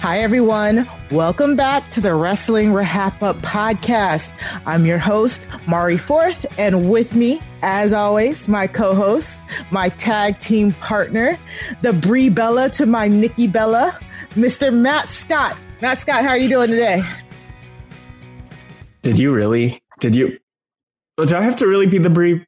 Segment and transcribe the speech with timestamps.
[0.00, 0.88] Hi, everyone.
[1.10, 4.32] Welcome back to the Wrestling RHAPup podcast.
[4.64, 10.72] I'm your host, Mari Forth, and with me, as always, my co-host, my tag team
[10.72, 11.38] partner,
[11.82, 13.98] the Brie Bella to my Nikki Bella,
[14.30, 14.72] Mr.
[14.72, 15.54] Matt Scott.
[15.82, 17.02] Matt Scott, how are you doing today?
[19.02, 19.82] Did you really?
[19.98, 20.38] Did you?
[21.22, 22.42] Do I have to really be the Brie?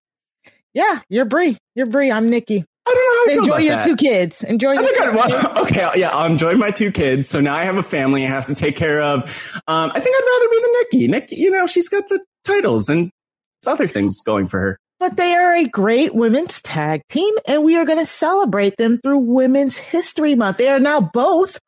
[0.72, 1.58] Yeah, you're Brie.
[1.74, 2.10] You're Brie.
[2.10, 2.64] I'm Nikki.
[2.86, 3.86] I don't know I Enjoy your that.
[3.86, 4.42] two kids.
[4.42, 5.44] Enjoy I your think two I'd kids.
[5.72, 7.28] okay, yeah, I'll enjoy my two kids.
[7.28, 9.52] So now I have a family I have to take care of.
[9.68, 11.08] Um, I think I'd rather be the Nikki.
[11.08, 13.10] Nikki, you know, she's got the titles and
[13.66, 14.78] other things going for her.
[14.98, 18.98] But they are a great women's tag team, and we are going to celebrate them
[19.02, 20.58] through Women's History Month.
[20.58, 21.58] They are now both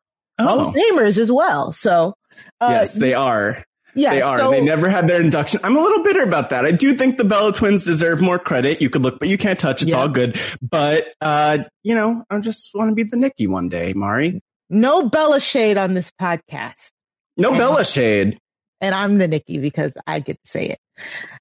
[0.41, 1.73] Hall Oh, of Famers as well.
[1.73, 2.15] So,
[2.61, 3.65] uh, yes, they are.
[3.95, 4.39] Yeah, they are.
[4.39, 5.61] so- they never had their induction.
[5.65, 6.65] I'm a little bitter about that.
[6.65, 8.81] I do think the Bella twins deserve more credit.
[8.81, 9.83] You could look, but you can't touch.
[9.83, 9.99] It's Yeah.
[10.01, 10.39] all good.
[10.63, 14.41] But, uh, you know, I just want to be the Nikki one day, Mari.
[14.71, 16.91] no Bella shade on this podcast.
[17.37, 17.59] No Yeah.
[17.59, 18.39] Bella shade.
[18.81, 20.79] And I'm the Nikki because I get to say it.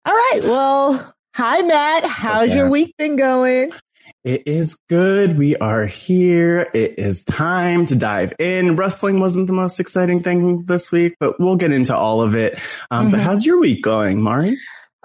[0.06, 0.42] All right.
[0.44, 2.04] Well, hi, Matt.
[2.06, 2.56] How's okay.
[2.58, 3.72] your week been going?
[4.24, 5.38] It is good.
[5.38, 6.70] We are here.
[6.74, 8.76] It is time to dive in.
[8.76, 12.60] Wrestling wasn't the most exciting thing this week, but we'll get into all of it.
[12.90, 13.24] Um, But Mhm.
[13.24, 14.58] how's your week going, Mari?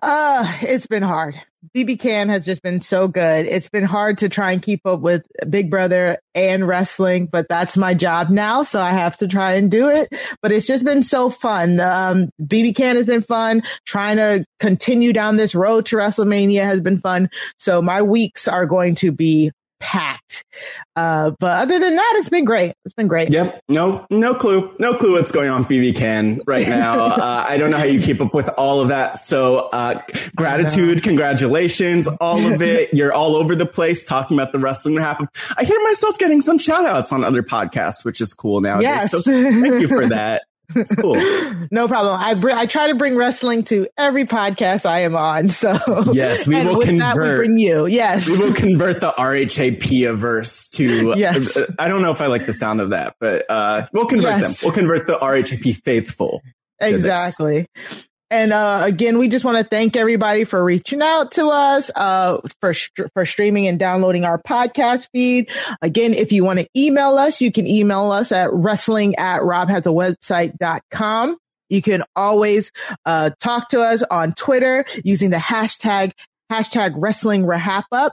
[0.03, 1.41] Uh, it's been hard.
[1.75, 3.47] BB Can has just been so good.
[3.47, 7.77] It's been hard to try and keep up with Big Brother and wrestling, but that's
[7.77, 8.63] my job now.
[8.63, 10.09] So I have to try and do it.
[10.41, 11.81] But it's just been so fun.
[11.81, 13.63] Um, BB Can has been fun.
[13.85, 17.29] Trying to continue down this road to WrestleMania has been fun.
[17.59, 20.45] So my weeks are going to be packed.
[20.97, 22.75] Uh, but other than that, it's been great.
[22.85, 23.31] It's been great.
[23.31, 23.63] Yep.
[23.69, 24.75] No, no clue.
[24.79, 27.05] No clue what's going on BB Can right now.
[27.05, 29.17] uh, I don't know how you keep up with all of that.
[29.17, 30.01] So, uh,
[30.37, 32.91] gratitude, congratulations, all of it.
[32.93, 35.29] You're all over the place talking about the wrestling that happened.
[35.57, 38.85] I hear myself getting some shout outs on other podcasts, which is cool nowadays.
[38.85, 39.11] Yes.
[39.11, 40.43] So thank you for that.
[40.75, 41.15] It's cool.
[41.71, 42.21] no problem.
[42.21, 45.49] I br- I try to bring wrestling to every podcast I am on.
[45.49, 45.77] So
[46.13, 47.37] Yes, we will with that, we convert.
[47.39, 47.87] bring you.
[47.87, 48.29] Yes.
[48.29, 51.15] we will convert the RHAP verse to.
[51.17, 51.57] Yes.
[51.57, 54.41] uh, I don't know if I like the sound of that, but uh, we'll convert
[54.41, 54.43] Yes.
[54.43, 54.55] them.
[54.63, 56.43] We'll convert the RHAP faithful.
[56.81, 57.67] Exactly.
[57.75, 58.09] this.
[58.31, 62.39] And uh, again, we just want to thank everybody for reaching out to us, uh,
[62.61, 62.75] for
[63.15, 65.51] for streaming and downloading our podcast feed.
[65.81, 71.39] Again, if you want to email us, you can email us at wrestling at robhasawebsite.com.
[71.71, 72.71] You can always
[73.07, 76.13] uh, talk to us on Twitter using the hashtag
[76.51, 78.11] hashtag wrestling RHAPup.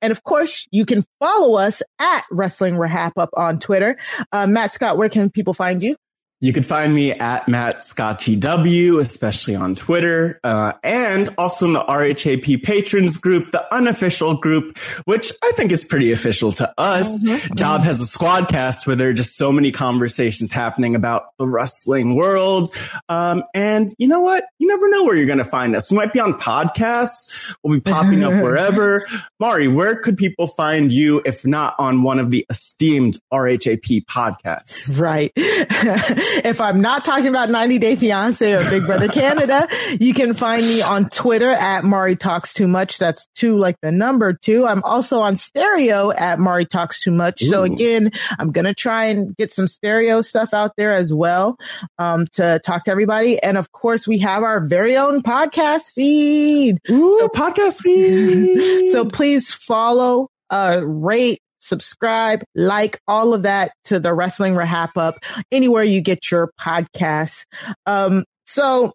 [0.00, 3.98] And of course, you can follow us at wrestling RHAPup on Twitter.
[4.32, 5.96] Uh, Matt Scott, where can people find you?
[6.40, 11.72] You can find me at Matt Scott GW, especially on Twitter, uh, and also in
[11.72, 14.76] the RHAP patrons group, the unofficial group,
[15.06, 17.22] which I think is pretty official to us.
[17.56, 22.16] Job has a squadcast where there are just so many conversations happening about the wrestling
[22.16, 22.68] world.
[23.08, 24.44] Um, and you know what?
[24.58, 25.90] You never know where you're going to find us.
[25.90, 27.56] We might be on podcasts.
[27.62, 29.06] We'll be popping up wherever.
[29.40, 34.98] Mari, where could people find you if not on one of the esteemed RHAP podcasts?
[34.98, 35.32] Right.
[36.44, 39.68] if I'm not talking about 90 Day Fiance or Big Brother Canada,
[40.00, 42.98] you can find me on Twitter at Mari Talks Too Much.
[42.98, 44.66] That's two like the number two.
[44.66, 47.42] I'm also on stereo at Mari Talks Too Much.
[47.42, 51.58] So again, I'm going to try and get some stereo stuff out there as well,
[51.98, 53.42] um, to talk to everybody.
[53.42, 56.78] And of course, we have our very own podcast feed.
[56.90, 58.86] Ooh, podcast feed.
[58.92, 65.14] So please follow, uh, rate, subscribe, like all of that to the Wrestling RHAPup
[65.50, 67.44] anywhere you get your podcasts.
[67.86, 68.92] Um, so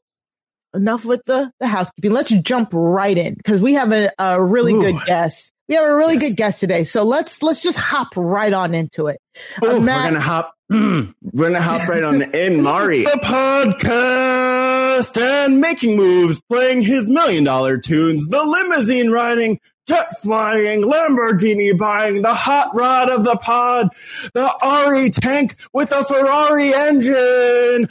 [0.73, 2.11] enough with the, the housekeeping.
[2.13, 4.81] Let's jump right in because we have a, a really Ooh.
[4.81, 5.51] good guest.
[5.67, 6.21] We have a really Yes.
[6.29, 6.83] good guest today.
[6.83, 9.19] So let's, let's just hop right on into it.
[9.63, 10.53] Uh, Ooh, Matt- we're gonna hop.
[10.71, 13.03] mm, we're gonna hop right on in, Mari.
[13.03, 14.50] The podcast
[14.91, 22.21] and making moves, playing his million dollar tunes, the limousine riding, jet flying, Lamborghini buying,
[22.21, 23.89] the hot rod of the pod,
[24.33, 27.87] the Ari tank with a Ferrari engine,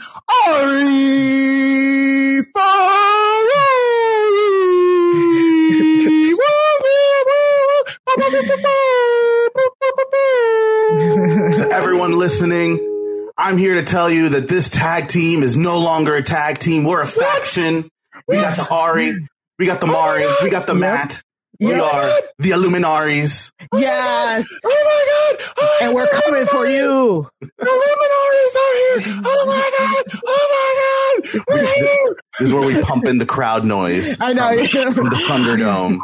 [0.47, 3.21] Ari Ferrari.
[11.57, 12.77] to everyone listening,
[13.37, 16.83] I'm here to tell you that this tag team is no longer a tag team.
[16.83, 17.89] We're a faction.
[18.27, 20.75] We got the Ari, we got the Mari, we got the.
[20.75, 21.21] Matt.
[21.61, 21.81] We Yep.
[21.93, 23.51] are the Illuminaries.
[23.71, 24.45] Oh yes.
[24.63, 25.53] Oh my god!
[25.57, 27.29] Oh, And we're coming for you.
[27.39, 29.21] The Luminaries are here!
[29.23, 30.21] Oh my god!
[30.25, 31.43] Oh my god!
[31.47, 32.15] We're here!
[32.39, 34.65] This is where we pump in the crowd noise I know.
[34.65, 35.99] from, from the Thunderdome.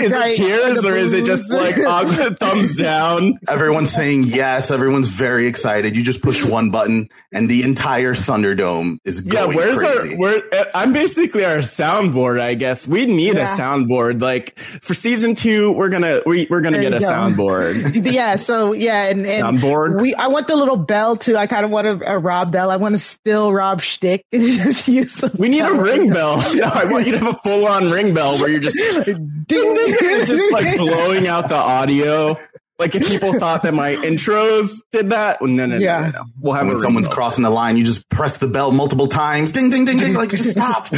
[0.00, 0.32] Is Right.
[0.32, 3.38] it cheers or is it just like awkward thumbs down?
[3.46, 4.70] Everyone's saying yes.
[4.70, 5.94] Everyone's very excited.
[5.94, 10.12] You just push one button and the entire Thunderdome is Yeah, where's crazy.
[10.14, 10.16] our?
[10.18, 10.42] Where
[10.74, 12.40] I'm basically our soundboard.
[12.40, 13.52] I guess we need Yeah.
[13.52, 14.20] a soundboard.
[14.22, 17.10] Like for season two, we're gonna we, we're gonna There get a go.
[17.10, 18.12] soundboard.
[18.12, 18.36] yeah.
[18.36, 20.00] So yeah, and, and Soundboard.
[20.00, 21.36] we, I want the little bell too.
[21.36, 22.70] I kind of want a, a Rob bell.
[22.70, 24.24] I want to still Rob shtick.
[24.32, 26.42] Just use the We need a ring bell.
[26.54, 29.44] No, I want you to have a full on ring bell where you're just Ding,
[29.46, 32.38] ding, it's just like blowing out the audio.
[32.78, 36.00] Like if people thought that my intros did that, well, no, no, no, Yeah.
[36.00, 36.24] no, no.
[36.40, 39.52] We'll have when someone's crossing the line, you just press the bell multiple times.
[39.52, 40.14] Ding, ding, ding, ding.
[40.14, 40.88] Like, just stop.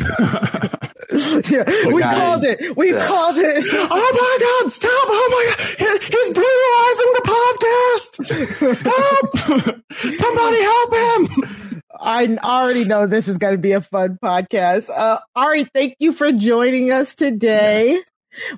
[1.51, 2.17] Yeah, we guys.
[2.17, 2.77] called it.
[2.77, 3.07] We Yeah.
[3.07, 3.65] called it.
[3.75, 4.71] Oh my God!
[4.73, 4.91] Stop!
[4.91, 5.61] Oh my God!
[5.79, 8.83] He- He's brutalizing the podcast.
[8.83, 9.83] Help!
[9.93, 11.83] Somebody help him!
[12.01, 14.91] I already know this is going to be a fun podcast.
[14.91, 17.99] Uh, Ari, thank you for joining us today.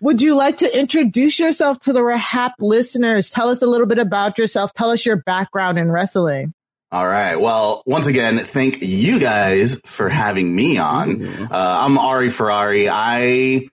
[0.01, 3.29] Would you like to introduce yourself to the RHAP listeners?
[3.31, 4.73] Tell us a little bit about yourself.
[4.73, 6.55] Tell us your background in wrestling.
[6.93, 7.35] All right.
[7.37, 11.27] Well, once again, thank you guys for having me on.
[11.27, 12.89] Uh, I'm Ari Ferrari.
[12.89, 13.69] I,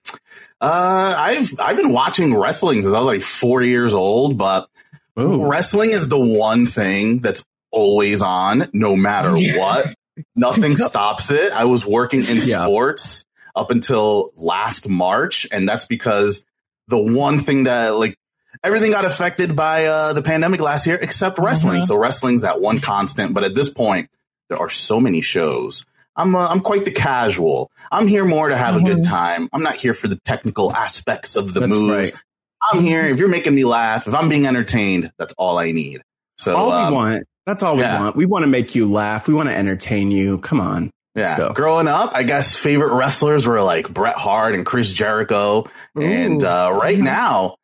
[0.60, 4.68] uh, I've, I've been watching wrestling since I was like four years old, but
[5.16, 9.58] wrestling is the one thing that's always on no matter Yeah.
[9.58, 9.94] what.
[10.34, 11.52] Nothing stops it.
[11.52, 12.64] I was working in Yeah.
[12.66, 13.24] sports
[13.54, 15.46] up until last March.
[15.52, 16.44] And that's because
[16.88, 18.16] the one thing that like
[18.62, 21.80] everything got affected by uh, the pandemic last year except wrestling.
[21.80, 21.84] Mhm.
[21.84, 23.34] So wrestling's that one constant.
[23.34, 24.08] But at this point,
[24.48, 25.84] there are so many shows.
[26.16, 27.70] I'm uh, I'm quite the casual.
[27.90, 29.08] I'm here more to have a good Mhm.
[29.08, 29.48] time.
[29.52, 32.12] I'm not here for the technical aspects of the That's moves.
[32.12, 32.22] right.
[32.72, 36.02] I'm here if you're making me laugh, if I'm being entertained, that's all I need.
[36.38, 37.24] So all um, we want.
[37.46, 38.00] That's all we yeah.
[38.00, 38.16] want.
[38.16, 39.28] We want to make you laugh.
[39.28, 40.38] We want to entertain you.
[40.38, 40.90] Come on.
[41.14, 41.36] Let's yeah.
[41.36, 41.52] go.
[41.52, 45.66] Growing up, I guess favorite wrestlers were like Bret Hart and Chris Jericho.
[45.94, 47.02] And uh, right Mhm.
[47.04, 47.56] now,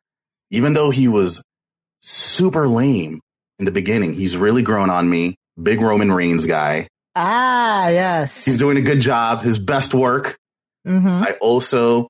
[0.51, 1.41] even though he was
[2.01, 3.19] super lame
[3.57, 5.35] in the beginning, he's really grown on me.
[5.61, 6.87] Big Roman Reigns guy.
[7.15, 8.45] Ah, yes.
[8.45, 9.41] He's doing a good job.
[9.41, 10.37] His best work.
[10.85, 12.07] hmm I also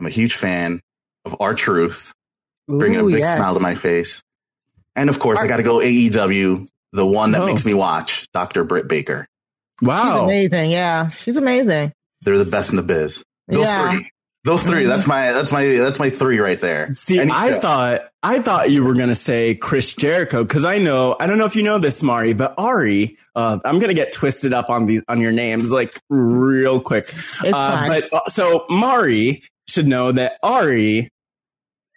[0.00, 0.80] am a huge fan
[1.24, 2.12] of R-Truth,
[2.68, 3.36] bringing a big yes.
[3.36, 4.22] smile to my face.
[4.94, 7.46] And of course, I got to go AEW, the one that Oh.
[7.46, 8.64] makes me watch, Dr.
[8.64, 9.26] Britt Baker.
[9.80, 10.28] Wow.
[10.28, 10.70] She's amazing.
[10.70, 11.92] Yeah, she's amazing.
[12.22, 13.22] They're the best in the biz.
[13.48, 13.90] Those Yeah.
[13.90, 14.10] three.
[14.44, 14.88] Those 3 Mhm.
[14.88, 16.88] That's my that's my that's my three right there.
[16.90, 17.60] See, Any I show.
[17.60, 21.44] thought I thought you were gonna say Chris Jericho because I know I don't know
[21.44, 25.02] if you know this, Mari, but Ari, uh, I'm gonna get twisted up on these
[25.08, 27.10] on your names like real quick.
[27.10, 27.88] It's Uh, fine.
[27.88, 31.08] but uh, so Mari should know that Ari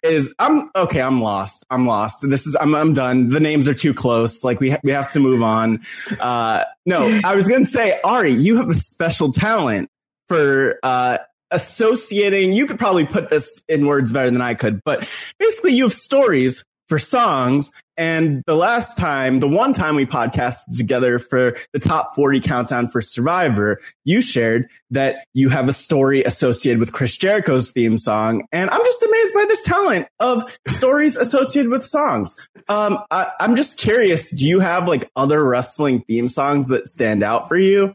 [0.04, 1.02] is I'm okay.
[1.02, 1.66] I'm lost.
[1.68, 2.24] I'm lost.
[2.28, 3.26] This is I'm I'm done.
[3.28, 4.44] The names are too close.
[4.44, 5.80] Like we ha- we have to move on.
[6.20, 9.88] Uh, no, I was gonna say Ari, you have a special talent
[10.28, 11.18] for uh
[11.50, 12.52] associating.
[12.52, 15.92] You could probably put this in words better than I could, but basically you have
[15.92, 17.72] stories for songs.
[17.96, 22.88] And the last time, the one time we podcasted together for the top 40 countdown
[22.88, 28.46] for Survivor, you shared that you have a story associated with Chris Jericho's theme song.
[28.52, 32.36] And I'm just amazed by this talent of stories associated with songs.
[32.68, 34.30] Um, I, I'm just curious.
[34.30, 37.94] Do you have like other wrestling theme songs that stand out for you?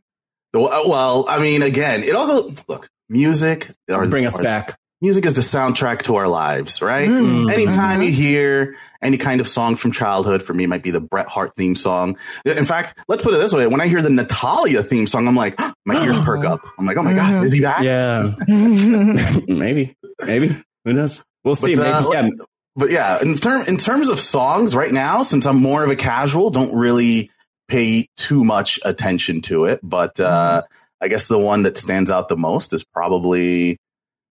[0.54, 2.66] Well, well, I mean, again, it all goes.
[2.68, 3.70] Look, music.
[3.90, 4.78] Or, Bring us or- back.
[5.04, 7.10] Music is the soundtrack to our lives, right?
[7.10, 7.52] Mm.
[7.52, 8.06] Anytime Mhm.
[8.06, 11.54] you hear any kind of song from childhood, for me, might be the Bret Hart
[11.58, 12.18] theme song.
[12.46, 15.36] In fact, let's put it this way: when I hear the Natalya theme song, I'm
[15.36, 16.62] like, my ears perk up.
[16.78, 17.46] I'm like, oh my god, Mhm.
[17.46, 17.82] is he back?
[17.82, 18.36] Yeah.
[19.48, 20.56] Maybe, maybe.
[20.86, 21.24] Who knows?
[21.44, 21.76] We'll see.
[21.76, 22.44] But, uh, maybe, yeah.
[22.76, 25.96] but yeah, in term in terms of songs right now, since I'm more of a
[25.96, 27.32] casual, don't really
[27.68, 29.80] pay too much attention to it.
[29.82, 30.62] But uh,
[31.02, 33.78] I guess the one that stands out the most is probably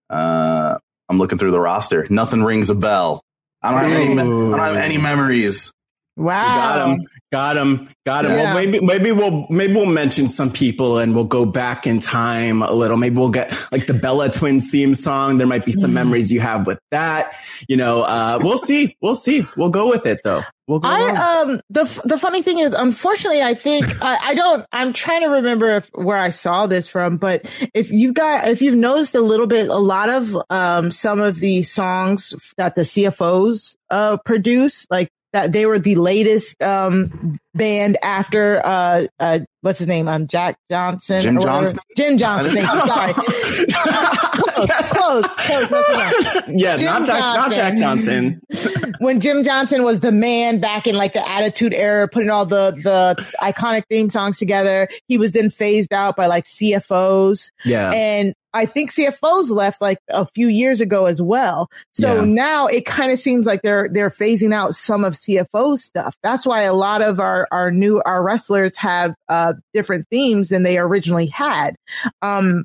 [0.08, 2.06] uh, I'm looking through the roster.
[2.08, 3.22] Nothing rings a bell.
[3.62, 4.12] I don't have any.
[4.12, 5.72] I don't have any memories.
[6.16, 6.44] Wow.
[6.44, 7.06] Got him.
[7.32, 7.88] Got him.
[8.04, 8.32] Got him.
[8.32, 8.36] Yeah.
[8.36, 12.62] Well, maybe maybe we'll maybe we'll mention some people and we'll go back in time
[12.62, 12.96] a little.
[12.96, 15.38] Maybe we'll get like the Bella Twins theme song.
[15.38, 17.34] There might be some memories you have with that.
[17.68, 18.96] You know, uh, we'll see.
[19.00, 19.44] We'll see.
[19.56, 20.42] We'll go with it though.
[20.70, 20.86] We'll.
[20.86, 24.64] I um the the funny thing is, unfortunately, I think I, I don't.
[24.72, 28.62] I'm trying to remember if, where I saw this from, but if you've got if
[28.62, 32.82] you've noticed a little bit, a lot of um some of the songs that the
[32.82, 39.78] CFO$ uh produce, like that they were the latest um band after uh uh what's
[39.78, 41.40] his name um Jack Johnson Jim.
[41.40, 41.80] Johnson?
[41.96, 43.12] Jim Johnston thank you sorry
[44.90, 48.40] close close close yeah, Jim not Jack, not Jack Johnson.
[49.00, 52.72] when Jim Johnston was the man back in like the Attitude Era, putting all the
[52.72, 54.88] the iconic theme songs together.
[55.08, 57.90] He was then phased out by like CFO$, Yeah.
[57.92, 61.68] and I think CFO$ left like a few years ago as well.
[61.94, 62.24] So Yeah.
[62.24, 66.14] now it kind of seems like they're they're phasing out some of CFO stuff.
[66.22, 70.62] That's why a lot of our our new our wrestlers have uh different themes than
[70.62, 71.76] they originally had.
[72.22, 72.64] Um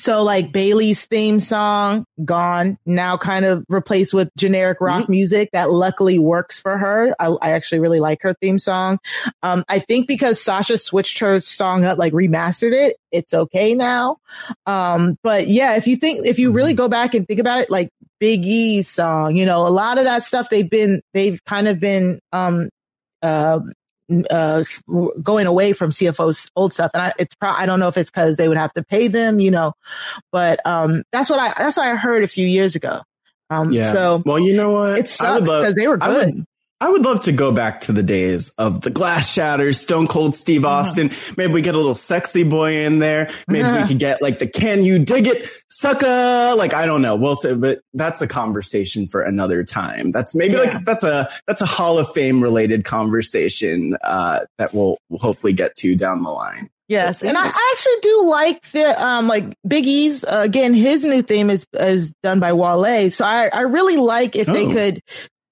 [0.00, 5.70] so like Bayley's theme song gone now kind of replaced with generic rock music that
[5.70, 7.14] luckily works for her.
[7.20, 8.98] I, I actually really like her theme song.
[9.42, 14.16] Um, I think because Sasha switched her song up, like remastered it, it's okay now.
[14.64, 17.70] Um, but yeah, if you think, if you really go back and think about it,
[17.70, 21.68] like Big E's song, you know, a lot of that stuff they've been, they've kind
[21.68, 22.70] of been, um,
[23.20, 23.60] uh,
[24.30, 24.64] uh,
[25.22, 26.90] going away from CFO's old stuff.
[26.94, 29.08] And I, it's pro- I don't know if it's cause they would have to pay
[29.08, 29.72] them, you know,
[30.32, 33.00] but, um, that's what I, that's what I heard a few years ago.
[33.50, 33.92] Um, Yeah.
[33.92, 34.98] so well, you know what?
[34.98, 36.44] it sucks because they were I would- good.
[36.82, 40.34] I would love to go back to the days of the glass shatters, Stone Cold
[40.34, 40.76] Steve Uh-huh.
[40.76, 41.10] Austin.
[41.36, 43.28] Maybe we get a little sexy boy in there.
[43.46, 46.54] Maybe we could get like the can you dig it, sucker?
[46.56, 47.16] Like, I don't know.
[47.16, 50.10] We'll say, but that's a conversation for another time.
[50.10, 50.60] That's maybe Yeah.
[50.60, 55.52] like, that's a, that's a Hall of Fame related conversation, uh, that we'll, we'll hopefully
[55.52, 56.70] get to down the line.
[56.88, 60.74] Yes, and I actually do like the um like Big E's uh, again.
[60.74, 64.66] His new theme is is done by Wale, so I I really like if they
[64.66, 64.72] Oh.
[64.72, 65.00] could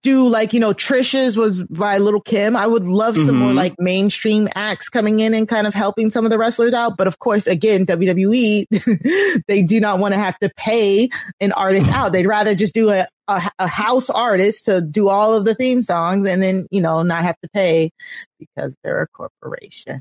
[0.03, 2.57] do like you know Trish's was by Lil' Kim.
[2.57, 3.57] I would love some more Mhm.
[3.57, 6.97] like mainstream acts coming in and kind of helping some of the wrestlers out.
[6.97, 8.67] But of course, again, WWE
[9.49, 11.09] they do not want to have to pay
[11.41, 12.13] an artist out.
[12.13, 15.83] They'd rather just do a, a a house artist to do all of the theme
[15.83, 17.91] songs and then you know not have to pay
[18.39, 20.01] because they're a corporation.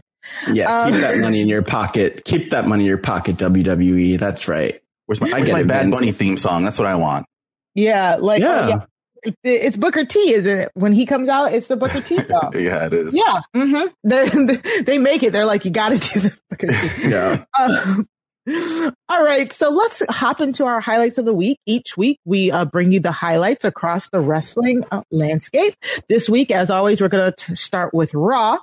[0.52, 0.82] Yeah.
[0.84, 2.24] Um, keep that money in your pocket.
[2.26, 4.20] Keep that money in your pocket, WWE.
[4.20, 4.80] That's right.
[5.06, 5.96] Where's my, I where's get my Bad Vince.
[6.00, 6.66] Bunny theme song?
[6.66, 7.26] That's what I want.
[7.76, 8.66] Yeah, like Yeah.
[8.66, 8.80] oh, yeah.
[9.28, 10.70] It- It's Booker T, isn't it?
[10.74, 12.54] When he comes out, it's the Booker T song.
[12.56, 13.16] yeah, it is.
[13.16, 14.28] yeah, hmm they
[14.86, 15.34] they make it.
[15.34, 17.10] They're like, you got to do the Booker T.
[17.10, 17.44] Yeah.
[17.58, 18.08] Um,
[19.10, 21.60] all right, so let's hop into our highlights of the week.
[21.66, 25.76] Each week, we uh, bring you the highlights across the wrestling uh, landscape.
[26.08, 28.58] This week, as always, we're going to start with Raw.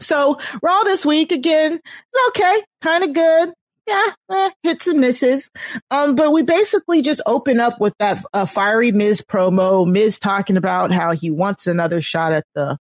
[0.00, 1.80] So, Raw this week again,
[2.28, 3.52] okay, kind of good.
[3.88, 5.50] Yeah, eh, hits and misses.
[5.90, 9.90] Um, but we basically just open up with that uh, fiery Miz promo.
[9.90, 12.76] Miz talking about how he wants another shot at the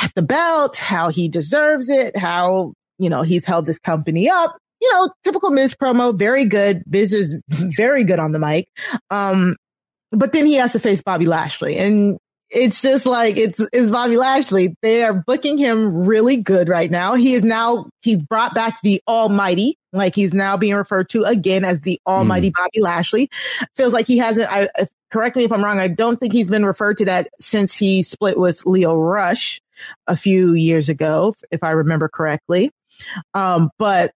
[0.00, 4.56] at the belt, how he deserves it, how you know he's held this company up.
[4.80, 6.84] You know, typical Miz promo, very good.
[6.86, 8.68] Miz is very good on the mic.
[9.10, 9.56] Um,
[10.10, 12.16] but then he has to face Bobby Lashley, and
[12.50, 14.74] it's just like it's it's Bobby Lashley.
[14.80, 17.14] They are booking him really good right now.
[17.14, 21.64] He is now he's brought back the Almighty, like he's now being referred to again
[21.64, 23.30] as the Almighty Bobby Lashley.
[23.76, 24.52] Feels like he hasn't.
[24.52, 24.68] I
[25.10, 25.78] correct me if I'm wrong.
[25.78, 29.60] I don't think he's been referred to that since he split with Lio Rush
[30.06, 32.70] a few years ago, if I remember correctly.
[33.34, 34.12] Um, but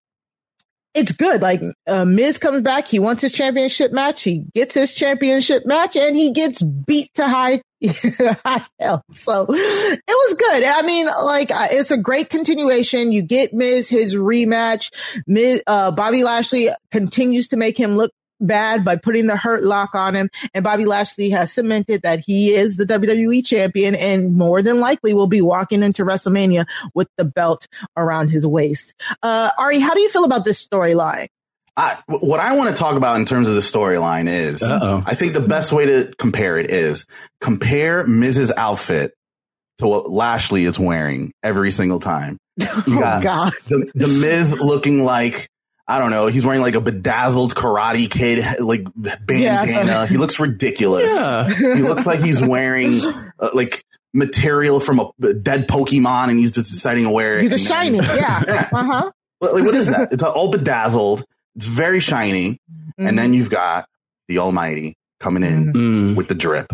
[0.93, 1.41] it's good.
[1.41, 5.95] Like uh, Miz comes back, he wants his championship match, he gets his championship match,
[5.95, 9.03] and he gets beat to high, high hell.
[9.13, 10.63] So it was good.
[10.63, 13.11] I mean, like uh, it's a great continuation.
[13.11, 14.91] You get Miz his rematch.
[15.27, 19.95] Miz, uh, Bobby Lashley continues to make him look bad by putting the hurt lock
[19.95, 20.29] on him.
[20.53, 25.13] And Bobby Lashley has cemented that he is the WWE champion and more than likely
[25.13, 28.93] will be walking into WrestleMania with the belt around his waist.
[29.21, 31.27] Uh, Ari, how do you feel about this storyline?
[31.75, 35.01] I, what I want to talk about in terms of the storyline is, Uh-oh.
[35.05, 37.05] I think the best way to compare it is
[37.41, 39.15] compare Miz's outfit
[39.79, 42.37] to what Lashley is wearing every single time.
[42.85, 43.53] You oh God.
[43.65, 45.49] the, the Miz looking like
[45.87, 46.27] I don't know.
[46.27, 49.65] He's wearing like a bedazzled Karate Kid like bandana.
[49.85, 50.05] Yeah.
[50.07, 51.11] He looks ridiculous.
[51.13, 51.47] Yeah.
[51.53, 53.01] He looks like he's wearing
[53.39, 57.41] uh, like material from a, a dead Pokemon, and he's just deciding to wear it.
[57.51, 58.19] He's a and then- shiny.
[58.19, 58.43] Yeah.
[58.47, 58.69] Yeah.
[58.71, 59.11] Uh huh.
[59.41, 60.13] Like, what is that?
[60.13, 61.25] It's all bedazzled.
[61.55, 62.59] It's very shiny,
[62.99, 63.07] Mm-hmm.
[63.07, 63.89] and then you've got
[64.27, 66.15] the Almighty coming in Mm.
[66.15, 66.71] with the drip.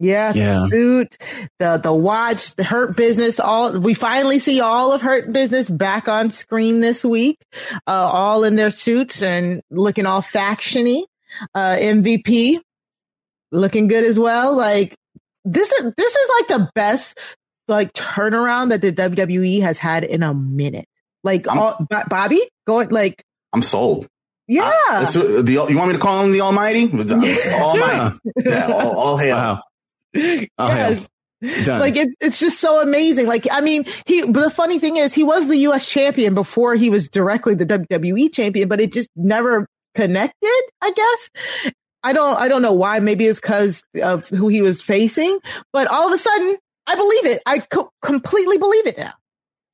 [0.00, 0.66] Yeah, Yeah.
[0.68, 1.16] suit,
[1.58, 3.40] the the watch, the Hurt Business.
[3.40, 7.38] All we finally see all of Hurt Business back on screen this week,
[7.86, 11.02] uh, all in their suits and looking all factiony.
[11.54, 12.60] Uh, MVP
[13.52, 14.56] looking good as well.
[14.56, 14.94] Like
[15.44, 17.18] this is this is like the best
[17.66, 20.86] like turnaround that the WWE has had in a minute.
[21.24, 24.06] Like all, Bo- Bobby going like I'm sold.
[24.46, 24.72] yeah.
[24.90, 26.84] That's what- the, you want me to call him the Almighty?
[27.52, 28.18] Almighty.
[28.44, 29.36] Yeah, all, all hail.
[29.36, 29.62] Wow.
[30.58, 31.08] Oh, yes.
[31.64, 31.78] Done.
[31.78, 33.26] Like it, it's just so amazing.
[33.28, 34.22] Like I mean, he.
[34.22, 35.88] But the funny thing is, he was the U.S.
[35.88, 40.62] champion before he was directly the WWE champion, but it just never connected.
[40.82, 41.72] I guess
[42.02, 42.36] I don't.
[42.36, 42.98] I don't know why.
[42.98, 45.38] Maybe it's because of who he was facing.
[45.72, 46.56] But all of a sudden,
[46.88, 47.42] I believe it.
[47.46, 49.12] I co- completely believe it now.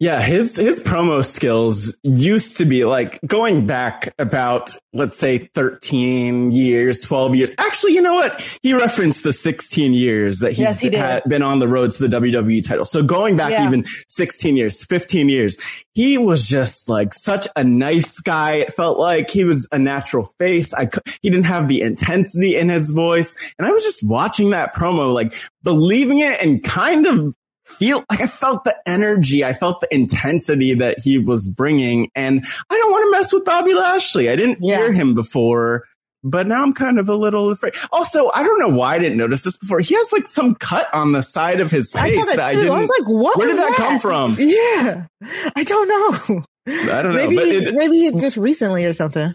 [0.01, 6.53] Yeah, his his promo skills used to be like going back about let's say 13
[6.53, 7.51] years, 12 years.
[7.59, 8.41] Actually, you know what?
[8.63, 12.07] He referenced the 16 years that he's Yes, he had been on the road to
[12.09, 12.85] the WWE title.
[12.85, 13.67] So going back Yeah.
[13.67, 15.57] even 16 years, 15 years,
[15.95, 18.55] he was just like such a nice guy.
[18.55, 20.75] It felt like he was a natural face.
[20.75, 20.89] I
[21.23, 25.15] he didn't have the intensity in his voice, and I was just watching that promo
[25.15, 27.35] like believing it and kind of
[27.79, 29.45] feel like I felt the energy.
[29.45, 32.11] I felt the intensity that he was bringing.
[32.15, 34.29] And I don't want to mess with Bobby Lashley.
[34.31, 34.79] I didn't Yeah.
[34.79, 35.85] hear him before,
[36.23, 37.75] but now I'm kind of a little afraid.
[37.93, 39.81] Also, I don't know why I didn't notice this before.
[39.81, 42.71] He has like some cut on the side of his face saw that I didn't.
[42.71, 43.37] I was like, what?
[43.37, 44.37] where did was that come from?
[44.39, 45.07] Yeah,
[45.55, 46.43] I don't know.
[46.67, 47.29] I don't know.
[47.29, 49.35] Maybe it, maybe just recently or something.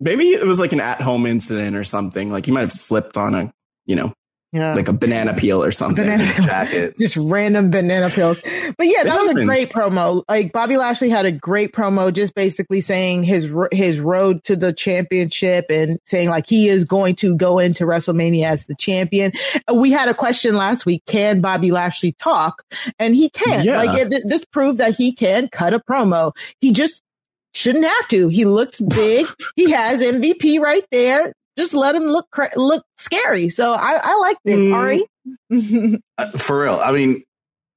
[0.00, 2.30] maybe it was like an at home incident or something.
[2.32, 3.52] Like he might have slipped on a,
[3.84, 4.14] you know,
[4.52, 6.04] Yeah, like a banana peel or something.
[6.04, 6.94] Banana- Jacket.
[7.00, 8.42] just random banana peels.
[8.76, 10.24] But yeah, that It was a great promo.
[10.28, 14.74] Like Bobby Lashley had a great promo, just basically saying his his road to the
[14.74, 19.32] championship and saying like he is going to go into WrestleMania as the champion.
[19.66, 22.62] Uh, we had a question last week: Can Bobby Lashley talk?
[22.98, 23.64] And he can.
[23.64, 23.78] Yeah.
[23.78, 26.32] Like it, this proved that he can cut a promo.
[26.60, 27.02] He just
[27.54, 28.28] shouldn't have to.
[28.28, 29.26] He looks big.
[29.56, 31.32] he has MVP right there.
[31.58, 33.48] Just let him look cra- look scary.
[33.50, 34.74] So I, I like this, Mm.
[34.74, 35.06] Ari.
[36.18, 36.80] Uh, for real.
[36.82, 37.22] I mean,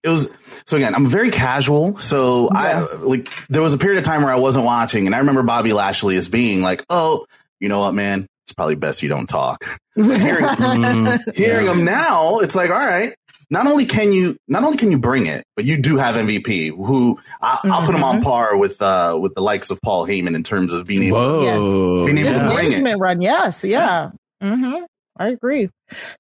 [0.04, 0.30] it was
[0.66, 0.96] so again.
[0.96, 2.86] I'm very casual, so Yeah.
[2.92, 5.44] I like there was a period of time where I wasn't watching, and I remember
[5.44, 7.26] Bobby Lashley as being like, "Oh,
[7.60, 8.28] you know what, man?
[8.46, 9.64] It's probably best you don't talk."
[9.96, 13.16] hearing- Mm, Hearing him now, it's like, all right.
[13.50, 16.70] Not only can you, not only can you bring it, but you do have MVP,
[16.70, 20.36] who I, I'll put him on par with uh with the likes of Paul Heyman
[20.36, 21.18] in terms of being able.
[21.18, 22.06] Whoa.
[22.06, 22.70] Being able this to bring it.
[22.70, 24.84] management run, yes, yeah, hmm
[25.18, 25.70] I agree.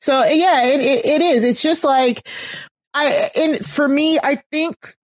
[0.01, 1.43] So yeah, it, it it is.
[1.43, 2.27] It's just like
[2.93, 4.95] I and for me, I think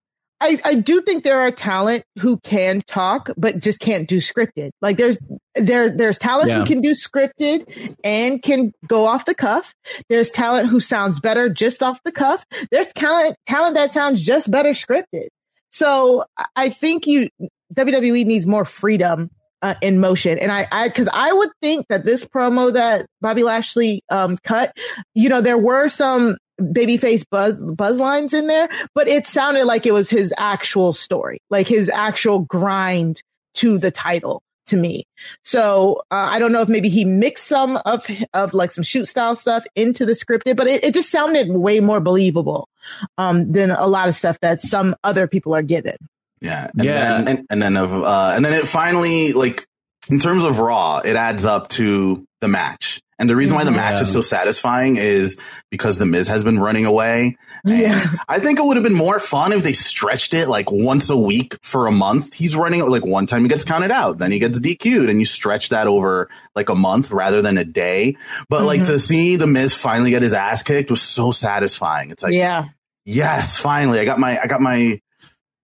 [0.41, 4.71] I I do think there are talent who can talk, but just can't do scripted.
[4.81, 5.17] Like there's
[5.55, 6.59] there there's talent Yeah.
[6.59, 9.73] who can do scripted and can go off the cuff.
[10.09, 12.45] There's talent who sounds better just off the cuff.
[12.71, 15.27] There's talent talent that sounds just better scripted.
[15.71, 16.25] So
[16.55, 17.29] I- think you
[17.75, 19.29] WWE needs more freedom
[19.61, 20.39] uh, in motion.
[20.39, 24.75] And I, I, cause I would think that this promo that Bobby Lashley, um, cut,
[25.13, 29.85] you know, there were some babyface buzz, buzz lines in there, but it sounded like
[29.85, 33.21] it was his actual story, like his actual grind
[33.55, 35.03] to the title to me.
[35.43, 39.07] So, uh, I don't know if maybe he mixed some of, of like some shoot
[39.07, 42.69] style stuff into the scripted, but it, it just sounded way more believable,
[43.17, 45.97] um, than a lot of stuff that some other people are given.
[46.39, 49.65] Yeah, and Yeah, then, and- and, then of uh, and then it finally like
[50.09, 52.99] in terms of Raw, it adds up to the match.
[53.21, 54.01] And the reason why the match Yeah.
[54.01, 55.37] is so satisfying is
[55.69, 57.37] because the Miz has been running away.
[57.65, 58.05] And Yeah.
[58.27, 61.15] I think it would have been more fun if they stretched it like once a
[61.15, 62.33] week for a month.
[62.33, 65.25] He's running like one time he gets counted out, then he gets DQ'd, and you
[65.25, 68.17] stretch that over like a month rather than a day.
[68.49, 68.87] But like Mhm.
[68.87, 72.09] to see the Miz finally get his ass kicked was so satisfying.
[72.09, 72.65] It's like yeah.
[73.05, 74.99] yes, finally, I got my, I got my,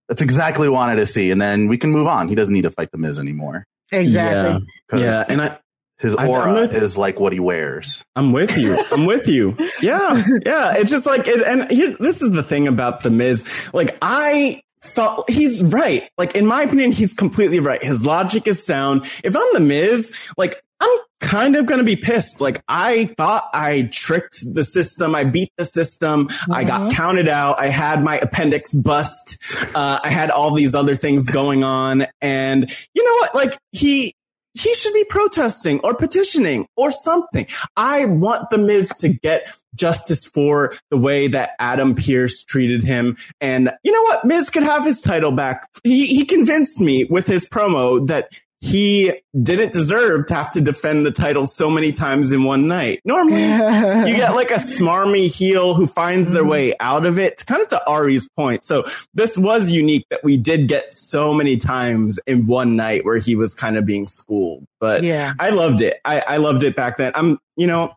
[0.07, 1.31] that's exactly what I wanted to see.
[1.31, 2.27] And then we can move on.
[2.29, 3.65] He doesn't need to fight the Miz anymore.
[3.91, 4.65] Exactly.
[4.89, 5.23] 'Cause Yeah.
[5.27, 5.57] And I,
[5.99, 8.03] his I- I'm aura with- is like what he wears.
[8.15, 8.77] I'm with you.
[8.91, 9.57] I'm with you.
[9.81, 10.21] Yeah.
[10.45, 10.75] Yeah.
[10.77, 13.69] It's just like, it, and here, this is the thing about the Miz.
[13.73, 16.09] Like I thought he's right.
[16.17, 17.81] Like in my opinion, he's completely right.
[17.81, 19.03] His logic is sound.
[19.23, 22.39] If I'm the Miz, like I'm kind of going to be pissed.
[22.39, 25.15] Like I thought I tricked the system.
[25.15, 26.29] I beat the system.
[26.51, 26.93] I got Mhm.
[26.95, 27.59] counted out.
[27.59, 29.37] I had my appendix bust.
[29.73, 32.05] Uh, I had all these other things going on.
[32.21, 33.33] And you know what?
[33.33, 34.13] Like he,
[34.59, 37.47] he should be protesting or petitioning or something.
[37.75, 43.17] I want the Miz to get justice for the way that Adam Pearce treated him.
[43.39, 44.25] And you know what?
[44.25, 45.69] Miz could have his title back.
[45.83, 51.05] He, he convinced me with his promo that he didn't deserve to have to defend
[51.05, 53.01] the title so many times in one night.
[53.05, 56.51] Normally, you get like a smarmy heel who finds their mm-hmm.
[56.51, 58.63] way out of it, kind of to Ari's point.
[58.63, 63.17] So this was unique that we did get so many times in one night where
[63.17, 64.65] he was kind of being schooled.
[64.79, 65.33] But Yeah.
[65.39, 65.99] I loved it.
[66.03, 67.11] I, I loved it back then.
[67.15, 67.93] I'm, you know,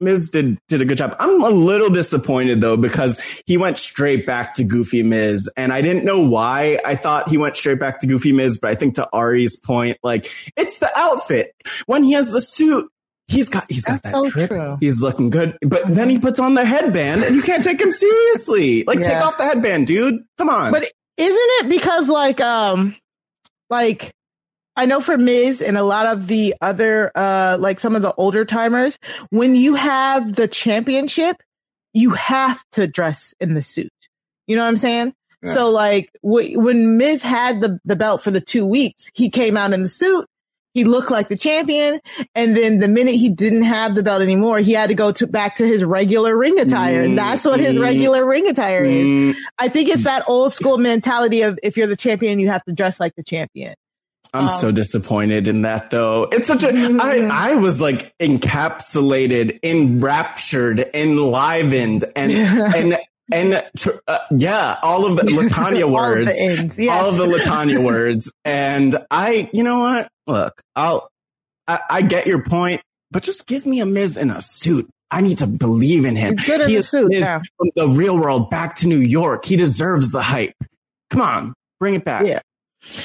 [0.00, 1.14] Miz did did a good job.
[1.20, 5.82] I'm a little disappointed though because he went straight back to Goofy Miz, and I
[5.82, 6.78] didn't know why.
[6.84, 9.98] I thought he went straight back to Goofy Miz, but I think to Ari's point,
[10.02, 11.54] like it's the outfit.
[11.86, 12.90] When he has the suit,
[13.28, 14.48] he's got he's got That's that so trip.
[14.50, 14.78] true.
[14.80, 17.92] He's looking good, but then he puts on the headband, and you can't take him
[17.92, 18.84] seriously.
[18.86, 20.22] Like take off the headband, dude.
[20.38, 20.72] Come on.
[20.72, 20.84] But
[21.16, 22.96] isn't it because like um
[23.68, 24.12] like
[24.76, 28.14] I know for Miz and a lot of the other uh like some of the
[28.14, 28.98] older timers,
[29.30, 31.36] when you have the championship,
[31.92, 33.90] you have to dress in the suit.
[34.46, 35.14] You know what I'm saying?
[35.42, 35.52] Yeah.
[35.54, 39.56] So like w- when Miz had the the belt for the 2 weeks, he came
[39.56, 40.26] out in the suit.
[40.72, 41.98] He looked like the champion,
[42.36, 45.26] and then the minute he didn't have the belt anymore, he had to go to
[45.26, 47.06] back to his regular ring attire.
[47.08, 49.04] Mm, That's what his regular ring attire is.
[49.04, 52.62] Mm, I think it's that old school mentality of if you're the champion, you have
[52.66, 53.74] to dress like the champion.
[54.32, 56.24] I'm Um, so disappointed in that though.
[56.24, 62.32] It's such a, I, I was like encapsulated, enraptured, enlivened and,
[62.74, 62.98] and,
[63.32, 63.64] and,
[64.06, 66.90] uh, yeah, all of the Latanya All the words, ends, yes.
[66.90, 68.32] all of the Latanya words.
[68.44, 70.08] And I, you know what?
[70.26, 71.08] Look, I'll,
[71.66, 74.88] I, I get your point, but just give me a Miz in a suit.
[75.10, 76.38] I need to believe in him.
[76.38, 77.40] He's good in he the is suit, Miz yeah.
[77.56, 79.44] from the real world back to New York.
[79.44, 80.54] He deserves the hype.
[81.10, 82.24] Come on, bring it back.
[82.24, 82.40] Yeah.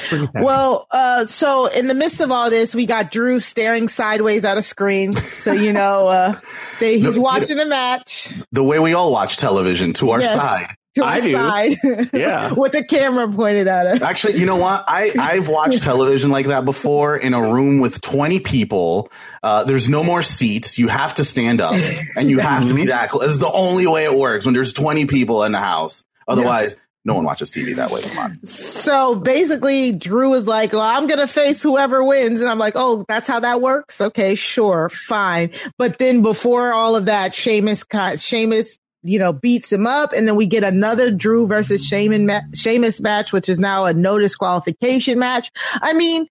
[0.09, 0.43] Bring it back.
[0.43, 4.57] Well, uh, so in the midst of all this, we got Drew staring sideways at
[4.57, 5.11] a screen.
[5.13, 6.39] So, you know, uh,
[6.79, 10.33] they, he's No, watching the match The way we all watch television to our Yes.
[10.33, 10.75] side.
[10.95, 11.69] to I our
[12.05, 12.07] do.
[12.17, 12.53] Yeah.
[12.57, 14.01] with the camera pointed at us.
[14.01, 14.85] Actually, you know what?
[14.87, 19.11] I, I've watched television like that before in a room with 20 people.
[19.43, 20.79] Uh, there's no more seats.
[20.79, 21.75] You have to stand up
[22.15, 23.25] and you have to be that close.
[23.25, 26.03] It's the only way it works when there's 20 people in the house.
[26.27, 28.01] Otherwise, no one watches TV that way.
[28.01, 28.45] Come on.
[28.45, 32.41] So basically, Drew is like, well, I'm going to face whoever wins.
[32.41, 34.01] And I'm like, oh, that's how that works?
[34.01, 35.51] Okay, sure, fine.
[35.77, 40.13] But then before all of that, Sheamus, ca- Sheamus, you know, beats him up.
[40.13, 45.19] And then we get another Drew versus Sheamus match, which is now a no disqualification
[45.19, 45.51] match.
[45.73, 46.25] I mean,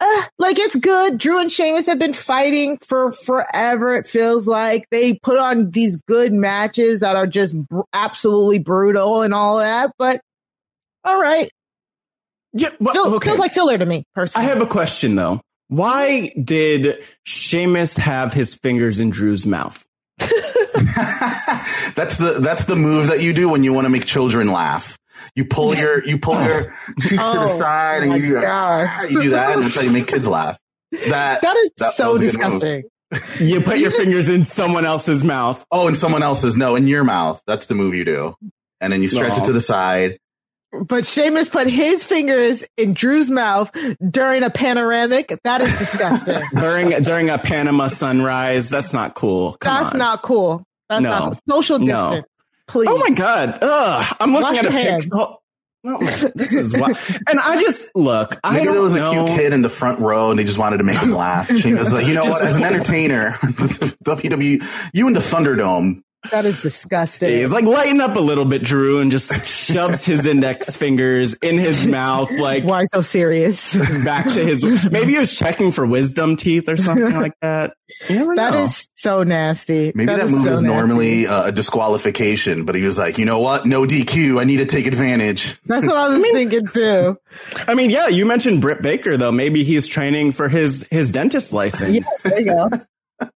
[0.00, 1.18] uh, like it's good.
[1.18, 3.94] Drew and Sheamus have been fighting for forever.
[3.94, 9.22] It feels like they put on these good matches that are just br- absolutely brutal
[9.22, 9.92] and all that.
[9.98, 10.20] But
[11.04, 11.50] all right,
[12.52, 13.28] Yeah, well, Feel, okay.
[13.30, 14.46] feels like filler to me personally.
[14.46, 15.40] I have a question though.
[15.68, 19.86] Why did Sheamus have his fingers in Drew's mouth?
[20.18, 24.96] that's the that's the move that you do when you want to make children laugh.
[25.36, 29.10] You pull your you pull your cheeks to the Oh, side and you do, gosh.
[29.10, 30.58] you do that and that's how you make kids laugh.
[31.08, 32.60] That that is that so was a good move.
[32.60, 32.84] disgusting.
[33.46, 35.64] You put your fingers in someone else's mouth.
[35.70, 37.42] oh, in someone else's no in your mouth.
[37.46, 38.34] That's the move you do,
[38.80, 39.42] and then you stretch No.
[39.42, 40.18] it to the side.
[40.72, 43.72] But Sheamus put his fingers in Drew's mouth
[44.08, 45.36] during a panoramic.
[45.42, 46.40] That is disgusting.
[46.60, 48.70] during during a Panama sunrise.
[48.70, 49.56] That's not cool.
[49.60, 49.98] Come That's on.
[49.98, 50.62] not cool.
[50.88, 51.10] That's No.
[51.10, 51.38] not cool.
[51.56, 51.86] Social No.
[52.10, 52.26] distance,
[52.70, 52.88] please.
[52.90, 53.58] Oh my god!
[53.62, 55.04] Ugh, I'm looking Wash at a your hands.
[55.06, 55.18] picture.
[55.20, 55.36] Oh,
[55.86, 55.98] oh
[56.34, 56.90] this is what,
[57.28, 58.38] and I just look.
[58.44, 60.58] I Maybe don't there was a cute kid in the front row and they just
[60.58, 61.48] wanted to make him laugh.
[61.54, 62.42] She was like, you know what?
[62.44, 66.02] As an entertainer, WWE, you in the Thunderdome.
[66.30, 67.30] That is disgusting.
[67.30, 71.56] He's like lighten up a little bit, Drew, and just shoves his index fingers in
[71.56, 73.74] his mouth, like Why so serious?
[74.04, 74.62] back to his.
[74.90, 77.72] Maybe he was checking for wisdom teeth or something like that.
[78.08, 78.64] You never That know.
[78.64, 79.92] is so nasty.
[79.94, 83.24] Maybe that, is move so is normally uh, a disqualification, but he was like, you
[83.24, 83.64] know what?
[83.66, 84.40] No DQ.
[84.40, 85.58] I need to take advantage.
[85.64, 87.16] That's what I was thinking too.
[87.66, 89.32] I mean, yeah, you mentioned Britt Baker though.
[89.32, 92.22] Maybe he's training for his his dentist license.
[92.24, 92.70] Yeah, there you go.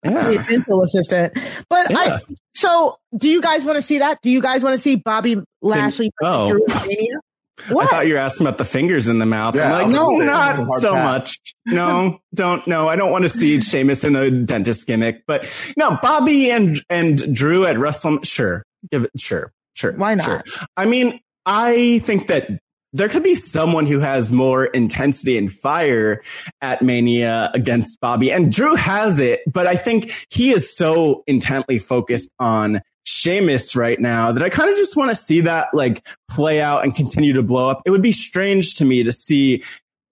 [0.04, 0.30] Yeah.
[0.30, 1.34] Be dental assistant.
[1.70, 1.98] But Yeah.
[1.98, 2.22] I
[2.56, 4.20] so do you guys want to see that?
[4.22, 6.52] Do you guys want to see Bobby Lashley versus oh.
[6.52, 7.20] Drew at Mania?
[7.68, 9.56] I thought you were asking about the fingers in the mouth.
[9.56, 11.04] Yeah, I'm like, no, was gonna say, not so pass.
[11.04, 11.38] much.
[11.68, 12.66] No, don't.
[12.68, 15.24] No, I don't want to see Sheamus in a dentist gimmick.
[15.28, 18.22] But no, Bobby and and Drew at Wrestle.
[18.24, 19.12] Sure, give it.
[19.18, 19.94] Sure, sure.
[19.94, 20.26] Why not?
[20.26, 20.66] Sure.
[20.76, 22.50] I mean, I think that
[22.94, 26.24] there could be someone who has more intensity and fire
[26.62, 29.42] at Mania against Bobby, and Drew has it.
[29.52, 34.70] But I think he is so intently focused on Sheamus right now that I kind
[34.70, 37.82] of just want to see that like play out and continue to blow up.
[37.86, 39.64] It would be strange to me to see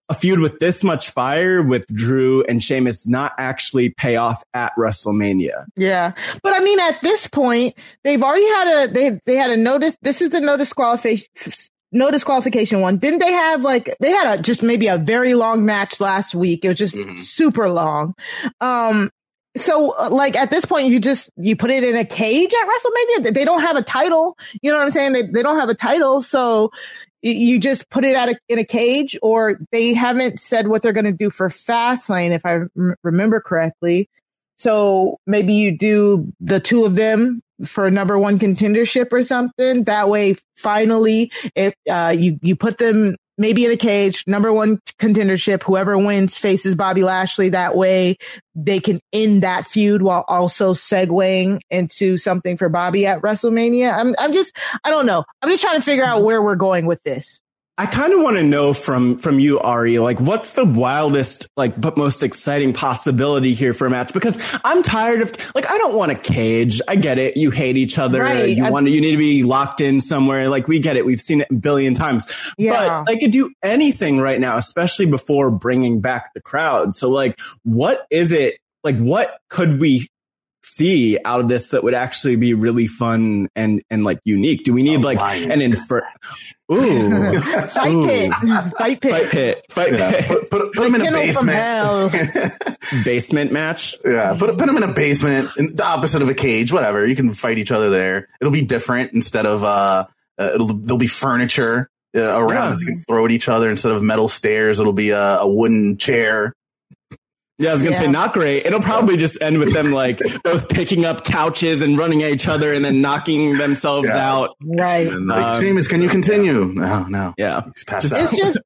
[0.08, 4.72] a feud with this much fire with Drew and Sheamus not actually pay off at
[4.78, 5.64] WrestleMania.
[5.74, 6.12] Yeah.
[6.42, 9.96] But I mean, at this point, they've already had a, they, they had a notice.
[10.02, 11.28] This is the no disqualification,
[11.92, 12.96] no disqualification one.
[12.96, 16.64] Didn't they have like, they had a, just maybe a very long match last week.
[16.64, 17.18] It was just Mhm.
[17.18, 18.14] super long.
[18.60, 19.10] Um,
[19.56, 22.66] so uh, like at this point, you just, you put it in a cage at
[22.68, 23.34] WrestleMania.
[23.34, 24.36] They don't have a title.
[24.62, 25.12] You know what I'm saying?
[25.12, 26.22] They, they don't have a title.
[26.22, 26.70] So
[27.20, 31.04] you just put it a, in a cage or they haven't said what they're going
[31.04, 32.60] to do for Fastlane, if I
[33.04, 34.08] remember correctly.
[34.58, 39.84] So maybe you do the two of them for number one contendership or something.
[39.84, 44.78] That way, finally, if uh, you you put them maybe in a cage, number one
[44.98, 47.50] contendership, whoever wins faces Bobby Lashley.
[47.50, 48.16] That way,
[48.54, 53.92] they can end that feud while also segueing into something for Bobby at WrestleMania.
[53.92, 55.24] I'm I'm just I don't know.
[55.40, 57.40] I'm just trying to figure out where we're going with this.
[57.78, 61.80] I kind of want to know from from you, Ari, like what's the wildest, like,
[61.80, 64.12] but most exciting possibility here for a match?
[64.12, 66.82] Because I'm tired of, like, I don't want a cage.
[66.86, 67.38] I get it.
[67.38, 68.20] You hate each other.
[68.20, 68.50] Right.
[68.50, 70.50] You I- want to, you need to be locked in somewhere.
[70.50, 71.06] Like, we get it.
[71.06, 72.28] We've seen it a billion times.
[72.58, 73.02] Yeah.
[73.04, 76.94] But they could do anything right now, especially before bringing back the crowd.
[76.94, 78.58] So, like, what is it?
[78.84, 80.08] Like, what could we
[80.62, 84.64] see out of this that would actually be really fun and and like unique?
[84.64, 86.02] Do we need A like lion an infer?
[86.72, 87.40] Ooh.
[87.40, 88.06] Fight Ooh.
[88.06, 88.32] pit,
[88.78, 92.54] fight pit, Fight pit, fight Yeah, pit, put, put, put him in a basement.
[93.04, 93.94] basement match.
[94.04, 96.72] yeah, put put him in a basement, in the opposite of a cage.
[96.72, 98.28] Whatever, you can fight each other there.
[98.40, 100.06] It'll be different instead of uh,
[100.38, 102.78] uh it'll there'll be furniture uh, around Yeah.
[102.80, 104.80] you can throw at each other instead of metal stairs.
[104.80, 106.54] It'll be a, a wooden chair.
[107.58, 108.66] Yeah, I was gonna say not great.
[108.66, 112.48] It'll probably just end with them like both picking up couches and running at each
[112.48, 114.32] other and then knocking themselves Yeah.
[114.32, 114.56] out.
[114.64, 115.06] right.
[115.06, 116.64] And like, Um, Sheamus, can you continue?
[116.74, 117.60] No, no, Yeah.
[117.74, 118.22] he's passed Just- out.
[118.22, 118.58] it's just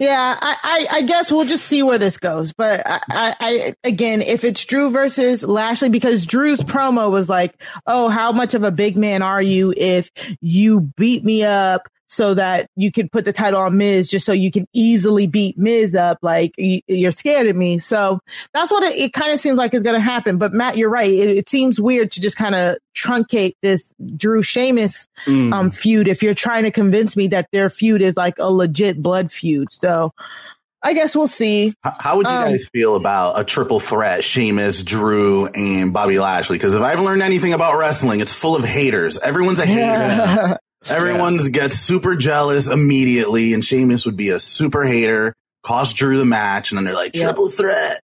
[0.00, 3.74] yeah I, I i guess we'll just see where this goes but I, I i
[3.84, 8.62] again if it's drew versus lashley because drew's promo was like oh how much of
[8.62, 13.24] a big man are you if you beat me up so that you can put
[13.26, 16.18] the title on Miz just so you can easily beat Miz up.
[16.22, 17.78] Like you're scared of me.
[17.78, 18.18] So
[18.54, 20.38] that's what it, it kind of seems like is going to happen.
[20.38, 21.10] But Matt, you're right.
[21.10, 25.52] It, it seems weird to just kind of truncate this Drew Sheamus Mm.
[25.52, 29.02] um, feud if you're trying to convince me that their feud is like a legit
[29.02, 29.68] blood feud.
[29.72, 30.12] So
[30.82, 31.74] I guess we'll see.
[31.82, 36.18] How, how would you Um, guys feel about a triple threat, Sheamus, Drew, and Bobby
[36.20, 36.56] Lashley?
[36.56, 39.18] Because if I've learned anything about wrestling, it's full of haters.
[39.18, 40.58] Everyone's a hater.
[40.90, 46.24] Everyone gets super jealous immediately, and Sheamus would be a super hater, cost Drew the
[46.24, 47.24] match, and then they're like, Yep.
[47.24, 48.00] triple threat.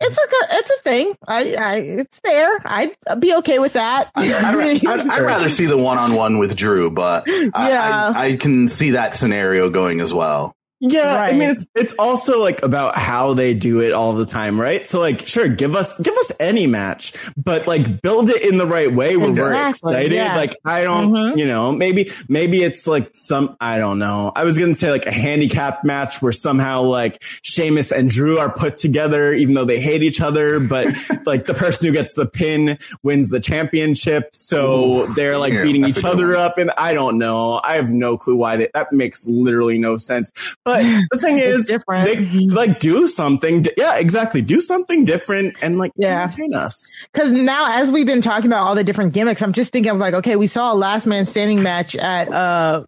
[0.00, 1.14] It's a it's a thing.
[1.26, 2.58] I, I it's there.
[2.64, 4.10] I'd be okay with that.
[4.14, 8.12] I, I'd, I'd, I'd rather see the one on one with Drew, but I, Yeah.
[8.14, 10.54] I, I can see that scenario going as well.
[10.86, 14.60] Yeah, I mean it's it's also like about how they do it all the time,
[14.60, 14.84] right?
[14.84, 18.66] So like sure, give us give us any match, but like build it in the
[18.66, 20.12] right way where we're Exactly, excited.
[20.12, 20.36] yeah.
[20.36, 21.36] Like I don't, Mhm.
[21.38, 24.30] you know, maybe maybe it's like some I don't know.
[24.36, 28.52] I was gonna say like a handicap match where somehow like Sheamus and Drew are
[28.52, 30.88] put together even though they hate each other, but
[31.24, 34.28] like the person who gets the pin wins the championship.
[34.34, 36.36] So Ooh, they're like damn, beating each other one.
[36.36, 37.58] up and I don't know.
[37.64, 40.30] I have no clue why they, that makes literally no sense.
[40.64, 40.73] But
[41.10, 42.06] the thing is, different.
[42.06, 43.62] they like do something.
[43.62, 44.42] di- Yeah, exactly.
[44.42, 46.22] Do something different and like Yeah.
[46.22, 46.92] entertain us.
[47.14, 49.98] Cause now as we've been talking about all the different gimmicks, I'm just thinking of
[49.98, 52.84] like, okay, we saw a last man standing match at, uh,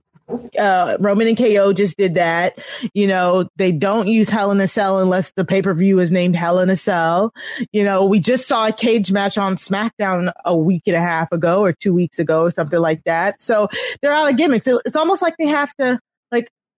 [0.58, 2.58] uh, Roman and KO just did that.
[2.94, 6.10] You know, they don't use Hell in a Cell unless the pay per view is
[6.10, 7.32] named Hell in a Cell.
[7.72, 11.30] You know, we just saw a cage match on SmackDown a week and a half
[11.30, 13.40] ago or two weeks ago or something like that.
[13.40, 13.68] So
[14.02, 14.66] they're out of gimmicks.
[14.66, 16.00] It's almost like they have to,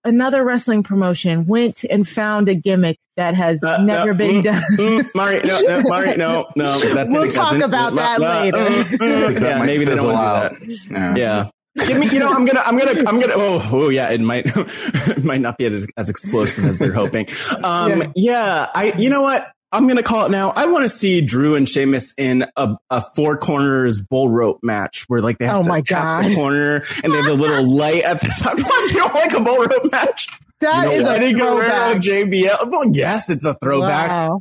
[0.04, 4.44] another wrestling promotion went and found a gimmick that has Uh, never no, been mm,
[4.44, 4.62] done.
[4.78, 6.78] Mm, Mari, no, no, Mari, no, no.
[6.94, 8.58] That We'll talk doesn't- about that la- la- later.
[8.58, 11.12] mm, mm, yeah, maybe they don't want to do out.
[11.12, 11.16] that.
[11.18, 11.48] Yeah.
[11.86, 13.34] Give me, you know, I'm gonna, I'm gonna, I'm gonna.
[13.36, 14.10] Oh, oh, yeah.
[14.10, 17.26] It might, it might not be as, as explosive as they're hoping.
[17.62, 18.06] Um, Yeah.
[18.16, 18.66] yeah.
[18.74, 19.46] I, you know what?
[19.70, 20.50] I'm gonna call it now.
[20.50, 25.04] I want to see Drew and Sheamus in a, a four corners bull rope match
[25.08, 27.68] where like they have Oh to my tap the corner and they have a little
[27.76, 28.58] light at the top.
[28.62, 28.90] What?
[28.92, 30.28] You don't like a bull rope match?
[30.60, 31.96] That You is know, a Eddie Guerrero, throwback.
[31.98, 32.70] JBL.
[32.70, 34.08] Well, yes, it's a throwback.
[34.08, 34.40] Wow.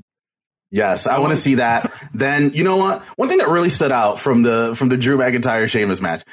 [0.72, 1.92] Yes, I want to see that.
[2.14, 3.02] Then you know what?
[3.18, 6.24] One thing that really stood out from the from the Drew McIntyre Sheamus match,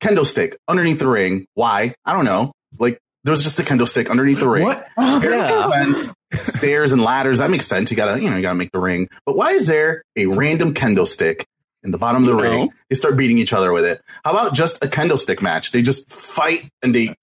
[0.00, 1.46] kendo stick underneath the ring.
[1.54, 1.94] Why?
[2.04, 2.52] I don't know.
[2.78, 4.62] Like there was just a kendo stick underneath the ring.
[4.64, 4.86] What?
[4.96, 5.70] Oh, Yeah.
[5.70, 6.12] Fence,
[6.56, 7.38] stairs and ladders.
[7.38, 7.90] That makes sense.
[7.90, 9.08] You gotta, you know, you gotta make the ring.
[9.26, 11.46] But why is there a random kendo stick
[11.82, 12.50] in the bottom of the You know.
[12.60, 12.70] ring?
[12.90, 14.00] They start beating each other with it.
[14.24, 15.72] How about just a kendo stick match?
[15.72, 17.14] They just fight and they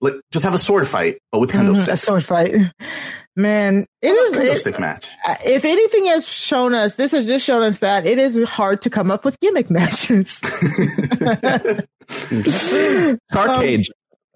[0.00, 2.54] like just have a sword fight, but with kendo Mhm, a sword fight.
[3.36, 4.32] Man, it is.
[4.34, 5.06] Kendo it- stick match.
[5.44, 8.90] if anything has shown us, this has just shown us that it is hard to
[8.90, 10.38] come up with gimmick matches.
[13.32, 13.90] Shark Um, cage.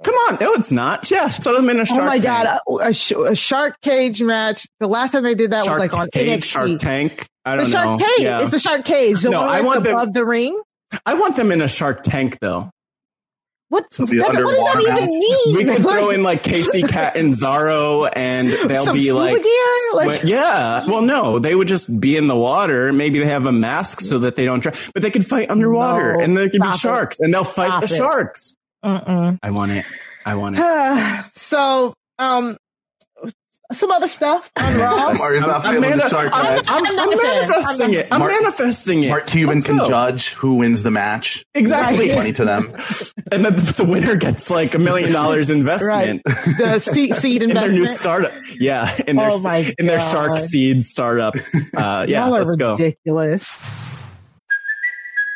[0.04, 0.38] Come on.
[0.40, 1.10] No, it's not.
[1.10, 1.28] Yeah.
[1.28, 2.24] Throw them in a shark oh my tank.
[2.24, 4.66] god, a, a, sh- a shark cage match.
[4.80, 6.44] The last time they did that Shark was like on cage, NXT.
[6.44, 7.26] shark tank.
[7.44, 8.06] I don't shark know.
[8.06, 8.24] cage.
[8.24, 8.42] Yeah.
[8.42, 9.22] It's a shark cage.
[9.22, 10.60] The No, one I that's want them- above the ring.
[11.04, 12.70] I want them in a shark tank though.
[13.70, 15.56] What, So what does that underwater even mean?
[15.56, 19.76] We could throw in like Kacy Catanzaro and they'll Some be scuba like gear?
[19.94, 20.86] Like- yeah.
[20.86, 22.92] Well, no, they would just be in the water.
[22.94, 26.16] Maybe they have a mask so that they don't drown, but they could fight underwater
[26.16, 26.78] No, and there could be stop it.
[26.78, 27.96] sharks and they'll fight Stop the it.
[27.98, 28.56] sharks.
[28.88, 29.38] Mm-mm.
[29.42, 29.84] I want it.
[30.24, 31.24] I want it.
[31.34, 32.56] so, um,
[33.70, 35.12] some other stuff on Raw.
[35.12, 38.08] Mario's not I'm, feeling the shark I'm- I'm- I'm I'm manifesting it.
[38.10, 39.08] I'm Mark- manifesting it.
[39.10, 39.86] Mark Cuban Let's can go.
[39.88, 41.44] judge who wins the match.
[41.54, 42.08] Exactly.
[42.08, 42.16] Right.
[42.16, 42.72] Money to them.
[43.30, 47.70] And then the winner gets like a million dollars investment the seed, seed in their
[47.70, 48.32] new startup.
[48.58, 51.34] Yeah, in their Oh my in their shark seed startup.
[51.76, 52.70] Uh, yeah, Y'all are let's go.
[52.70, 53.44] ridiculous.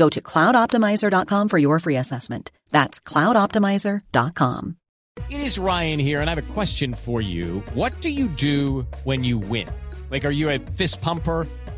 [0.00, 2.50] Go to cloudoptimizer.com for your free assessment.
[2.70, 4.76] That's cloudoptimizer.com.
[5.28, 7.60] It is Ryan here, and I have a question for you.
[7.74, 9.68] What do you do when you win?
[10.10, 11.46] Like, are you a fist pumper?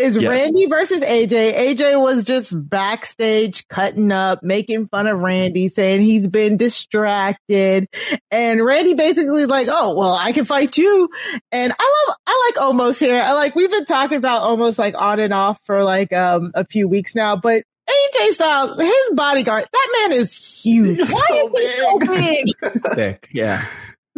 [0.00, 0.38] is Yes.
[0.38, 1.54] Randy versus AJ.
[1.54, 7.88] AJ was just backstage cutting up, making fun of Randy, saying he's been distracted.
[8.30, 11.08] And Randy basically like, oh, well, I can fight you.
[11.52, 13.20] And I love, I like almost here.
[13.20, 16.64] I like, we've been talking about almost like on and off for like, um, a
[16.64, 20.96] few weeks now, but AJ Styles, his bodyguard, that man is huge.
[20.98, 22.82] He's Why so is he so big?
[22.94, 23.28] Thick.
[23.32, 23.64] Yeah.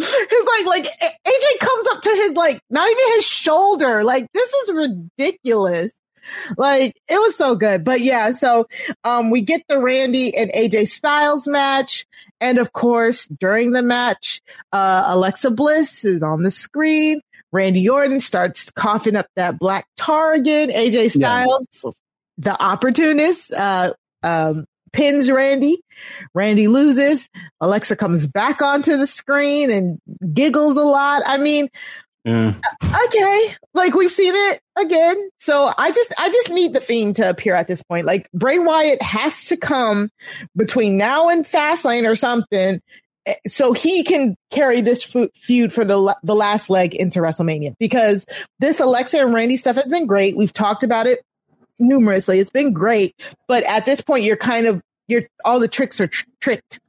[0.31, 4.05] It's like, like AJ comes up to his, like, not even his shoulder.
[4.05, 5.93] Like, this is ridiculous.
[6.57, 7.85] Like, it was so good.
[7.85, 8.67] But yeah, so,
[9.05, 12.07] um, we get the Randy and AJ Styles match.
[12.41, 14.41] And of course, during the match,
[14.73, 17.21] uh, Alexa Bliss is on the screen.
[17.53, 20.71] Randy Orton starts coughing up that black tar again.
[20.71, 21.69] AJ Styles,
[22.38, 25.83] the opportunist, uh, um, pins Randy.
[26.35, 27.29] Randy loses.
[27.61, 29.99] Alexa comes back onto the screen and
[30.35, 31.23] giggles a lot.
[31.27, 31.69] I mean,
[32.25, 32.55] Yeah.
[33.07, 35.31] okay, like we've seen it again.
[35.41, 38.07] So I just, I just need the fiend to appear at this point.
[38.07, 40.11] Like Bray Wyatt has to come
[40.57, 42.81] between now and Fastlane or something.
[43.27, 48.25] eh, So he can carry this feud for the the last leg into WrestleMania because
[48.61, 50.37] this Alexa and Randy stuff has been great.
[50.37, 51.23] We've talked about it
[51.83, 52.39] numerously.
[52.39, 53.15] It's been great,
[53.49, 56.81] but at this point, you're kind of you're all the tricks are tr- tricked.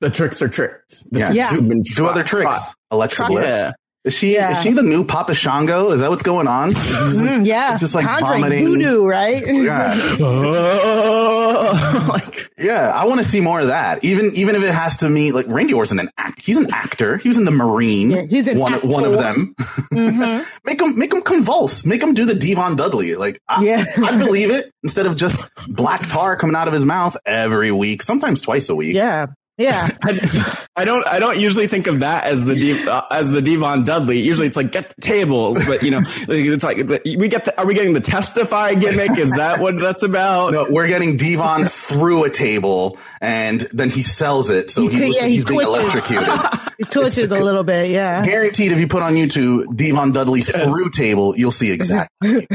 [0.00, 1.04] The tricks are tricked.
[1.10, 1.24] The Yeah.
[1.26, 1.50] tricks Yeah.
[1.50, 2.42] have Do other tricks.
[2.44, 2.74] trot.
[2.90, 3.44] Alexa Bliss.
[3.46, 3.72] Yeah.
[4.06, 4.52] Is she Yeah.
[4.56, 5.90] is she the new Papa Shango?
[5.90, 6.70] Is that what's going on?
[6.70, 8.64] Mm, yeah, It's just like Conjuring vomiting.
[8.66, 9.42] voodoo, right?
[9.46, 10.16] yeah.
[12.08, 14.04] Like, Yeah, I want to see more of that.
[14.04, 16.40] Even even if it has to mean like Randy Orton's an act.
[16.40, 17.16] He's an actor.
[17.18, 18.10] He was in the Marine.
[18.12, 18.86] Yeah, he's one actor.
[18.86, 19.54] one of them.
[19.92, 20.44] Mhm.
[20.64, 21.84] make him make him convulse.
[21.84, 23.14] Make him do the D-Von Dudley.
[23.16, 23.84] Like I, Yeah.
[24.04, 28.02] I believe it instead of just black tar coming out of his mouth every week,
[28.02, 28.94] sometimes twice a week.
[28.94, 29.26] Yeah.
[29.58, 29.88] Yeah.
[30.04, 31.06] I, I don't.
[31.06, 34.18] I don't usually think of that as the Dev, uh, as the D-Von Dudley.
[34.20, 37.46] Usually, it's like get the tables, but you know, it's like we get.
[37.46, 39.16] The, are we getting the testify gimmick?
[39.18, 40.52] Is that what that's about?
[40.52, 44.98] No, we're getting D-Von through a table, and then he sells it, so He- he,
[44.98, 45.94] yeah, like he he's being twitches.
[45.94, 46.62] electrocuted.
[46.78, 47.88] It twitches a little bit.
[47.88, 48.22] Yeah.
[48.22, 52.46] Guaranteed, if you put on YouTube D-Von Dudley through table, you'll see exactly.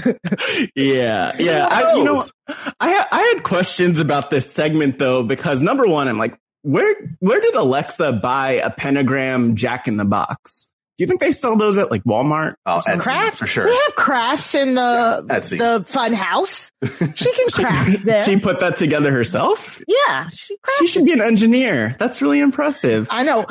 [0.76, 1.68] Yeah, yeah.
[1.72, 6.20] I, you know, I I had questions about this segment though because number one, I'm
[6.20, 10.68] like, where where did Alexa buy a pentagram Jack in the Box?
[10.98, 12.56] Do you think they sell those at like Walmart?
[12.66, 13.66] Oh, Etsy, Craft for sure.
[13.66, 15.58] We have crafts in the Yeah, Etsy.
[15.58, 16.72] the fun house.
[17.16, 18.22] She can craft there.
[18.22, 19.82] She put that together herself.
[19.88, 20.58] yeah, she.
[20.78, 21.96] She should be an engineer.
[21.98, 23.08] That's really impressive.
[23.10, 23.48] I know.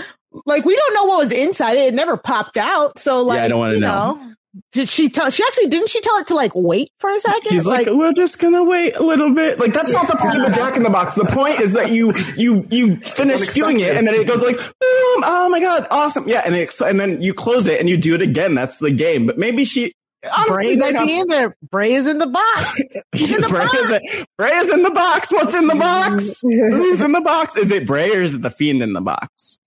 [0.47, 1.89] Like we don't know what was inside it.
[1.89, 3.01] It never popped out.
[3.01, 4.35] So like, I don't wanna you know.
[4.73, 5.31] Did she tell?
[5.31, 5.91] She actually didn't.
[5.91, 7.51] She tell it to like wait for a second.
[7.51, 9.61] She's like, we're just gonna wait a little bit.
[9.61, 11.15] Like that's not the point of the Jack in the Box.
[11.15, 14.57] The point is that you you you finish doing it, and then it goes like,
[14.57, 15.23] boom!
[15.25, 16.27] Oh my god, awesome!
[16.27, 18.55] Yeah, and it, and then you close it and you do it again.
[18.55, 19.27] That's the game.
[19.27, 19.93] But maybe she.
[20.23, 21.57] Bray honestly, might like, be in there.
[21.71, 22.83] Bray is in the box.
[23.13, 23.79] He's in the Bray box.
[23.79, 25.33] is, in- Bray is in the box.
[25.33, 25.79] What's in the mm.
[25.79, 26.41] box?
[26.43, 27.57] Who's in the box?
[27.57, 29.59] Is it Bray or is it the Fiend in the box?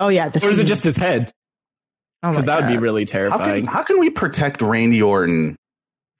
[0.00, 1.32] Oh yeah, the Or is it just his head?
[2.24, 2.82] Oh, my Because that would be God.
[2.82, 3.64] really How terrifying.
[3.66, 5.56] can, how can we protect Randy Orton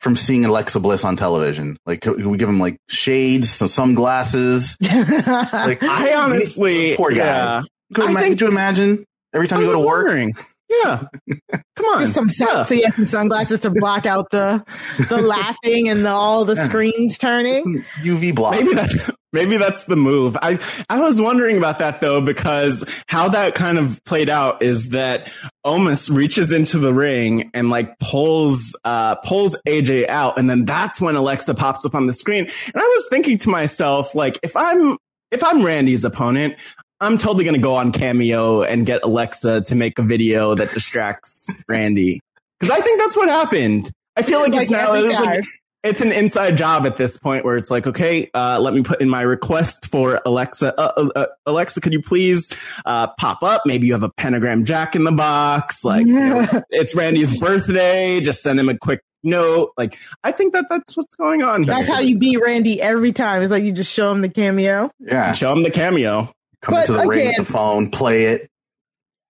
[0.01, 1.79] from seeing Alexa Bliss on television?
[1.87, 4.77] Like, can we give him like shades, some sunglasses?
[4.83, 7.17] Like, I honestly, poor guy.
[7.17, 7.63] yeah.
[7.95, 10.05] Could, I ima- think- could you imagine every time I you go to work?
[10.07, 10.35] wondering.
[10.69, 11.05] Yeah.
[11.77, 12.07] Come on.
[12.09, 12.63] Some sun- Yeah.
[12.65, 14.65] so you have some sunglasses to block out the
[15.09, 16.69] the laughing and the, all the Yeah.
[16.69, 17.83] screens turning.
[18.03, 18.55] UV block.
[18.57, 20.39] Maybe that's maybe that's the move.
[20.41, 20.59] I
[20.89, 25.31] I was wondering about that though because how that kind of played out is that
[25.67, 31.01] Omos reaches into the ring and like pulls uh pulls AJ out and then that's
[31.01, 32.45] when Alexa pops up on the screen.
[32.45, 34.97] And I was thinking to myself like if I'm
[35.31, 36.55] if I'm Randy's opponent,
[37.01, 40.71] I'm totally going to go on Cameo and get Alexa to make a video that
[40.71, 42.21] distracts Randy.
[42.61, 43.91] Cuz I think that's what happened.
[44.17, 45.45] I feel like, it's now it's like-.
[45.85, 49.01] It's an inside job at this point where it's like, okay, uh, let me put
[49.03, 50.79] in my request for Alexa.
[50.81, 52.49] Uh, uh, uh, Alexa, could you please
[52.87, 53.63] uh, pop up?
[53.67, 55.85] Maybe you have a pentagram jack in the box.
[55.85, 58.21] Like, you know, it's Randy's birthday.
[58.21, 59.73] Just send him a quick note.
[59.77, 61.75] Like, I think that that's what's going on here.
[61.75, 63.43] That's how you beat Randy every time.
[63.43, 64.91] It's like you just show him the cameo.
[64.99, 65.33] yeah.
[65.33, 66.33] show him the cameo.
[66.63, 68.51] Come But into the ring again- with the phone, play it.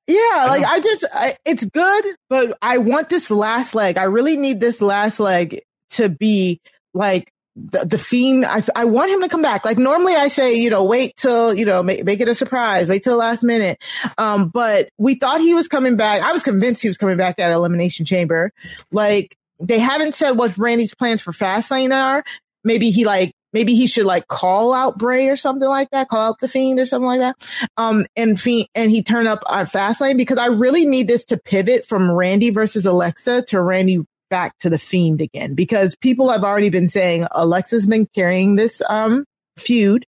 [0.07, 3.96] Yeah, like I just, I, it's good, but I want this last leg.
[3.96, 5.62] I really need this last leg
[5.95, 6.61] to be
[6.92, 8.45] like the, the fiend.
[8.45, 9.64] I, I want him to come back.
[9.64, 12.88] Like normally I say, you know, wait till, you know, make, make it a surprise,
[12.88, 13.78] wait till the last minute.
[14.18, 16.22] Um, but we thought he was coming back.
[16.22, 18.53] I was convinced he was coming back at Elimination Chamber.
[18.90, 22.24] Like they haven't said what Randy's plans for Fastlane are.
[22.64, 26.30] Maybe he like, maybe he should like call out Bray or something like that, call
[26.30, 27.36] out the Fiend or something like that.
[27.76, 31.36] Um, and Fiend, and he turn up on Fastlane because I really need this to
[31.36, 36.45] pivot from Randy versus Alexa to Randy back to the Fiend again because people have
[36.45, 39.25] already been saying Alexa's been carrying this, um,
[39.59, 40.05] feud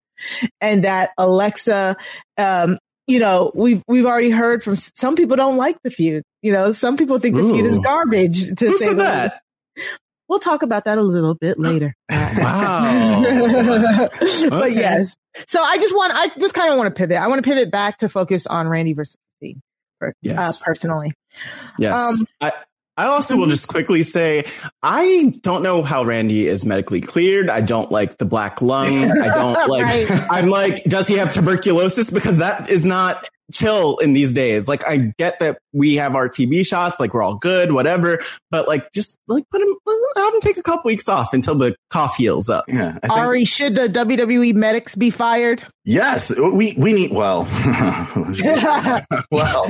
[0.61, 1.97] and that Alexa,
[2.39, 6.23] um, you know, we've, we've already heard from some people don't like the feud.
[6.43, 9.41] You know, some people think the feud is garbage to Who say said that?
[10.29, 11.95] We'll talk about that a little bit later.
[12.11, 13.23] Wow.
[14.09, 14.75] but Okay.
[14.75, 15.15] yes.
[15.49, 17.17] So I just want, I just kind of want to pivot.
[17.19, 19.61] I want to pivot back to focus on Randy versus Fiend,
[20.01, 20.63] per- Yes.
[20.63, 21.13] uh, personally.
[21.79, 22.21] Yes.
[22.21, 22.53] Um, I,
[22.97, 24.45] I also will just quickly say,
[24.83, 27.51] I don't know how Randy is medically cleared.
[27.51, 29.11] I don't like the black lung.
[29.11, 30.27] I don't like, Right.
[30.31, 32.11] I'm like, does he have tuberculosis?
[32.11, 34.69] Because that is not chill in these days.
[34.69, 38.19] Like, I get that we have our TB shots, like we're all good, whatever.
[38.51, 39.75] But like, just like put him,
[40.17, 42.65] have him take a couple weeks off until the cough heals up.
[42.69, 42.93] Yeah.
[42.93, 45.63] Think- Ari, should the WWE medics be fired?
[45.85, 46.33] yes.
[46.35, 47.47] We, we need, well,
[49.31, 49.69] well,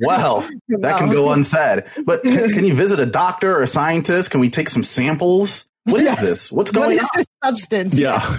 [0.00, 1.84] well, that can go unsaid.
[2.04, 4.30] But can, can you visit a doctor or a scientist?
[4.30, 5.66] Can we take some samples?
[5.84, 6.20] What is Yes.
[6.20, 6.52] this?
[6.52, 7.08] What's What going is on?
[7.16, 7.98] this substance?
[7.98, 8.36] Yeah.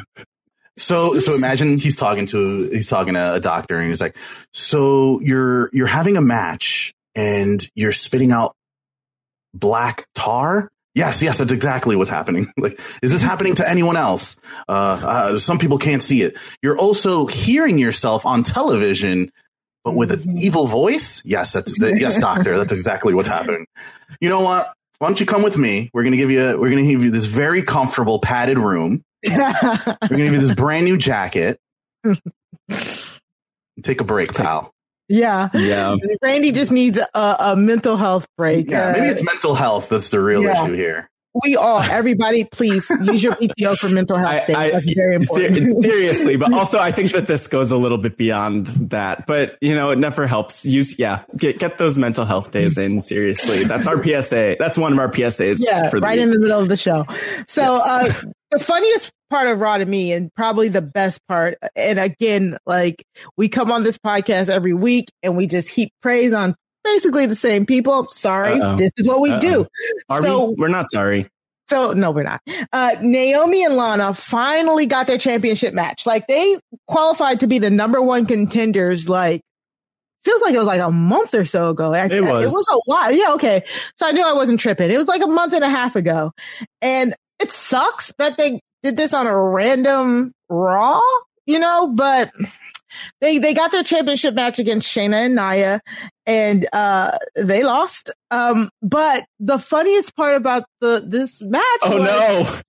[0.78, 4.18] So, so imagine he's talking to he's talking to a doctor, and he's like,
[4.54, 8.56] "So you're you're having a match, and you're spitting out
[9.54, 12.52] black tar." Yes, yes, that's exactly what's happening.
[12.58, 14.40] Like, is this happening to anyone else?
[14.68, 16.38] Uh, uh, some people can't see it.
[16.62, 19.32] You're also hearing yourself on television,
[19.84, 21.22] but with an evil voice.
[21.26, 22.58] Yes, that's yes, doctor.
[22.58, 23.66] That's exactly what's happening.
[24.20, 24.74] You know what?
[25.00, 25.90] Why don't you come with me?
[25.94, 29.04] We're gonna give you we're gonna give you this very comfortable padded room.
[29.30, 31.60] We're gonna give you this brand new jacket.
[33.84, 34.72] Take a break, pal.
[35.08, 35.50] Yeah.
[35.54, 35.96] Yeah.
[36.24, 38.70] Randy just needs a, a mental health break.
[38.70, 40.64] Yeah, maybe Uh, it's mental health that's the real Yeah.
[40.64, 41.10] issue here.
[41.44, 44.56] we all, everybody, please use your PTO for mental health I, days.
[44.56, 45.84] I, That's very ser- important.
[45.84, 49.28] seriously, but also I think that this goes a little bit beyond that.
[49.28, 50.66] But you know, it never helps.
[50.66, 53.02] Use yeah, get get those mental health days in.
[53.02, 54.56] Seriously, that's our PSA.
[54.58, 55.58] That's one of our PSAs.
[55.60, 57.06] yeah, for the right in the middle of the show.
[57.48, 57.86] So, Yes.
[57.90, 58.22] uh,
[58.52, 63.04] the funniest part of Raw to me, and probably the best part, and again, like
[63.38, 67.36] we come on this podcast every week and we just heap praise on basically the
[67.36, 68.08] same people.
[68.12, 68.78] Sorry, Uh-oh.
[68.78, 69.42] this is what we Uh-oh.
[69.42, 69.68] do.
[70.10, 70.56] Are so, we?
[70.58, 71.28] We're not sorry.
[71.68, 72.42] So no, we're not.
[72.72, 76.06] Uh, Naomi and Lana finally got their championship match.
[76.06, 79.10] Like they qualified to be the number one contenders.
[79.10, 79.42] Like
[80.24, 81.94] feels like it was like a month or so ago.
[81.94, 82.44] It was.
[82.44, 83.12] It was a while.
[83.12, 83.34] Yeah.
[83.34, 83.64] Okay.
[83.98, 84.92] So I knew I wasn't tripping.
[84.92, 86.32] It was like a month and a half ago,
[86.82, 91.02] and it sucks that they did this on a random Raw.
[91.48, 92.32] You know, but
[93.22, 95.82] they they got their championship match against Shayna and Nia,
[96.26, 98.10] and uh they lost.
[98.32, 102.64] Um, but the funniest part about the this match Oh was,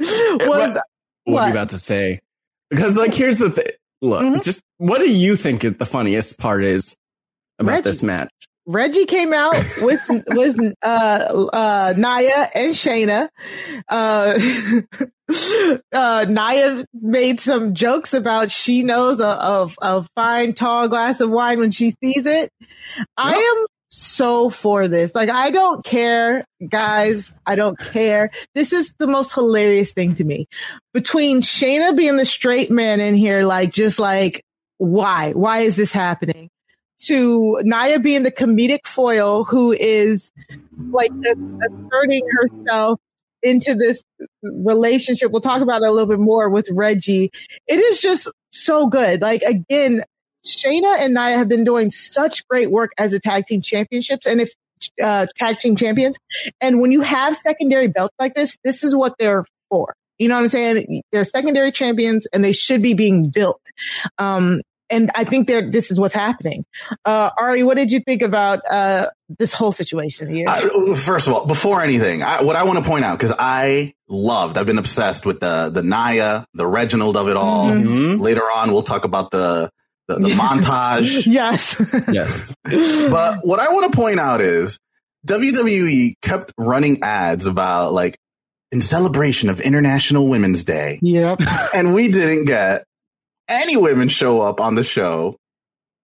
[0.00, 0.38] no!
[0.46, 0.82] was what,
[1.24, 2.20] what you about to say?
[2.70, 3.68] Because like, here's the thing.
[4.02, 4.42] Look, Mhm.
[4.44, 6.96] just what do you think is the funniest part is
[7.58, 7.82] about Reggie.
[7.84, 8.30] this match?
[8.66, 13.28] Reggie came out with with uh uh Nia and Shayna.
[13.88, 14.38] Uh,
[15.92, 21.30] uh Nia made some jokes about she knows a, a, a fine tall glass of
[21.30, 22.50] wine when she sees it.
[23.16, 25.14] I am so for this.
[25.14, 27.32] Like I don't care, guys.
[27.46, 28.30] I don't care.
[28.54, 30.48] This is the most hilarious thing to me.
[30.92, 34.42] Between Shayna being the straight man in here, like just like
[34.78, 35.32] why?
[35.32, 36.50] Why is this happening?
[37.06, 40.32] To Nia being the comedic foil who is
[40.90, 43.00] like asserting herself
[43.42, 44.02] into this
[44.42, 45.30] relationship.
[45.30, 47.30] We'll talk about it a little bit more with Reggie.
[47.66, 49.20] It is just so good.
[49.20, 50.02] Like again,
[50.44, 54.40] Shayna and Naya have been doing such great work as a tag team championships and
[54.40, 54.52] if
[55.02, 56.16] uh, tag team champions.
[56.60, 59.94] And when you have secondary belts like this, this is what they're for.
[60.18, 61.02] You know what I'm saying?
[61.12, 63.60] They're secondary champions and they should be being built.
[64.18, 64.62] Um,
[64.94, 66.64] and I think there, this is what's happening.
[67.04, 70.46] Uh, Ari, what did you think about, uh, this whole situation here?
[70.48, 73.94] I, first of all, before anything, I, what I want to point out because I
[74.08, 77.70] loved, I've been obsessed with the the Nia, the Reginald of it all.
[77.70, 77.86] Mhm.
[77.86, 78.20] Mhm.
[78.20, 79.70] Later on, we'll talk about the
[80.08, 81.26] the, the montage.
[81.26, 81.80] yes.
[82.12, 82.52] Yes.
[82.62, 84.78] But what I want to point out is
[85.26, 88.18] WWE kept running ads about like
[88.70, 91.40] in celebration of International Women's Day, yep.
[91.74, 92.84] and we didn't get
[93.48, 95.36] any women show up on the show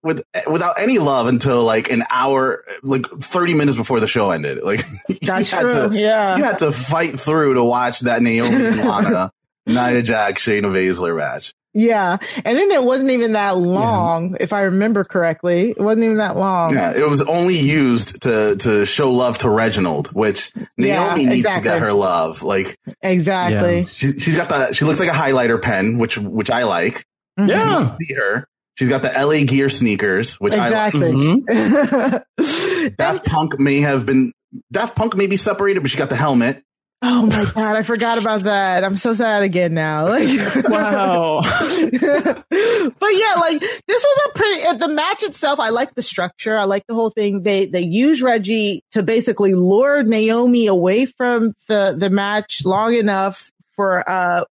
[0.03, 4.62] with without any love until like an hour, like thirty minutes before the show ended.
[4.62, 5.88] Like you That's had true.
[5.91, 6.36] to- yeah.
[6.36, 9.32] you had to fight through to watch that Naomi and Lana,
[9.66, 11.53] Nia Jax, Shayna Baszler match.
[11.72, 12.16] Yeah.
[12.45, 15.70] And then it wasn't even that long, if I remember correctly.
[15.70, 16.74] It wasn't even that long.
[16.74, 20.64] Yeah, it was only used to to show love to Reginald, which Yeah,
[21.07, 21.62] Naomi needs exactly.
[21.70, 22.43] to get her love.
[22.43, 23.84] Like Exactly.
[23.86, 27.05] she, she's got the she looks like a highlighter pen, which which I like.
[27.47, 27.49] Mhm.
[27.49, 27.97] Yeah.
[27.97, 28.47] See her.
[28.76, 30.95] She's got the LA Gear sneakers, which I like.
[30.95, 31.12] Exactly.
[31.12, 32.97] Mhm.
[32.97, 34.32] Daft Punk may have been
[34.72, 36.62] Daft Punk may be separated, but she got the helmet.
[37.03, 37.76] oh my God.
[37.76, 38.84] I forgot about that.
[38.84, 40.05] I'm so sad again now.
[40.09, 40.28] Like,
[40.68, 41.41] Wow.
[41.43, 45.61] but yeah, like this was a pretty uh, the match itself.
[45.61, 46.57] I like the structure.
[46.57, 47.43] I like the whole thing.
[47.43, 53.51] They they use Reggie to basically lure Naomi away from the the match long enough
[53.76, 54.49] for uh what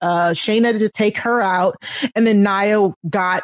[0.00, 1.76] uh Shayna to take her out,
[2.14, 3.42] and then Nia got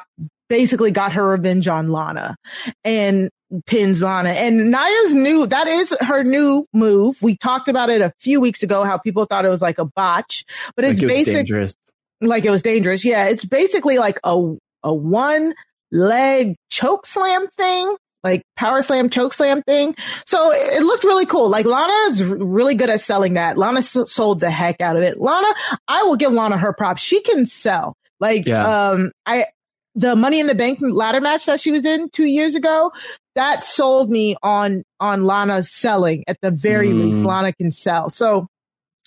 [0.49, 2.37] basically got her revenge on Lana
[2.85, 3.31] and
[3.67, 4.31] pins Lana.
[4.31, 7.21] And Nia's new that is her new move.
[7.23, 8.85] We talked about it a few weeks ago.
[8.85, 10.45] How people thought it was like a botch,
[10.77, 11.75] but it's Like it was basic dangerous.
[12.21, 13.05] like it was dangerous.
[13.05, 15.55] Yeah, it's basically like a a one
[15.93, 19.95] leg choke slam thing, like power slam choke slam thing.
[20.27, 21.49] So it, looked really cool.
[21.49, 23.57] Like Lana is really good at selling that.
[23.57, 25.21] Lana s- sold the heck out of it.
[25.21, 25.47] Lana,
[25.89, 27.03] I will give Lana her props.
[27.03, 27.95] She can sell.
[28.19, 28.67] Like Yeah.
[28.91, 29.47] um I
[29.95, 32.93] the Money in the Bank ladder match that she was in 2 years ago,
[33.35, 37.05] that sold me on on Lana selling at the very Mm.
[37.05, 37.23] least.
[37.23, 38.11] Lana can sell.
[38.11, 38.47] So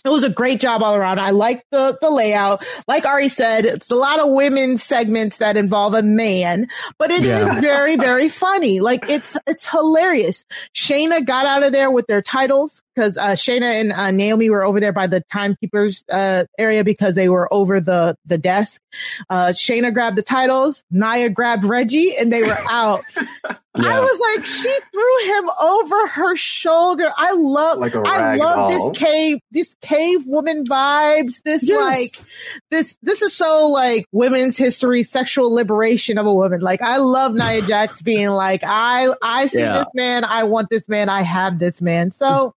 [0.05, 1.19] it was a great job all around.
[1.19, 2.63] I like the the layout.
[2.87, 7.21] Like Ari said, it's a lot of women segments that involve a man, but it
[7.21, 7.59] is Yeah.
[7.61, 8.79] very very funny.
[8.79, 10.45] Like it's it's hilarious.
[10.75, 14.63] Shayna got out of there with their titles because uh, Shayna and uh, Naomi were
[14.63, 18.81] over there by the timekeepers uh, area because they were over the the desk.
[19.29, 20.83] Uh, Shayna grabbed the titles.
[20.91, 23.03] Nia grabbed Reggie, and they were out.
[23.85, 27.11] I was like, she threw him over her shoulder.
[27.17, 28.89] I love, Like I love doll.
[28.91, 31.41] this cave, this cave woman vibes.
[31.43, 31.79] This Yes.
[31.81, 32.27] like,
[32.71, 36.61] this, this is so like women's history, sexual liberation of a woman.
[36.61, 39.79] Like, I love Nia Jax being like, I, I see Yeah.
[39.79, 40.23] this man.
[40.23, 41.09] I want this man.
[41.09, 42.11] I have this man.
[42.11, 42.53] So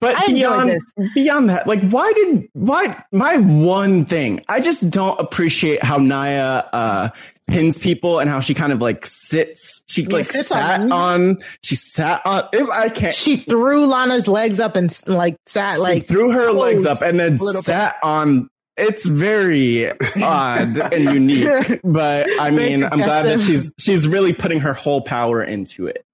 [0.00, 0.78] But beyond
[1.14, 4.42] beyond that, like why did why my one thing?
[4.48, 7.08] I just don't appreciate how Nia uh
[7.48, 9.82] pins people and how she kind of like sits.
[9.88, 10.92] She Yeah, like sits sat them.
[10.92, 11.38] on.
[11.62, 12.44] She sat on.
[12.52, 13.14] It, I can't.
[13.14, 17.18] she threw Lana's legs up and like sat She like, threw her legs up and
[17.18, 17.64] then little bit.
[17.64, 18.48] sat on.
[18.76, 19.90] It's very
[20.22, 25.00] odd and unique, but I mean, I'm glad that she's she's really putting her whole
[25.00, 26.04] power into it.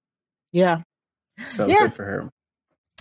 [0.53, 0.83] yeah.
[1.49, 1.79] So Yeah.
[1.87, 2.29] good for her.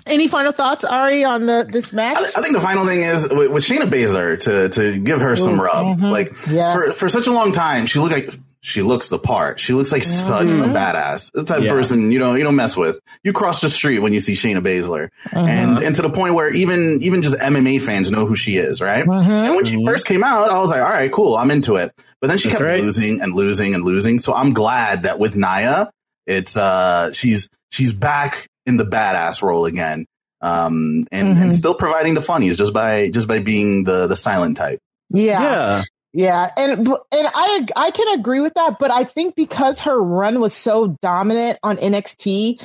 [0.07, 2.19] Any final thoughts, Ari, on the, this match?
[2.19, 5.37] I, I think the final thing is with, with Shayna Baszler to to give her
[5.37, 5.99] some Ooh, rub.
[5.99, 6.11] mhm.
[6.11, 6.75] Like Yes.
[6.75, 8.35] for for such a long time, she looked like
[8.65, 9.59] she looks the part.
[9.59, 11.33] She looks like such a badass.
[11.33, 11.71] The type Yeah.
[11.71, 12.99] of person you know you don't mess with.
[13.25, 15.49] You cross the street when you see Shayna Baszler, Mhm.
[15.49, 18.81] and and to the point where even even just MMA fans know who she is,
[18.81, 19.05] right?
[19.05, 19.27] Mhm.
[19.29, 19.87] And when she Mhm.
[19.87, 21.93] first came out, I was like, all right, cool, I'm into it.
[22.21, 22.83] But then she That's kept right.
[22.83, 24.19] losing and losing and losing.
[24.21, 25.91] So I'm glad that with Nia,
[26.27, 30.07] it's uh she's she's back in the badass role again.
[30.41, 31.55] Um and, and Mhm.
[31.57, 34.79] still providing the funnies just by just by being the the silent type.
[35.11, 35.41] Yeah.
[35.41, 35.83] Yeah.
[36.15, 40.41] Yeah, and and I I can agree with that, but I think because her run
[40.41, 42.63] was so dominant on NXT,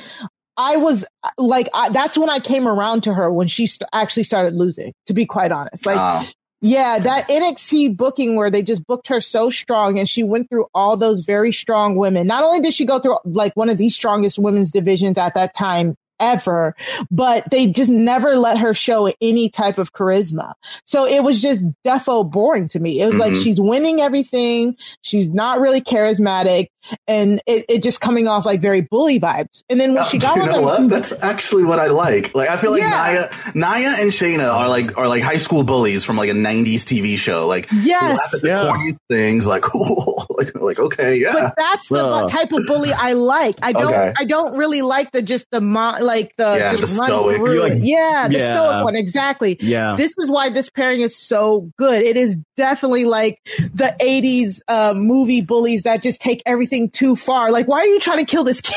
[0.58, 1.02] I was
[1.38, 4.92] like I, that's when I came around to her when she st- actually started losing.
[5.06, 6.26] To be quite honest, like Uh,
[6.60, 10.66] yeah, that NXT booking where they just booked her so strong, and she went through
[10.74, 12.26] all those very strong women.
[12.26, 15.54] Not only did she go through like one of the strongest women's divisions at that
[15.54, 16.74] time ever,
[17.10, 20.52] but they just never let her show any type of charisma.
[20.84, 23.00] So it was just defo boring to me.
[23.00, 23.42] It was like Mhm.
[23.42, 24.76] she's winning everything.
[25.02, 26.68] She's not really charismatic
[27.06, 29.62] and it, it just coming off like very bully vibes.
[29.68, 30.88] And then when she got you on know the, what?
[30.88, 32.34] That's actually what I like.
[32.34, 33.28] Like I feel like Yeah.
[33.54, 36.82] Nia, Nia and Shayna are like are like high school bullies from like a '90s
[36.84, 37.46] TV show.
[37.46, 38.16] Like they yes.
[38.18, 38.64] laugh at the Yeah.
[38.64, 39.46] corniest things.
[39.46, 39.64] Like,
[40.30, 41.32] like, like okay, yeah.
[41.32, 42.30] But that's the Ugh.
[42.30, 43.56] type of bully I like.
[43.62, 43.92] I don't.
[43.92, 44.12] Okay.
[44.18, 47.36] I don't really like the just the mo- like the Yeah, the stoic.
[47.36, 47.74] through You it.
[47.74, 48.52] like- yeah, the Yeah.
[48.54, 49.56] stoic one exactly.
[49.60, 49.94] Yeah.
[49.96, 52.02] This is why this pairing is so good.
[52.02, 53.38] It is definitely like
[53.74, 57.52] the '80s uh, movie bullies that just take everything too far.
[57.52, 58.74] Like, why are you trying to kill this kid?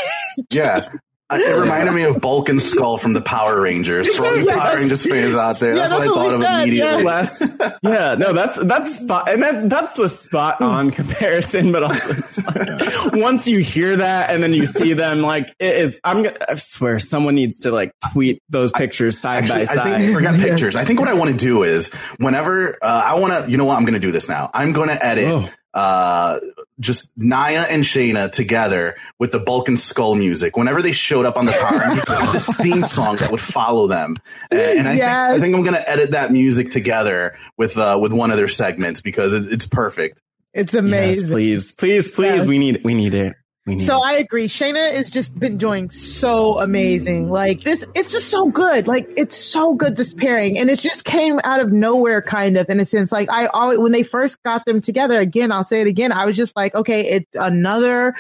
[0.52, 0.88] Yeah.
[1.32, 4.08] I- It reminded me of Bulk and Skull from the Power Rangers.
[4.16, 4.58] For all you Yes.
[4.60, 7.04] Power Rangers fans out there, Yeah, that's, what I what thought of said, immediately.
[7.04, 7.42] last
[7.84, 12.44] yeah no that's that's spot and that that's the spot on comparison but also it's
[12.46, 16.38] like, once you hear that and then you see them like it is i'm gonna
[16.50, 20.14] i swear someone needs to like tweet those pictures side Actually, by I side think
[20.14, 20.76] forget pictures.
[20.76, 23.66] I think what I want to do is whenever uh, I want to, you know
[23.66, 24.50] what, I'm going to do this now.
[24.54, 25.50] I'm going to edit Oh.
[25.74, 26.40] Uh,
[26.80, 30.58] just Nia and Shayna together with the Bulk and Skull music.
[30.58, 33.32] Whenever they showed up on the car, and you could have this theme song that
[33.32, 34.18] would follow them.
[34.50, 35.32] And, and I, Yes.
[35.32, 38.38] think, I think I'm going to edit that music together with uh, with one of
[38.38, 40.22] their segments because it, it's perfect.
[40.54, 41.30] It's yes, amazing.
[41.30, 42.46] please please please Yes.
[42.46, 44.02] we need we need it we need So it.
[44.04, 44.48] I agree.
[44.48, 47.30] Shayna has just been doing so amazing.
[47.30, 48.88] Like this, it's just so good.
[48.88, 52.68] Like it's so good this pairing, and it just came out of nowhere, kind of
[52.70, 53.12] in a sense.
[53.12, 56.12] Like I always, when they first got them together, again, I'll say it again.
[56.12, 58.16] I was just like, okay, it's another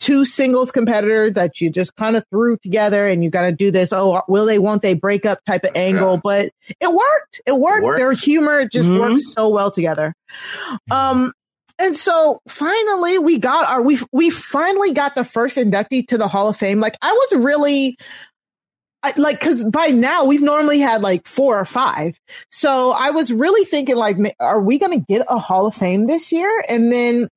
[0.00, 3.70] two singles competitor that you just kind of threw together, and you got to do
[3.70, 3.92] this.
[3.92, 4.58] Oh, will they?
[4.58, 4.94] Won't they?
[4.94, 6.20] Break up type of angle, Yeah.
[6.24, 7.42] but it worked.
[7.46, 7.84] It worked.
[7.84, 7.98] Works.
[7.98, 8.98] Their humor just Mhm.
[8.98, 10.14] works so well together.
[10.90, 11.34] Um,
[11.78, 16.28] and so finally we got our we we finally got the first inductee to the
[16.28, 16.80] Hall of Fame.
[16.80, 17.96] Like I was really
[19.02, 22.18] I, like cuz by now we've normally had like 4 or 5.
[22.50, 26.06] So I was really thinking like are we going to get a Hall of Fame
[26.06, 26.64] this year?
[26.68, 27.28] And then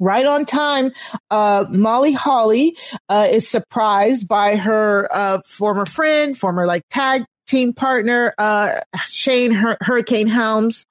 [0.00, 0.92] right on time
[1.30, 2.76] uh Molly Holly
[3.08, 9.50] uh is surprised by her uh former friend, former like tag team partner uh Shane
[9.50, 10.84] Hur- Hurricane Helms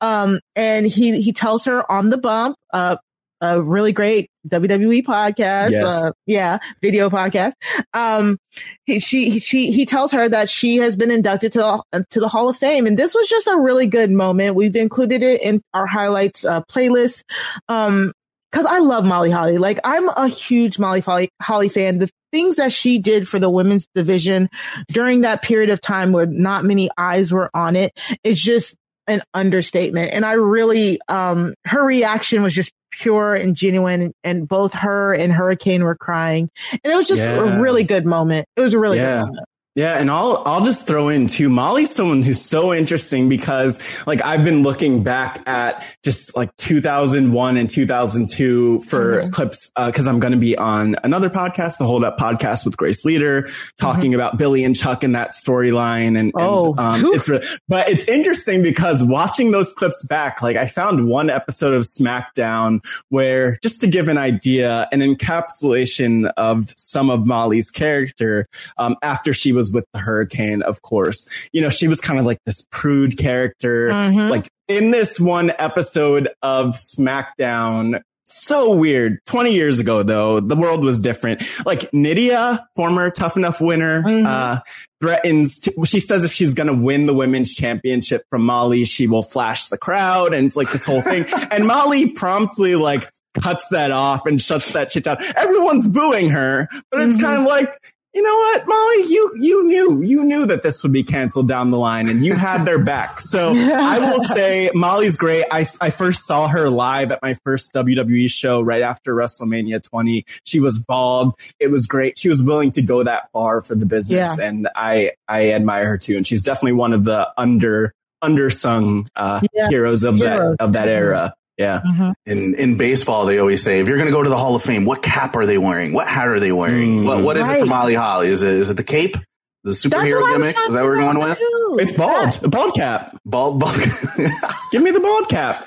[0.00, 2.96] um, and he, he tells her on the bump, uh,
[3.40, 5.70] a really great WWE podcast.
[5.70, 6.04] Yes.
[6.04, 7.52] Uh, yeah, video podcast.
[7.92, 8.38] Um,
[8.84, 12.28] he, she, she, he tells her that she has been inducted to the, to the
[12.28, 12.86] Hall of Fame.
[12.86, 14.54] And this was just a really good moment.
[14.54, 17.22] We've included it in our highlights, uh, playlist.
[17.68, 18.12] Um,
[18.52, 19.58] cause I love Molly Holly.
[19.58, 21.98] Like I'm a huge Molly Holly, Holly fan.
[21.98, 24.48] The things that she did for the women's division
[24.88, 28.76] during that period of time where not many eyes were on it is just
[29.06, 30.10] an understatement.
[30.12, 34.12] And I really, um, her reaction was just pure and genuine.
[34.24, 36.50] And both her and Hurricane were crying.
[36.82, 37.58] And it was just Yeah.
[37.58, 38.46] a really good moment.
[38.56, 39.18] It was a really Yeah.
[39.20, 39.43] good moment.
[39.76, 41.48] Yeah, and I'll I'll just throw in too.
[41.48, 47.56] Molly's someone who's so interesting because like I've been looking back at just like 2001
[47.56, 49.32] and 2002 for Mhm.
[49.32, 53.04] clips because I'm going to be on another podcast, the Hold Up podcast with Grace
[53.04, 56.08] Leader, talking about Billy and Chuck and that storyline.
[56.16, 60.56] And, and, Oh, um, it's re- but it's interesting because watching those clips back, like
[60.56, 66.72] I found one episode of SmackDown where just to give an idea, an encapsulation of
[66.76, 68.46] some of Molly's character
[68.78, 71.26] um, after she was with the hurricane, of course.
[71.52, 73.88] You know, she was kind of like this prude character.
[73.90, 74.30] Mhm.
[74.30, 79.18] Like in this one episode of SmackDown, so weird.
[79.26, 81.42] 20 years ago, though, the world was different.
[81.66, 84.26] Like Nidia, former Tough Enough winner, Mhm.
[84.26, 84.60] uh,
[85.00, 89.06] threatens to, she says if she's going to win the women's championship from Molly, she
[89.06, 90.32] will flash the crowd.
[90.32, 91.26] And it's like this whole thing.
[91.50, 93.10] and Molly promptly like
[93.42, 95.18] cuts that off and shuts that shit down.
[95.36, 97.20] Everyone's booing her, but it's Mhm.
[97.22, 97.74] kind of like,
[98.14, 101.70] you know what, Molly, you, you knew, you knew that this would be canceled down
[101.72, 103.18] the line and you had their back.
[103.18, 105.44] So I will say Molly's great.
[105.50, 110.24] I, I first saw her live at my first WWE show right after WrestleMania 20.
[110.44, 111.34] She was bald.
[111.58, 112.18] It was great.
[112.18, 114.46] She was willing to go that far for the business Yeah.
[114.46, 116.16] and I, I admire her too.
[116.16, 117.92] And she's definitely one of the under,
[118.22, 119.68] undersung, uh, Yeah.
[119.68, 120.56] heroes of Heroes.
[120.58, 121.34] that, of that era.
[121.56, 121.80] Yeah.
[121.86, 122.14] Mhm.
[122.26, 124.62] In in baseball, they always say if you're going to go to the Hall of
[124.62, 125.92] Fame, what cap are they wearing?
[125.92, 127.02] What hat are they wearing?
[127.02, 127.04] Mm.
[127.06, 128.28] What what is it for Molly Holly?
[128.28, 129.16] Is it is it the cape?
[129.62, 130.56] The superhero what I was gimmick?
[130.68, 131.38] Is that what we're going with?
[131.38, 131.76] too.
[131.80, 133.16] It's bald, a bald cap.
[133.24, 133.76] Bald bald.
[134.72, 135.66] Give me the bald cap.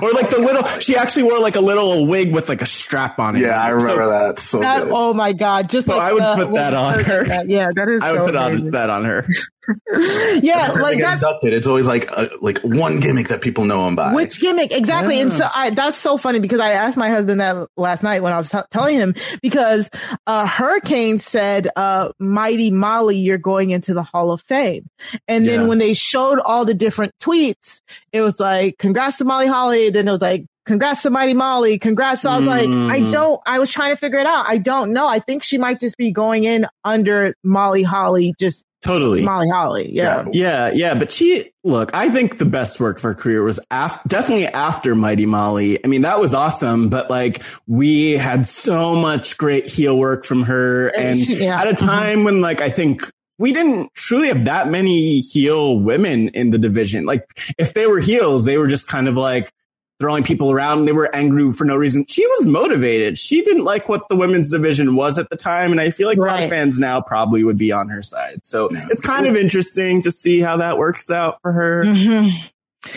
[0.00, 3.18] Or like the little, she actually wore like a little wig with like a strap
[3.18, 3.40] on it.
[3.42, 4.38] yeah, I remember So that.
[4.38, 4.92] So That- good.
[4.94, 5.68] oh my god!
[5.68, 7.44] Just So like I would the- put that on the- her.
[7.46, 8.00] Yeah, that is.
[8.02, 9.26] I would so put on, that on her.
[10.42, 11.14] Yeah, like that.
[11.14, 14.12] inducted, it's always like a, like one gimmick that people know him by.
[14.14, 15.20] Which gimmick exactly?
[15.20, 18.32] And so I, that's so funny because I asked my husband that last night when
[18.32, 19.88] I was t- telling him because
[20.26, 24.88] uh, Hurricane said, uh, "Mighty Molly, you're going into the Hall of Fame."
[25.26, 25.56] And Yeah.
[25.58, 27.80] then when they showed all the different tweets,
[28.12, 30.44] it was like, "Congrats to Molly Holly." Then it was like.
[30.66, 31.78] Congrats to Mighty Molly.
[31.78, 32.22] Congrats.
[32.22, 32.90] So I was like, Mm.
[32.90, 34.46] I don't, I was trying to figure it out.
[34.48, 35.06] I don't know.
[35.06, 39.22] I think she might just be going in under Molly Holly, just Totally.
[39.22, 39.90] Molly Holly.
[39.92, 40.26] Yeah.
[40.32, 41.90] Yeah, yeah, but she look.
[41.94, 45.84] I think the best work for her career was af- definitely after Mighty Molly.
[45.84, 50.42] I mean, that was awesome, but like we had so much great heel work from
[50.44, 51.60] her, and yeah.
[51.60, 51.86] at a mm-hmm.
[51.86, 56.58] time when like I think we didn't truly have that many heel women in the
[56.58, 57.04] division.
[57.04, 57.24] Like
[57.58, 59.50] if they were heels, they were just kind of like
[59.98, 60.84] throwing people around.
[60.84, 62.04] They were angry for no reason.
[62.06, 63.18] She was motivated.
[63.18, 65.72] She didn't like what the women's division was at the time.
[65.72, 68.40] And I feel like a lot of fans now probably would be on her side.
[68.44, 68.86] So Yeah.
[68.90, 71.82] it's kind of interesting to see how that works out for her.
[71.84, 72.30] Mhm.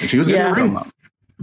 [0.02, 0.54] And she was Yeah.
[0.54, 0.84] getting yeah.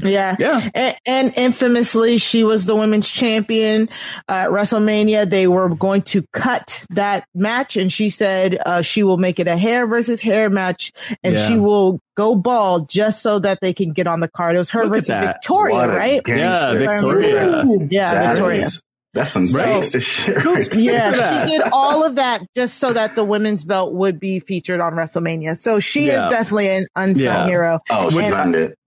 [0.03, 0.37] Yeah.
[0.39, 0.69] Yeah.
[0.75, 3.89] And, and infamously, she was the women's champion
[4.29, 5.29] uh, at WrestleMania.
[5.29, 9.47] They were going to cut that match, and she said uh, she will make it
[9.49, 10.93] a hair versus hair match,
[11.23, 11.49] and Yeah.
[11.49, 14.57] she will go bald just so that they can get on the card.
[14.57, 15.09] It was her Look versus.
[15.09, 16.23] Victoria, What a right?
[16.27, 16.73] Yeah.
[16.75, 17.65] Victoria.
[17.67, 18.65] Ooh, yeah, That Victoria.
[18.67, 18.83] is-
[19.15, 19.65] that's some Right.
[19.67, 20.79] gangster shit right there.
[20.79, 24.79] Yeah, she did all of that just so that the women's belt would be featured
[24.79, 25.57] on WrestleMania.
[25.57, 26.27] So she Yeah.
[26.27, 27.47] is definitely an unsung Yeah.
[27.47, 27.81] hero.
[27.89, 28.79] Oh, she And- earned it.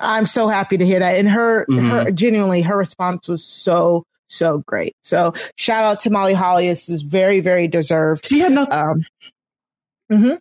[0.00, 1.16] I'm so happy to hear that.
[1.16, 2.04] And her, Mhm.
[2.04, 4.94] her genuinely, her response was so, so great.
[5.02, 6.68] So shout out to Molly Holly.
[6.68, 8.26] This is very, very deserved.
[8.28, 8.72] She had nothing.
[8.72, 9.04] Um,
[10.12, 10.38] mhm.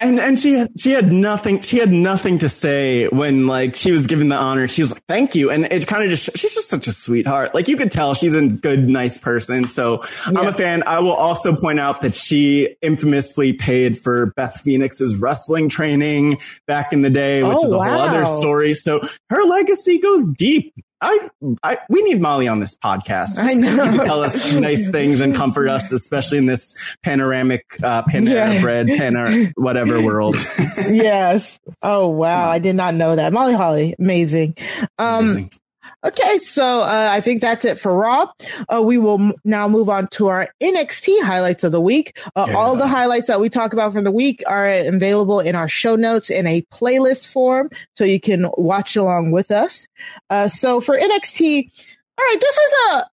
[0.00, 3.90] And and she had she had nothing she had nothing to say when like she
[3.90, 4.68] was given the honor.
[4.68, 7.52] She was like, "Thank you," and it kind of just she's just such a sweetheart.
[7.52, 9.66] Like you could tell she's a good, nice person.
[9.66, 10.84] So I'm a fan.
[10.86, 16.38] I will also point out that she infamously paid for Beth Phoenix's wrestling training
[16.68, 18.74] back in the day, which Oh, is a whole other oh, story.
[18.74, 20.74] So her legacy goes deep.
[21.00, 21.28] I,
[21.62, 23.38] I, we need Molly on this podcast.
[23.38, 23.70] I know.
[23.84, 28.54] You can tell us nice things and comfort us, especially in this panoramic, uh, Panera
[28.54, 28.60] Yeah.
[28.60, 30.36] bread, Panera, whatever world.
[30.76, 31.60] yes.
[31.82, 32.48] Oh, wow.
[32.50, 33.32] I did not know that.
[33.32, 33.94] Molly Holly.
[33.98, 34.56] Amazing.
[34.98, 35.50] Um, Amazing.
[36.06, 38.30] Okay, so uh, I think that's it for Raw.
[38.72, 42.16] Uh, we will m- now move on to our NXT highlights of the week.
[42.36, 42.54] Uh, Yeah.
[42.56, 45.96] All the highlights that we talk about from the week are available in our show
[45.96, 49.88] notes in a playlist form, so you can watch along with us.
[50.30, 51.70] Uh, so for NXT,
[52.18, 53.04] all right, this is a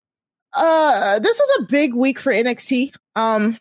[0.58, 2.94] uh, this was a big week for NXT.
[3.16, 3.58] Um,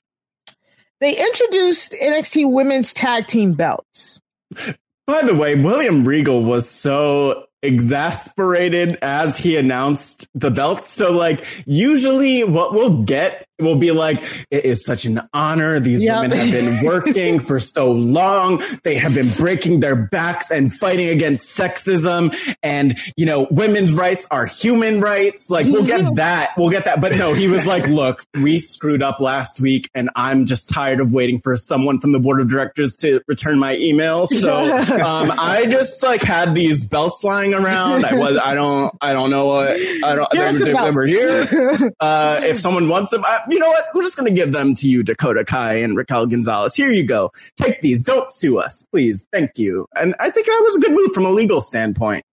[1.01, 4.21] they introduced NXT Women's Tag Team belts.
[5.07, 10.91] By the way, William Regal was so exasperated as he announced the belts.
[10.91, 14.19] So like usually what we'll get will be like,
[14.51, 15.79] it is such an honor.
[15.79, 16.23] These Yep.
[16.23, 18.61] women have been working for so long.
[18.83, 22.35] They have been breaking their backs and fighting against sexism.
[22.65, 25.51] And, you know, women's rights are human rights.
[25.51, 26.51] Like, we'll get that.
[26.59, 27.01] We'll get that.
[27.01, 31.01] But no, he was like, look, we screwed up last week and I'm just tired
[31.01, 34.27] of waiting for someone from the board of directors to return my email.
[34.27, 38.05] So, um, I just like had these belts lying around.
[38.05, 41.93] I was, I don't, I don't know what, I don't, Here's they, they were here.
[42.01, 43.87] Uh, if someone wants them, I, you know what?
[43.95, 46.75] I'm just going to give them to you, Dakota Kai and Raquel Gonzalez.
[46.75, 47.31] Here you go.
[47.57, 48.03] Take these.
[48.03, 49.27] Don't sue us, please.
[49.33, 49.87] Thank you.
[49.95, 52.25] And I think that was a good move from a legal standpoint.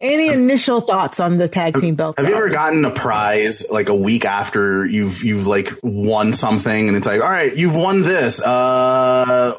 [0.00, 2.18] Any initial thoughts on the tag team belt?
[2.18, 6.88] Have you ever gotten a prize like a week after you've you've like won something
[6.88, 8.40] and it's like, all right, you've won this.
[8.40, 9.54] Uh,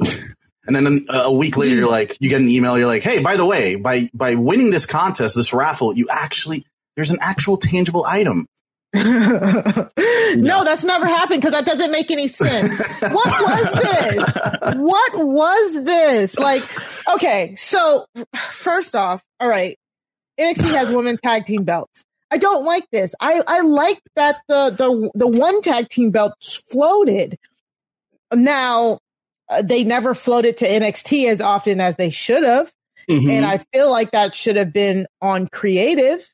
[0.66, 2.78] and then a a week later, you're like, you get an email.
[2.78, 6.66] You're like, hey, by the way, by by winning this contest, this raffle, you actually
[6.96, 8.48] there's an actual tangible item.
[8.94, 9.04] no,
[10.64, 12.80] that's never happened because that doesn't make any sense.
[13.00, 14.36] what was this?
[14.76, 16.38] What was this?
[16.38, 16.64] Like,
[17.08, 18.06] okay, so
[18.36, 19.78] first off, all right,
[20.40, 22.06] NXT has women tag team belts.
[22.32, 23.16] I don't like this.
[23.20, 26.34] I, I like that the, the, the one tag team belt
[26.70, 27.38] floated.
[28.34, 29.00] Now,
[29.50, 32.72] uh, they never floated to NXT as often as they should have.
[33.10, 33.32] Mhm.
[33.32, 36.28] And I feel like that should have been on creative.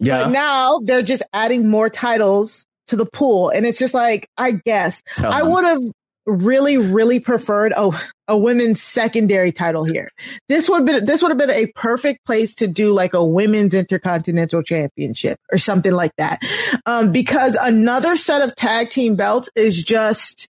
[0.00, 0.24] yeah.
[0.24, 3.50] But now they're just adding more titles to the pool.
[3.50, 5.80] And it's just like, I guess Tell I would have
[6.26, 7.90] really, really preferred a,
[8.26, 10.10] a women's secondary title here.
[10.48, 13.24] This would have been, this would have been a perfect place to do like a
[13.24, 16.40] women's intercontinental championship or something like that.
[16.84, 20.48] Um, because another set of tag team belts is just,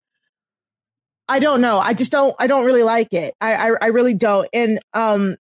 [1.29, 1.79] I don't know.
[1.79, 3.33] I just don't, I don't really like it.
[3.41, 4.47] I, I, I really don't.
[4.53, 5.37] And, um,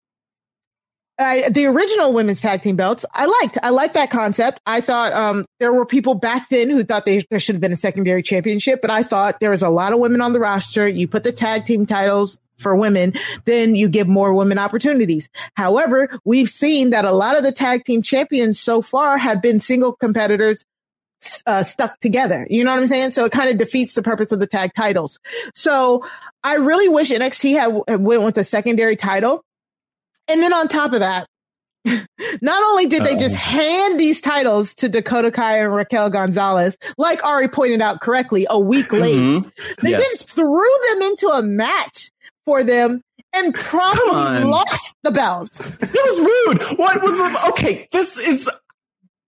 [1.19, 3.57] I, the original women's tag team belts, I liked.
[3.63, 4.61] I liked that concept.
[4.67, 7.73] I thought um, there were people back then who thought they, there should have been
[7.73, 10.87] a secondary championship, but I thought there was a lot of women on the roster.
[10.87, 13.15] You put the tag team titles for women,
[13.45, 15.29] then you give more women opportunities.
[15.55, 19.61] However, we've seen that a lot of the tag team champions so far have been
[19.61, 20.65] single competitors
[21.47, 22.47] uh, stuck together.
[22.51, 23.13] You know what I'm saying?
[23.13, 25.19] So it kind of defeats the purpose of the tag titles.
[25.55, 26.05] So
[26.45, 29.43] I really wish NXT had, had went with a secondary title.
[30.29, 31.27] And then on top of that,
[32.43, 37.25] not only did they just hand these titles to Dakota Kai and Raquel Gonzalez, like
[37.25, 39.53] Ari pointed out correctly, a week late, Mhm.
[39.83, 40.25] they Yes.
[40.25, 42.11] then threw them into a match
[42.45, 43.03] for them
[43.33, 45.69] and probably lost the belts.
[45.69, 46.79] That was rude.
[46.79, 47.49] What was it?
[47.51, 48.51] Okay, this is.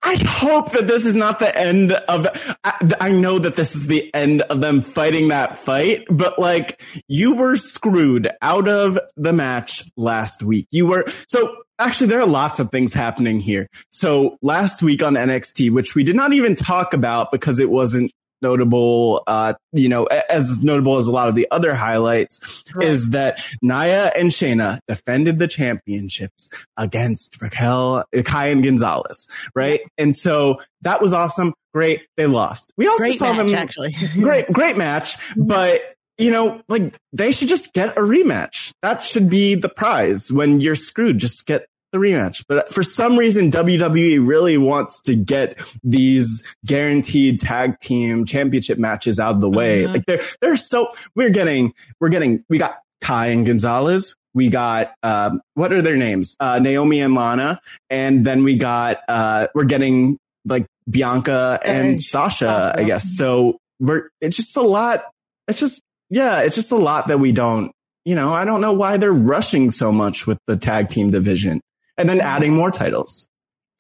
[0.03, 2.26] I hope that this is not the end of.
[2.64, 6.80] I, I know that this is the end of them fighting that fight, but like
[7.09, 10.66] you were screwed out of the match last week.
[10.70, 11.55] You were so.
[11.80, 13.68] Actually, there are lots of things happening here.
[13.92, 18.11] So last week on NXT, which we did not even talk about because it wasn't
[18.43, 23.41] notable, uh, you know, as notable as a lot of the other highlights, is that
[23.62, 29.80] Nia and Shayna defended the championships against Raquel, Kai and Gonzalez, right?
[29.97, 31.55] And so that was awesome.
[31.74, 32.07] Great.
[32.16, 32.72] They lost.
[32.76, 33.55] We also Great saw match, them.
[33.55, 33.95] actually.
[34.20, 35.16] Great, great match.
[35.36, 35.80] But,
[36.16, 38.72] you know, like they should just get a rematch.
[38.82, 41.18] That should be the prize when you're screwed.
[41.18, 42.45] Just get the rematch.
[42.49, 49.18] But for some reason, WWE really wants to get these guaranteed tag team championship matches
[49.18, 49.84] out of the way.
[49.84, 49.95] Mhm.
[49.95, 54.16] Like they're, they're so, we're getting, we're getting, we got Kai and Gonzalez.
[54.34, 56.36] We got, um, what are their names?
[56.39, 57.61] Uh, Naomi and Lana.
[57.91, 63.16] And then we got, uh, we're getting like Bianca and And Sasha, I guess.
[63.16, 65.05] So we're, it's just a lot.
[65.49, 65.80] It's just,
[66.11, 67.72] yeah, it's just a lot that we don't,
[68.05, 71.61] you know, I don't know why they're rushing so much with the tag team division
[71.99, 73.28] and then adding more titles.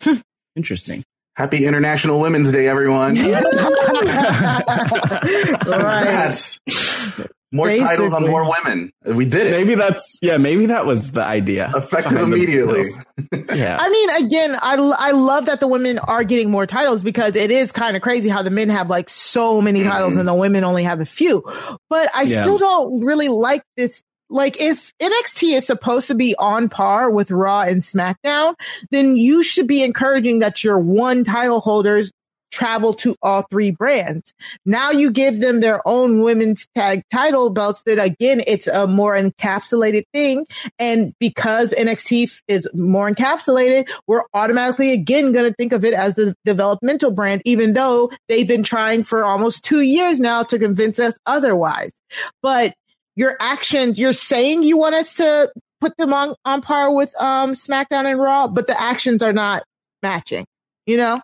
[0.02, 0.16] Hmm.
[0.56, 1.04] Interesting.
[1.36, 3.14] Happy International Women's Day, everyone.
[3.14, 4.62] right.
[5.60, 6.58] Congrats.
[7.50, 8.90] More titles on more women.
[9.06, 9.50] We did it.
[9.52, 11.72] Maybe that's, yeah, maybe that was the idea.
[11.74, 12.82] Effective immediately.
[13.54, 13.78] Yeah.
[13.80, 17.50] I mean, again, I, I love that the women are getting more titles because it
[17.50, 20.20] is kind of crazy how the men have like so many titles mm-hmm.
[20.20, 21.42] and the women only have a few.
[21.88, 22.42] But I Yeah.
[22.42, 24.02] still don't really like this.
[24.30, 28.54] Like if NXT is supposed to be on par with Raw and SmackDown,
[28.90, 32.12] then you should be encouraging that your one title holders
[32.50, 34.32] travel to all three brands.
[34.64, 39.14] Now you give them their own women's tag title belts that again, it's a more
[39.14, 40.46] encapsulated thing.
[40.78, 46.14] And because NXT is more encapsulated, we're automatically again going to think of it as
[46.14, 50.98] the developmental brand, even though they've been trying for almost two years now to convince
[50.98, 51.92] us otherwise.
[52.42, 52.74] But
[53.18, 55.50] your actions, you're saying you want us to
[55.80, 59.64] put them on, on par with, um, SmackDown and Raw, but the actions are not
[60.02, 60.46] matching,
[60.86, 61.20] you know?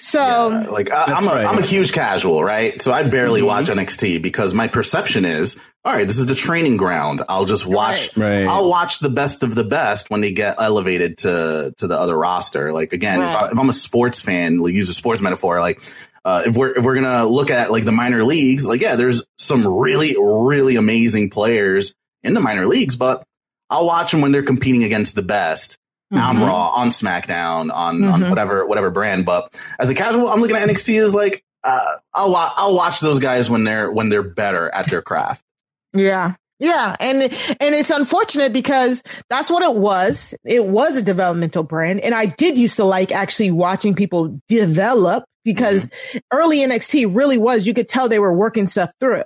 [0.00, 1.44] So, Yeah, like I, I'm, a right.
[1.44, 2.80] am a huge casual, right?
[2.80, 3.46] So I barely Mm-hmm.
[3.48, 7.22] watch NXT because my perception is, all right, this is the training ground.
[7.28, 8.16] I'll just watch.
[8.16, 8.46] Right.
[8.46, 12.16] I'll watch the best of the best when they get elevated to to the other
[12.16, 12.72] roster.
[12.72, 15.60] Like again, if, I, if I'm a sports fan, we'll use a sports metaphor.
[15.60, 15.80] Like
[16.28, 19.24] uh, if we're if we're gonna look at like the minor leagues, like yeah, there's
[19.38, 23.22] some really really amazing players in the minor leagues, but
[23.70, 25.78] I'll watch them when they're competing against the best
[26.12, 26.46] on Mhm.
[26.46, 28.28] Raw, on SmackDown, on on Mhm.
[28.30, 29.24] whatever whatever brand.
[29.26, 31.80] But as a casual, I'm looking at NXT as like uh,
[32.14, 35.42] I'll I'll watch those guys when they're when they're better at their craft.
[35.94, 36.34] Yeah.
[36.58, 36.96] Yeah.
[36.98, 40.34] And, and it's unfortunate because that's what it was.
[40.44, 42.00] It was a developmental brand.
[42.00, 46.18] And I did used to like actually watching people develop because mm-hmm.
[46.32, 49.22] early NXT really was, you could tell they were working stuff through.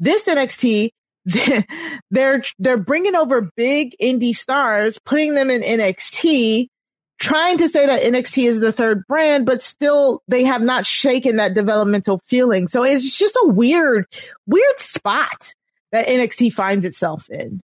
[0.00, 0.90] This NXT,
[2.10, 6.68] they're, they're bringing over big indie stars, putting them in NXT,
[7.20, 11.36] trying to say that NXT is the third brand, but still they have not shaken
[11.36, 12.66] that developmental feeling.
[12.66, 14.06] So it's just a weird,
[14.46, 15.54] weird spot
[15.94, 17.60] that NXT finds itself in.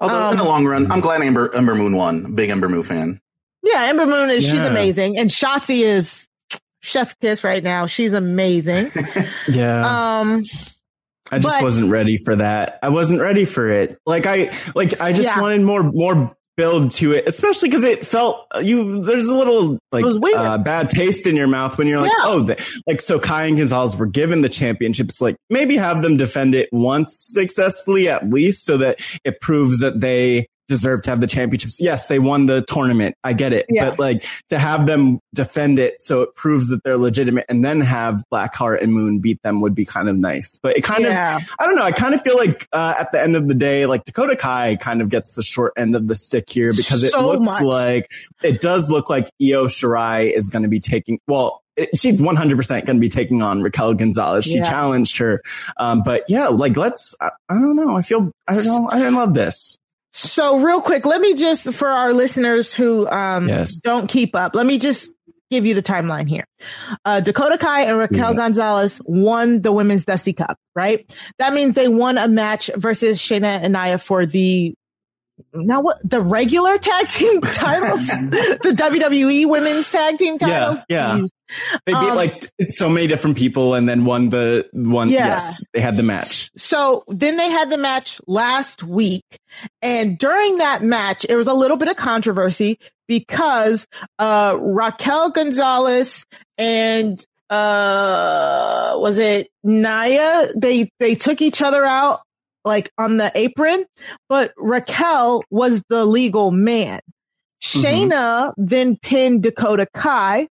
[0.00, 2.34] Although in the Um, long run, I'm glad Ember Ember Moon won.
[2.34, 3.20] Big Ember Moon fan.
[3.62, 6.26] Yeah, Ember Moon is she's amazing, and Shotzi is
[6.80, 7.86] chef's kiss right now.
[7.86, 8.90] She's amazing.
[9.48, 10.20] Yeah.
[10.20, 10.42] um,
[11.30, 12.78] I just but- wasn't ready for that.
[12.82, 13.98] I wasn't ready for it.
[14.06, 15.40] Like I, like I just Yeah.
[15.40, 19.02] wanted more, more build to it, especially because it felt you.
[19.02, 20.36] There's a little like It was weird.
[20.36, 22.24] uh, bad taste in your mouth when you're like, Yeah.
[22.24, 23.18] oh, the, like so.
[23.18, 25.20] Kai and Gonzalez were given the championships.
[25.20, 30.00] Like maybe have them defend it once successfully at least, so that it proves that
[30.00, 31.78] they deserve to have the championships.
[31.80, 33.14] Yes, they won the tournament.
[33.24, 33.90] I get it, Yeah.
[33.90, 37.80] but like to have them defend it so it proves that they're legitimate, and then
[37.80, 40.58] have Blackheart and Moon beat them would be kind of nice.
[40.62, 41.82] But it kind of, I don't know.
[41.82, 44.76] I kind of feel like uh, at the end of the day, like Dakota Kai
[44.76, 47.62] kind of gets the short end of the stick here because it So looks much.
[47.62, 48.12] like
[48.42, 51.18] it does look like Io Shirai is going to be taking.
[51.26, 51.60] Well,
[51.94, 54.44] she's 100 percent going to be taking on Raquel Gonzalez.
[54.44, 54.64] She Yeah.
[54.68, 55.42] challenged her,
[55.78, 57.14] um, but yeah, like let's.
[57.20, 57.96] I, I don't know.
[57.96, 58.30] I feel.
[58.46, 58.88] I don't know.
[58.90, 59.78] I didn't love this.
[60.12, 63.76] So real quick, let me just for our listeners who um Yes.
[63.76, 65.08] don't keep up, let me just
[65.50, 66.44] give you the timeline here.
[67.04, 68.34] Uh, Dakota Kai and Raquel Yeah.
[68.36, 71.04] Gonzalez won the women's Dusty Cup, right?
[71.38, 74.74] That means they won a match versus Shayna and Nia for the
[75.54, 80.78] now what the regular tag team titles, the WWE women's tag team Yeah, titles.
[80.88, 81.16] yeah.
[81.18, 81.28] Jeez.
[81.86, 85.08] They beat Um, like so many different people and then won the one.
[85.08, 85.26] Yeah.
[85.26, 86.50] Yes, they had the match.
[86.56, 89.24] So then they had the match last week.
[89.82, 92.78] And during that match, it was a little bit of controversy
[93.08, 93.86] because,
[94.20, 96.24] uh, Raquel Gonzalez
[96.56, 97.20] and,
[97.50, 100.48] uh, was it Nia?
[100.56, 102.20] They, they took each other out
[102.64, 103.84] like on the apron,
[104.28, 107.00] but Raquel was the legal man.
[107.62, 110.48] Shayna then pinned Dakota Kai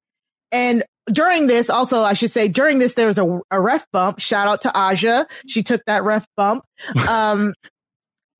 [0.53, 0.83] and
[1.13, 4.19] during this, also, I should say, during this, there was a, a ref bump.
[4.19, 5.27] Shout out to Aja.
[5.47, 6.65] She took that ref bump.
[7.09, 7.55] Um,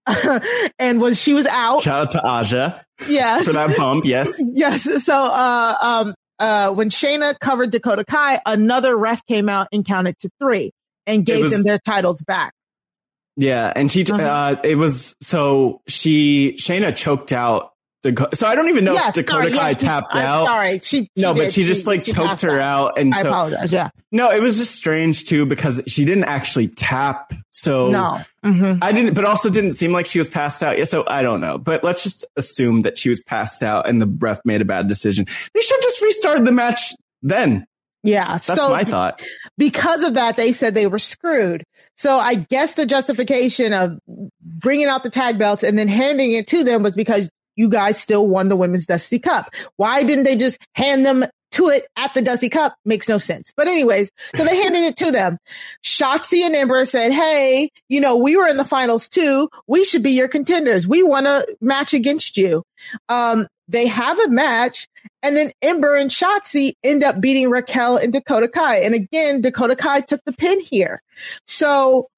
[0.79, 1.83] and was, she was out.
[1.83, 3.45] Shout out to Aja Yes.
[3.45, 4.05] for that bump.
[4.05, 4.41] Yes.
[4.55, 5.05] Yes.
[5.05, 10.19] So, uh, um, uh, when Shayna covered Dakota Kai, another ref came out and counted
[10.21, 10.71] to three
[11.07, 12.53] and gave was- them their titles back.
[13.37, 14.23] Yeah, and she Uh-huh.
[14.23, 17.73] uh it was so she Shayna choked out
[18.03, 18.37] Dakota.
[18.37, 19.09] So I don't even know yes.
[19.19, 20.47] if Dakota sorry, Kai yes, she- tapped I'm out.
[20.47, 20.79] Sorry.
[20.81, 21.53] She, No, but did.
[21.55, 23.73] she just like choked her out, and I so apologize.
[23.73, 23.91] Yeah.
[24.13, 27.33] no, it was just strange too because she didn't actually tap.
[27.51, 28.21] So No.
[28.45, 30.79] hmm I didn't, but also didn't seem like she was passed out.
[30.79, 31.59] Yeah, so I don't know.
[31.59, 34.89] But let's just assume that she was passed out and the ref made a bad
[34.89, 35.27] decision.
[35.53, 37.67] They should have just restarted the match then.
[38.03, 38.39] Yeah.
[38.39, 39.21] That's so my thought.
[39.59, 41.65] because of that, they said they were screwed.
[41.97, 43.99] So I guess the justification of
[44.41, 47.99] bringing out the tag belts and then handing it to them was because you guys
[48.01, 49.51] still won the women's Dusty Cup.
[49.77, 52.77] Why didn't they just hand them to it at the Dusty Cup?
[52.85, 53.53] Makes no sense.
[53.57, 55.39] But anyways, so they handed it to them.
[55.83, 59.49] Shotzi and Ember said, Hey, you know, we were in the finals too.
[59.67, 60.87] We should be your contenders.
[60.87, 62.63] We want to match against you.
[63.09, 64.89] Um, they have a match
[65.23, 68.81] and then Ember and Shotzi end up beating Raquel and Dakota Kai.
[68.81, 71.03] And again, Dakota Kai took the pin here.
[71.47, 72.09] So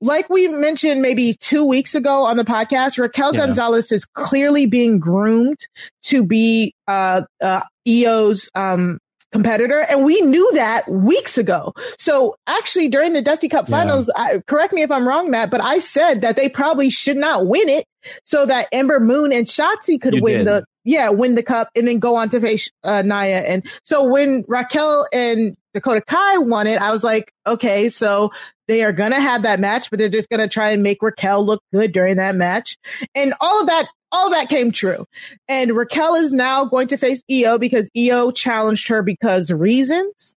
[0.00, 3.46] like we mentioned maybe two weeks ago on the podcast, Raquel Yeah.
[3.46, 5.58] Gonzalez is clearly being groomed
[6.04, 8.98] to be uh, uh, Io's um,
[9.34, 11.74] competitor, and we knew that weeks ago.
[11.98, 13.78] So actually, during the Dusty Cup Yeah.
[13.78, 17.16] Finals, I, correct me if I'm wrong, Matt, but I said that they probably should
[17.16, 17.84] not win it,
[18.24, 20.46] so that Ember Moon and Shotzi could You win did.
[20.46, 23.40] the yeah win the cup and then go on to face uh, Nia.
[23.40, 28.30] And so when Raquel and Dakota Kai won it, I was like, okay, so
[28.68, 31.02] they are going to have that match, but they're just going to try and make
[31.02, 32.76] Raquel look good during that match.
[33.14, 35.06] And all of that, all that came true.
[35.48, 40.36] And Raquel is now going to face Io because Io challenged her because reasons.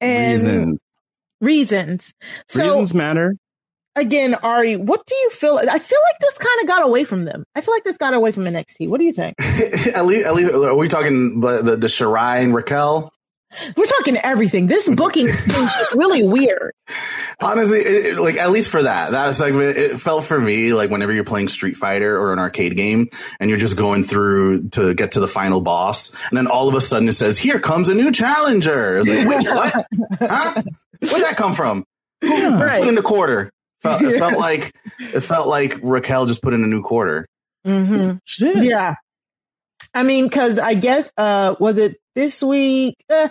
[0.00, 0.82] And Reasons.
[1.40, 2.14] Reasons.
[2.48, 3.36] So Reasons matter.
[3.94, 5.58] again, Ari, what do you feel?
[5.58, 7.44] I feel like this kind of got away from them.
[7.54, 8.88] I feel like this got away from NXT.
[8.88, 9.34] What do you think?
[9.40, 13.12] at least, at least, are we talking the the, the Shirai and Raquel?
[13.76, 14.66] We're talking everything.
[14.66, 16.72] This booking is really weird.
[17.40, 20.72] Honestly, it, it- like at least for that, that was like it felt for me
[20.72, 23.08] like whenever you're playing Street Fighter or an arcade game
[23.40, 26.74] and you're just going through to get to the final boss, and then all of
[26.74, 29.86] a sudden it says, "Here comes a new challenger." It's like, wait, what?
[30.20, 30.62] Huh?
[31.00, 31.84] Where'd that come from?
[32.22, 33.50] Who put in the quarter?
[33.82, 37.26] Felt, it felt like it felt like Raquel just put in a new quarter.
[37.64, 38.62] hmm Shit.
[38.64, 38.94] Yeah.
[39.94, 42.96] I mean, cause I guess, uh, was it this week?
[43.08, 43.28] Uh,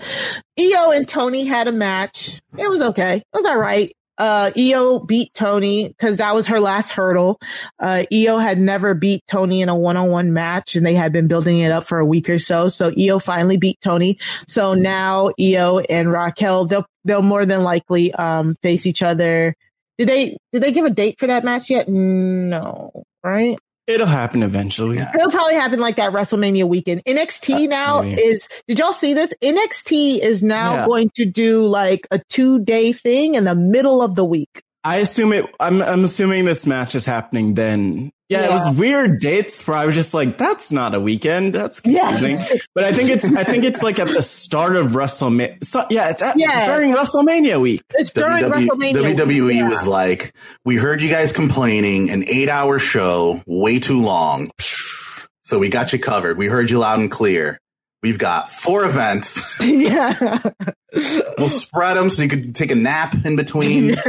[0.60, 2.42] Io and Toni had a match.
[2.58, 3.18] It was okay.
[3.18, 3.92] It was all right.
[4.18, 7.40] Uh, Io beat Toni cause that was her last hurdle.
[7.80, 11.60] Uh, Io had never beat Toni in a one-on-one match and they had been building
[11.60, 12.70] it up for a week or so.
[12.70, 14.20] So Io finally beat Toni.
[14.48, 19.56] So now Io and Raquel, they'll, they'll more than likely, um, face each other.
[19.98, 21.88] Did they, did they give a date for that match yet?
[21.90, 22.92] No,
[23.24, 23.58] right?
[23.92, 24.98] It'll happen eventually.
[25.00, 27.04] It'll probably happen like that WrestleMania weekend.
[27.06, 28.22] NXT now Uh, maybe.
[28.22, 29.34] is, did y'all see this?
[29.42, 30.86] NXT is now Yeah.
[30.86, 34.64] going to do like a two day thing in the middle of the week.
[34.84, 35.46] I assume it.
[35.60, 38.12] I'm, I'm assuming this match is happening then.
[38.30, 41.54] Yeah, it was weird dates where I was just like, "That's not a weekend.
[41.54, 42.18] That's Yeah.
[42.18, 43.26] confusing." but I think it's.
[43.26, 45.62] I think it's like at the start of WrestleMania.
[45.66, 46.66] So, yeah, it's at, Yeah.
[46.66, 47.82] during WrestleMania week.
[47.94, 48.94] It's during WWE WrestleMania.
[49.18, 49.68] WWE Yeah.
[49.70, 54.50] was like, we heard you guys complaining, an eight hour show, way too long.
[55.44, 56.38] So we got you covered.
[56.38, 57.60] We heard you loud and clear.
[58.04, 59.60] We've got four events.
[59.62, 60.39] yeah.
[61.38, 63.95] We'll spread them so you could take a nap in between.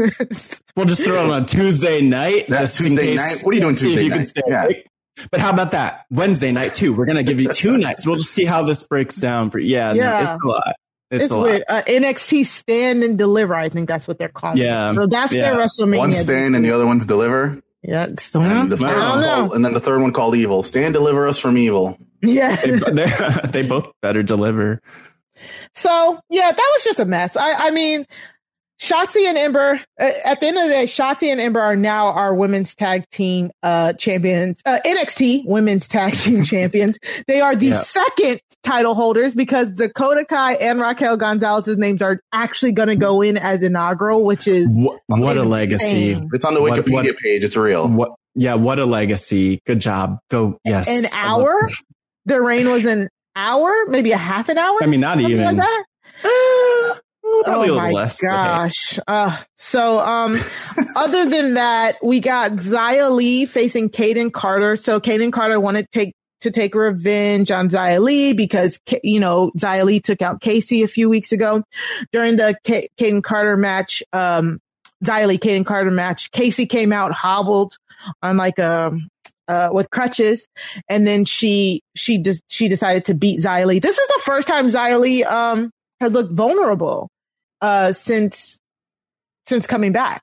[0.74, 2.46] We'll just throw them on a Tuesday night.
[2.48, 3.38] That's just Tuesday case- night?
[3.44, 4.26] What are you doing Tuesday you can night?
[4.26, 4.64] stay Yeah.
[4.64, 4.86] awake.
[5.30, 6.94] But how about that Wednesday night too?
[6.96, 8.06] We're gonna give you two nights.
[8.06, 9.58] We'll just see how this breaks down for.
[9.58, 10.34] Yeah, no, Yeah.
[10.34, 10.74] it's a lot.
[11.10, 11.60] It's, It's, a lot.
[11.68, 13.54] Uh, NXT stand and deliver.
[13.54, 14.92] I think that's what they're calling Yeah.
[14.92, 14.94] it.
[14.94, 15.50] So that's Yeah.
[15.54, 15.98] their WrestleMania.
[15.98, 17.60] One stand and the other one's deliver.
[17.82, 18.04] Yeah.
[18.04, 19.34] it's- And the I third don't one know.
[19.34, 20.62] called, and then the third one called evil.
[20.62, 21.98] Stand deliver us from evil.
[22.22, 22.56] Yeah.
[22.56, 23.10] they, they,
[23.62, 24.80] they both better deliver.
[25.74, 27.36] So yeah, that was just a mess.
[27.36, 28.06] I, I mean,
[28.80, 29.80] Shotzi and Ember.
[30.00, 33.08] Uh, at the end of the day, Shotzi and Ember are now our women's tag
[33.10, 36.98] team uh, champions, uh, NXT women's tag team champions.
[37.28, 37.80] They are the Yeah.
[37.80, 43.22] second title holders because Dakota Kai and Raquel Gonzalez's names are actually going to go
[43.22, 46.16] in as inaugural, which is What, what a legacy!
[46.32, 47.44] It's on the Wikipedia what- page.
[47.44, 47.88] It's real.
[47.88, 48.12] What?
[48.34, 49.60] Yeah, what a legacy!
[49.66, 50.18] Good job.
[50.30, 50.58] Go.
[50.64, 50.88] Yes.
[50.88, 51.68] an hour.
[52.24, 54.78] Their reign was an hour, maybe a half an hour.
[54.82, 55.44] I mean, not even.
[55.44, 55.84] like that.
[57.44, 58.20] Probably oh a my little less.
[58.20, 58.26] hey.
[58.26, 58.98] gosh.
[59.06, 60.36] Uh, so, um,
[60.96, 64.76] other than that, we got Xia Li facing Kayden Carter.
[64.76, 69.50] So Kayden Carter wanted to take, to take revenge on Xia Li because, you know,
[69.56, 71.62] Xia Li took out Kacy a few weeks ago
[72.12, 74.02] during the Ka- Kayden Carter match.
[74.12, 74.60] Um,
[75.04, 76.30] Xia Li, Kayden Carter match.
[76.32, 77.76] Kacy came out hobbled
[78.22, 78.92] on like a,
[79.48, 80.46] uh, with crutches.
[80.88, 83.78] And then she, she just, she decided to beat Xia Li.
[83.78, 85.70] This is the first time Xia Li, um,
[86.00, 87.08] had looked vulnerable
[87.60, 88.58] uh since
[89.46, 90.20] since coming back.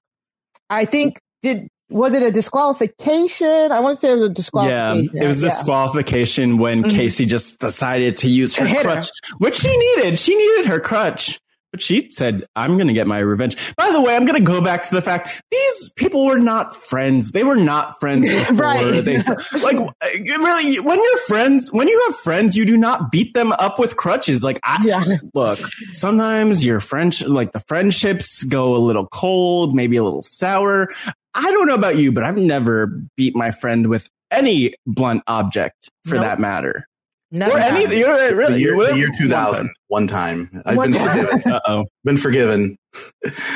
[0.70, 3.72] I think did was it a disqualification?
[3.72, 5.09] I want to say it was a disqualification.
[5.13, 5.49] Yeah, it was Yeah.
[5.49, 6.91] disqualification when Mhm.
[6.91, 8.91] Kacy just decided to use her hit her.
[8.91, 9.07] crutch,
[9.38, 10.20] which she needed.
[10.20, 11.39] She needed her crutch.
[11.72, 13.55] But she said, I'm going to get my revenge.
[13.76, 16.76] By the way, I'm going to go back to the fact these people were not
[16.76, 17.32] friends.
[17.32, 19.03] They were not friends before Right.
[19.05, 19.17] they
[19.61, 23.78] like really when you're friends, when you have friends, you do not beat them up
[23.80, 24.43] with crutches.
[24.43, 25.03] Like I Yeah.
[25.34, 25.59] look,
[25.91, 30.88] sometimes your friendship like the friendships go a little cold, maybe a little sour.
[31.36, 35.89] I don't know about you, but I've never beat my friend with any blunt object
[36.05, 36.24] for Nope.
[36.24, 36.86] that matter.
[37.32, 38.53] Never or any, you're right, really.
[38.53, 40.49] the year, Whatever- the year 2000, one time.
[40.65, 41.25] I've One been time.
[41.27, 41.51] forgiven.
[41.53, 41.86] Uh-oh.
[42.03, 42.77] been forgiven.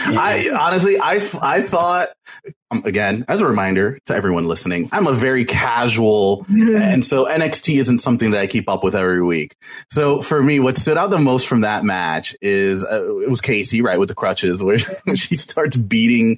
[0.05, 2.09] I honestly, I, I thought,
[2.69, 7.79] um, again, as a reminder to everyone listening, I'm a very casual, and so NXT
[7.79, 9.55] isn't something that I keep up with every week.
[9.89, 13.41] So for me, what stood out the most from that match is uh, it was
[13.41, 16.37] Kacy, right, with the crutches, where she starts beating,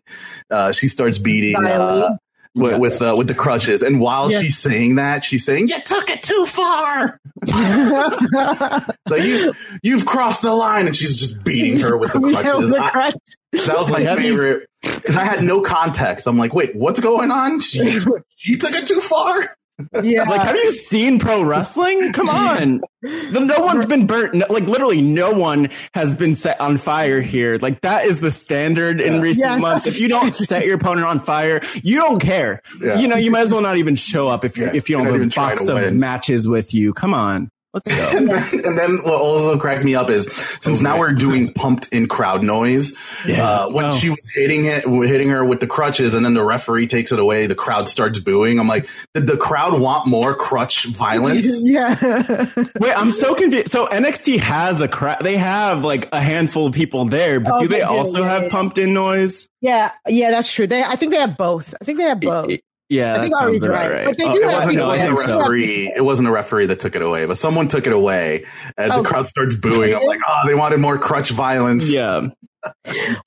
[0.50, 1.56] uh, she starts beating.
[1.66, 2.16] Uh,
[2.56, 6.10] with with, uh, with the crutches, and while she's saying that, she's saying, "You took
[6.10, 7.20] it too far."
[9.08, 9.54] So you
[9.84, 12.70] you've crossed the line, and she's just beating her with the crutches.
[12.70, 13.12] the I-
[13.52, 16.28] that was my favorite because I had no context.
[16.28, 17.60] I'm like, wait, what's going on?
[17.62, 18.00] She,
[18.36, 19.56] she took it too far.
[20.02, 20.22] Yeah.
[20.22, 22.14] It's like, have you seen pro wrestling?
[22.14, 22.82] Come on.
[23.02, 24.34] The- no one's been burnt.
[24.34, 27.58] No, like literally no one has been set on fire here.
[27.58, 29.62] Like that is the standard in recent Yes.
[29.62, 29.86] months.
[29.86, 32.62] If you don't set your opponent on fire, you don't care.
[32.82, 33.00] Yeah.
[33.00, 34.98] You know, you might as well not even show up if you Yeah, if you
[34.98, 36.94] don't have a box of matches with you.
[36.94, 37.50] Come on.
[37.76, 38.18] Let's go.
[38.18, 40.26] And then, and then what also cracked me up is
[40.62, 42.94] since now we're doing pumped in crowd noise.
[43.28, 43.44] Yeah.
[43.48, 43.92] Uh, when Oh.
[43.92, 47.20] she was hitting it, hitting her with the crutches, and then the referee takes it
[47.20, 48.60] away, the crowd starts booing.
[48.60, 51.46] I'm like, did the crowd want more crutch violence?
[51.62, 52.46] yeah.
[52.80, 53.68] Wait, I'm so confused.
[53.68, 55.18] So NXT has a crowd.
[55.22, 58.22] They have like a handful of people there, but Oh, do they, they do, also
[58.22, 58.50] yeah, have yeah.
[58.50, 59.50] pumped in noise?
[59.60, 59.92] yeah.
[60.08, 60.66] Yeah, that's true.
[60.68, 61.76] They I think they have both.
[61.82, 62.50] I think they have both.
[62.90, 63.92] Yeah, I think that sounds Ari's about right.
[63.94, 64.06] right.
[64.06, 65.94] But they Oh, do It wasn't, it wasn't a referee.
[65.96, 68.46] It wasn't a referee that took it away, but someone took it away,
[68.78, 69.02] and Oh.
[69.02, 69.96] the crowd starts booing.
[69.96, 71.90] I'm like, oh, they wanted more crutch violence.
[71.90, 72.28] Yeah.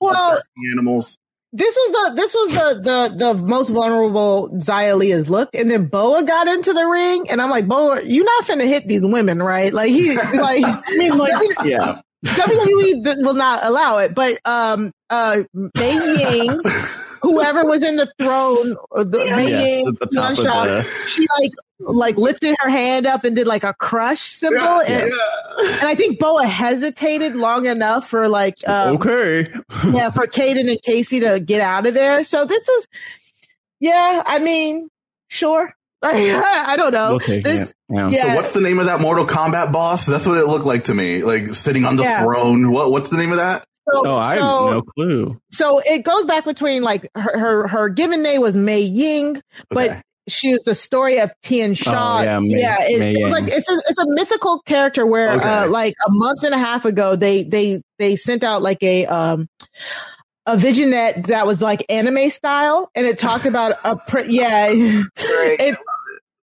[0.01, 0.39] Well,
[0.73, 1.17] animals.
[1.53, 2.81] this was the this was the
[3.17, 7.29] the the most vulnerable Xia Li has looked, and then Boa got into the ring,
[7.29, 9.73] and I'm like, Boa, you're not finna hit these women, right?
[9.73, 11.33] Like he like I mean, like,
[11.63, 12.01] yeah.
[12.25, 16.59] WWE will not allow it, but um uh Mei Ying,
[17.21, 21.07] whoever was in the throne, uh, the Mei Yes, at the top of Gunshot, the-
[21.07, 21.51] she like
[21.81, 26.19] like lifted her hand up and did like a crush symbol, and, and I think
[26.19, 29.49] Boa hesitated long enough for like um, okay.
[29.91, 32.23] yeah, for Kayden and Kacy to get out of there.
[32.25, 32.87] So this is,
[33.79, 34.89] yeah, I mean,
[35.29, 35.73] sure.
[36.01, 37.11] I don't know.
[37.11, 37.75] We'll take This- it.
[37.91, 38.09] Yeah.
[38.09, 38.21] yeah.
[38.21, 40.05] So what's the name of that Mortal Kombat boss?
[40.05, 42.23] That's what it looked like to me, like sitting on the Yeah.
[42.23, 42.71] throne.
[42.71, 43.65] What What's the name of that?
[43.93, 45.39] So, Oh, I have no clue.
[45.51, 49.89] so it goes back between like her, her, her given name was Mei Ying, but
[49.91, 50.01] Okay.
[50.27, 52.19] she was the story of Tian Sha.
[52.19, 52.47] Oh, yeah, Mei-
[52.93, 55.47] it, Mei it like it's a, it's a mythical character where Okay.
[55.47, 59.05] uh, like a month and a half ago they they they sent out like a
[59.07, 59.47] um
[60.45, 65.77] a visionette that was like anime style and it talked about a pr- yeah it,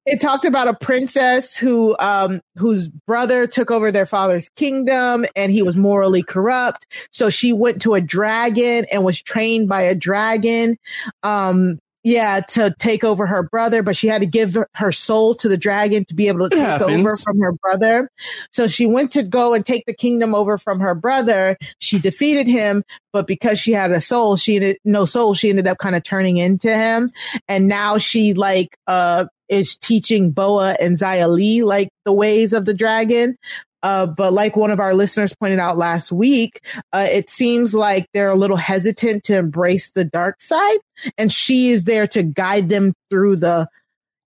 [0.06, 5.50] it talked about a princess who um whose brother took over their father's kingdom and
[5.52, 6.86] he was morally corrupt.
[7.10, 10.76] So she went to a dragon and was trained by a dragon
[11.22, 15.48] um yeah to take over her brother but she had to give her soul to
[15.48, 16.98] the dragon to be able to It take happens.
[16.98, 18.10] over from her brother.
[18.52, 21.56] So she went to go and take the kingdom over from her brother.
[21.78, 25.66] She defeated him but because she had a soul she ended, no soul she ended
[25.66, 27.08] up kind of turning into him.
[27.48, 32.64] And now she like uh is teaching Boa and Xia Li like the ways of
[32.64, 33.36] the dragon.
[33.82, 36.64] Uh, but like one of our listeners pointed out last week,
[36.94, 40.78] uh, it seems like they're a little hesitant to embrace the dark side,
[41.18, 43.68] and she is there to guide them through the.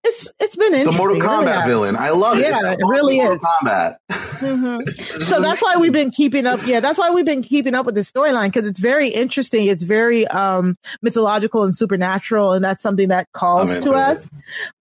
[0.05, 0.97] It's it's been It's a interesting.
[0.97, 1.95] Mortal It really Kombat villain.
[1.97, 2.43] I love it.
[2.43, 3.41] Yeah, It's it really Mortal is.
[3.43, 3.95] Kombat.
[4.39, 4.89] Mhm.
[5.29, 6.65] So that's why we've been keeping up.
[6.65, 9.65] Yeah, that's why we've been keeping up with the storyline because it's very interesting.
[9.67, 14.29] It's very um mythological and supernatural, and that's something that calls to us.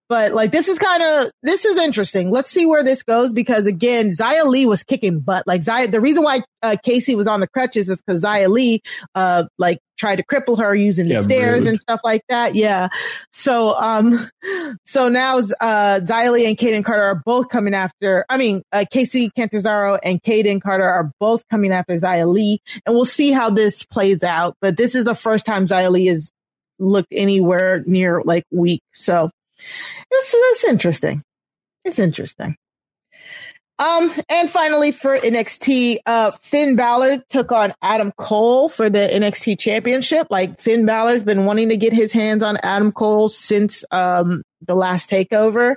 [0.09, 2.31] But like this is kind of this is interesting.
[2.31, 5.47] Let's see where this goes because again, Xia Li was kicking butt.
[5.47, 8.81] Like Xia, the reason why uh, Kacy was on the crutches is because Xia Li
[9.15, 11.71] uh like tried to cripple her using the stairs rude.
[11.71, 12.55] and stuff like that.
[12.55, 12.89] Yeah.
[13.33, 14.29] So um
[14.87, 18.25] so now uh Xia Li and Kayden Carter are both coming after.
[18.31, 22.95] I mean, uh, Kacy Catanzaro and Kayden Carter are both coming after Xia Li, and
[22.95, 24.57] we'll see how this plays out.
[24.63, 26.31] But this is the first time Xia Li has
[26.79, 28.81] looked anywhere near like weak.
[28.95, 29.31] So
[30.11, 31.23] it's, it's interesting.
[31.85, 32.57] It's interesting.
[33.79, 39.59] Um, and finally for NXT, uh, Finn Balor took on Adam Cole for the NXT
[39.59, 40.27] championship.
[40.31, 44.75] Like Finn Balor's been wanting to get his hands on Adam Cole since, um, the
[44.75, 45.77] last takeover.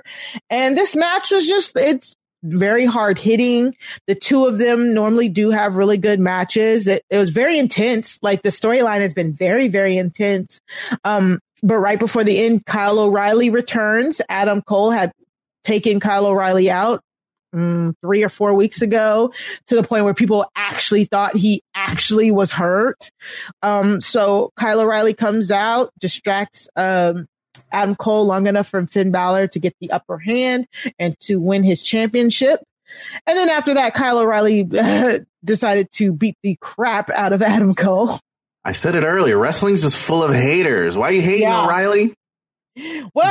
[0.50, 3.76] And this match was just, it's very hard hitting.
[4.08, 6.88] The two of them normally do have really good matches.
[6.88, 8.18] It, it was very intense.
[8.20, 10.60] Like the storyline has been very, very intense.
[11.04, 14.20] Um, but right before the end, Kyle O'Reilly returns.
[14.28, 15.12] Adam Cole had
[15.64, 17.02] taken Kyle O'Reilly out
[17.54, 19.32] mm, three or four weeks ago
[19.68, 23.10] to the point where people actually thought he actually was hurt.
[23.62, 27.26] Um, so Kyle O'Reilly comes out, distracts um,
[27.70, 30.66] Adam Cole long enough from Finn Balor to get the upper hand
[30.98, 32.60] and to win his championship.
[33.26, 34.64] And then after that, Kyle O'Reilly
[35.44, 38.18] decided to beat the crap out of Adam Cole.
[38.64, 39.36] I said it earlier.
[39.38, 40.96] Wrestling's just full of haters.
[40.96, 41.64] Why are you hating Yeah.
[41.64, 42.14] O'Reilly?
[43.14, 43.24] Well,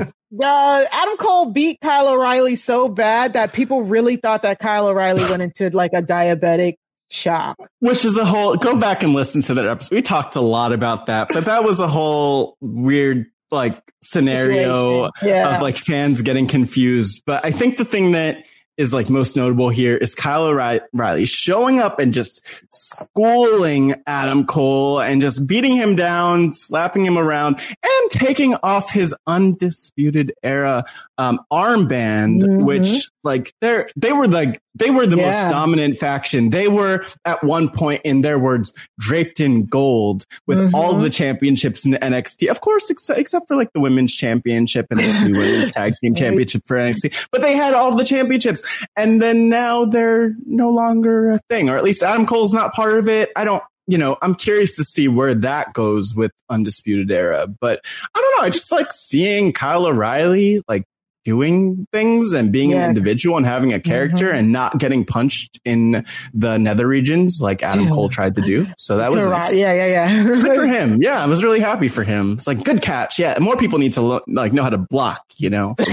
[0.00, 0.04] Yeah.
[0.40, 5.22] uh, Adam Cole beat Kyle O'Reilly so bad that people really thought that Kyle O'Reilly
[5.28, 6.74] went into like a diabetic
[7.10, 7.56] shock.
[7.80, 9.94] Which is a whole, go back and listen to that episode.
[9.94, 15.56] We talked a lot about that, but that was a whole weird, like, scenario Yeah.
[15.56, 17.22] of like fans getting confused.
[17.26, 18.36] But I think the thing that
[18.78, 25.00] is like most notable here is Kyle O'Reilly showing up and just schooling Adam Cole
[25.00, 30.84] and just beating him down, slapping him around, and taking off his undisputed era
[31.18, 32.64] um, armband, Mhm.
[32.66, 35.42] which like they're they were like they were the Yeah.
[35.42, 36.50] most dominant faction.
[36.50, 41.02] They were at one point, in their words, draped in gold with all Mhm.
[41.02, 42.48] the championships in the NXT.
[42.48, 46.14] Of course, ex- except for like the women's championship and this new women's tag team
[46.14, 47.26] championship for NXT.
[47.32, 48.62] But they had all the championships,
[48.96, 52.98] and then now they're no longer a thing, or at least Adam Cole's not part
[52.98, 53.30] of it.
[53.36, 53.62] I don't.
[53.90, 57.80] You know, I'm curious to see where that goes with Undisputed Era, but
[58.14, 58.46] I don't know.
[58.46, 60.84] I just like seeing Kyle O'Reilly like
[61.28, 62.84] doing things and being Yeah.
[62.84, 64.38] an individual and having a character Mhm.
[64.38, 68.66] and not getting punched in the nether regions like Adam Cole tried to do.
[68.78, 69.44] So that was You're nice.
[69.52, 69.56] right.
[69.58, 71.02] Yeah, yeah, good for him.
[71.02, 72.32] Yeah, I was really happy for him.
[72.32, 73.18] It's like good catch.
[73.18, 75.20] Yeah, more people need to lo- like know how to block.
[75.36, 75.76] You know,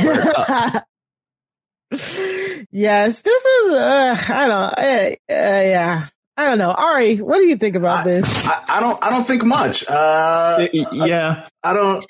[2.71, 3.71] yes, this is.
[3.71, 4.73] Uh, I don't.
[4.73, 6.07] Uh, uh, yeah,
[6.37, 6.71] I don't know.
[6.71, 8.27] Ari, what do you think about this?
[8.45, 9.03] I, I don't.
[9.03, 9.83] I don't think much.
[9.87, 12.05] Uh, yeah, I don't.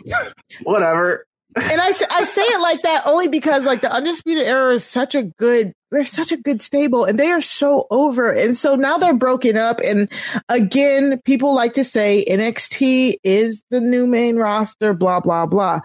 [0.64, 1.25] Whatever.
[1.56, 5.16] And I, I say it like that only because like the undisputed era is such
[5.16, 8.30] a good they're such a good stable and they are so over.
[8.30, 10.10] And so now they're broken up and
[10.50, 15.80] again people like to say NXT is the new main roster blah blah blah.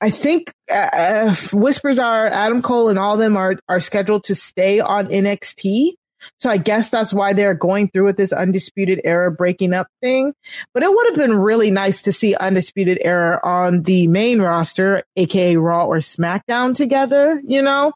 [0.00, 4.24] I think uh, uh, whispers are Adam Cole and all of them are are scheduled
[4.24, 5.92] to stay on NXT
[6.38, 10.34] so I guess that's why they're going through with this undisputed era breaking up thing.
[10.74, 15.02] But it would have been really nice to see undisputed era on the main roster,
[15.16, 17.92] aka Raw or SmackDown together, you know?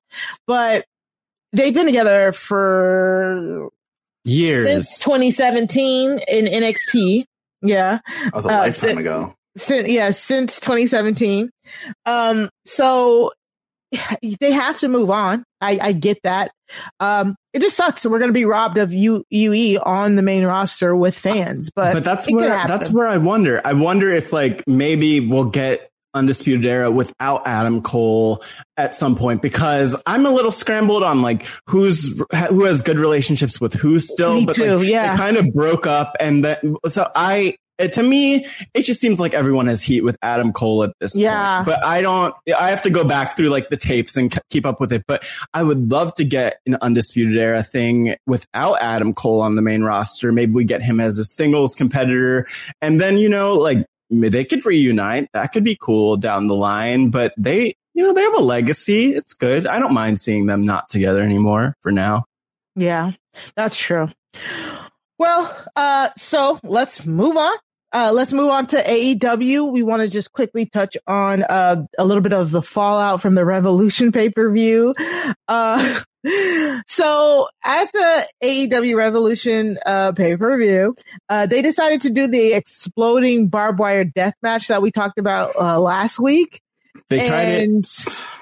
[0.47, 0.85] But
[1.53, 3.69] they've been together for
[4.25, 4.67] years.
[4.67, 7.25] since 2017 in NXT.
[7.63, 7.99] Yeah.
[8.25, 9.35] That was a Uh, lifetime si- ago.
[9.57, 11.51] Since, yeah, since 2017.
[12.07, 13.33] Um, so
[14.41, 15.45] they have to move on.
[15.61, 16.53] I, I get that.
[17.01, 18.03] Um, it just sucks.
[18.03, 21.71] So we're going to be robbed of U, UE on the main roster with fans,
[21.75, 23.61] but, but that's where that's where I wonder.
[23.65, 28.45] I wonder if like maybe we'll get Undisputed Era without Adam Cole
[28.77, 33.61] at some point because I'm a little scrambled on like who's who has good relationships
[33.61, 34.35] with who still.
[34.35, 35.17] Me but too, like, yeah.
[35.17, 37.57] kind of broke up, and then so I.
[37.83, 41.17] It, to me, it just seems like everyone has heat with Adam Cole at this
[41.17, 41.59] Yeah.
[41.65, 41.67] point.
[41.67, 42.35] But I don't.
[42.59, 45.05] I have to go back through like the tapes and keep up with it.
[45.07, 49.63] But I would love to get an Undisputed Era thing without Adam Cole on the
[49.63, 50.33] main roster.
[50.33, 52.47] Maybe we get him as a singles competitor,
[52.81, 55.29] and then you know, like they could reunite.
[55.33, 57.11] That could be cool down the line.
[57.11, 59.07] But they, you know, they have a legacy.
[59.15, 59.67] It's good.
[59.67, 62.25] I don't mind seeing them not together anymore for now.
[62.77, 63.13] Yeah,
[63.57, 64.09] that's true.
[65.19, 67.57] Well, uh, so let's move on.
[67.93, 69.71] Uh, let's move on to AEW.
[69.71, 73.35] We want to just quickly touch on uh, a little bit of the fallout from
[73.35, 74.95] the Revolution pay per view.
[75.49, 76.01] Uh,
[76.87, 80.97] so at the AEW Revolution uh, pay per view,
[81.29, 85.55] uh, they decided to do the exploding barbed wire death match that we talked about
[85.57, 86.63] uh, last week
[87.09, 87.89] They tried it.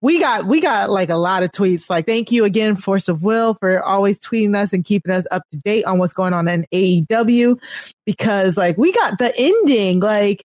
[0.00, 1.88] we got we got like a lot of tweets.
[1.90, 5.42] Like thank you again force of will for always tweeting us and keeping us up
[5.52, 7.60] to date on what's going on in aew
[8.06, 10.00] because like we got the ending.
[10.00, 10.44] Like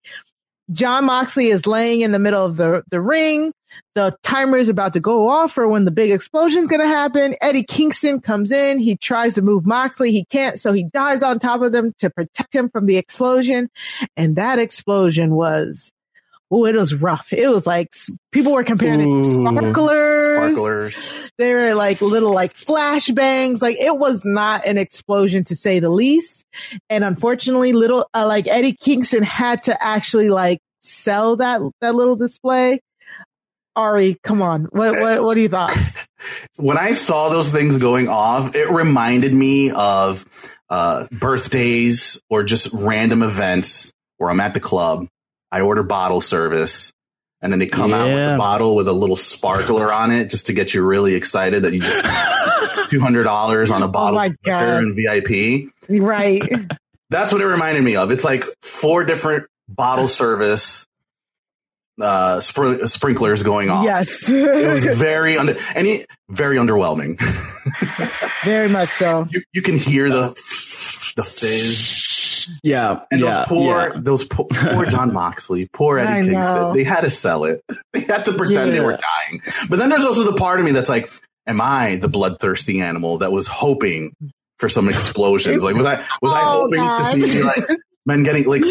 [0.73, 3.53] Jon Moxley is laying in the middle of the the ring.
[3.95, 6.89] The timer is about to go off for when the big explosion is going to
[6.89, 7.35] happen.
[7.41, 8.79] Eddie kingston comes in.
[8.79, 10.13] He tries to move moxley.
[10.13, 13.69] He can't so he dives on top of them to protect him from the explosion.
[14.17, 15.93] And that explosion was
[16.55, 17.33] Oh, it was rough.
[17.33, 17.93] It was like
[18.31, 19.49] people were comparing it to Ooh.
[19.49, 20.55] sparklers.
[20.55, 21.31] Sparklers.
[21.37, 23.61] They were like little like flashbangs.
[23.61, 26.45] Like it was not an explosion to say the least.
[26.89, 32.15] And unfortunately, little uh, like Eddie Kingston had to actually like sell that that little
[32.15, 32.81] display.
[33.75, 34.67] Ari, come on.
[34.67, 35.77] What what what do you thought?
[36.57, 40.25] when I saw those things going off, it reminded me of
[40.71, 45.09] uh, birthdays or just random events where I'm at the club.
[45.55, 46.93] I order bottle service,
[47.41, 48.35] and then they come out with Yeah.
[48.35, 51.73] a bottle with a little sparkler on it just to get you really excited that
[51.73, 55.71] you just two hundred dollars on a bottle Oh of liquor and VIP.
[55.89, 56.43] right.
[57.11, 58.11] That's what it reminded me of.
[58.11, 60.87] It's like four different bottle service
[62.01, 63.85] uh, spr- sprinklers going off.
[63.85, 64.29] Yes.
[64.29, 67.21] It was very under and it, very underwhelming.
[68.45, 69.29] Very much so.
[69.31, 70.31] you, you can hear the
[71.17, 71.87] the fizz
[72.63, 74.01] Yeah, and yeah, those poor yeah.
[74.01, 76.35] those poor, poor Jon Moxley, poor I Eddie know.
[76.41, 76.73] Kingston.
[76.75, 77.63] They had to sell it.
[77.93, 79.43] They had to pretend they were dying.
[79.69, 81.11] But then there's also the part of me that's like,
[81.47, 84.15] am I the bloodthirsty animal that was hoping
[84.59, 85.63] for some explosions?
[85.65, 87.13] Like was I was I Oh, hoping God.
[87.15, 87.65] to see like
[88.05, 88.63] men getting like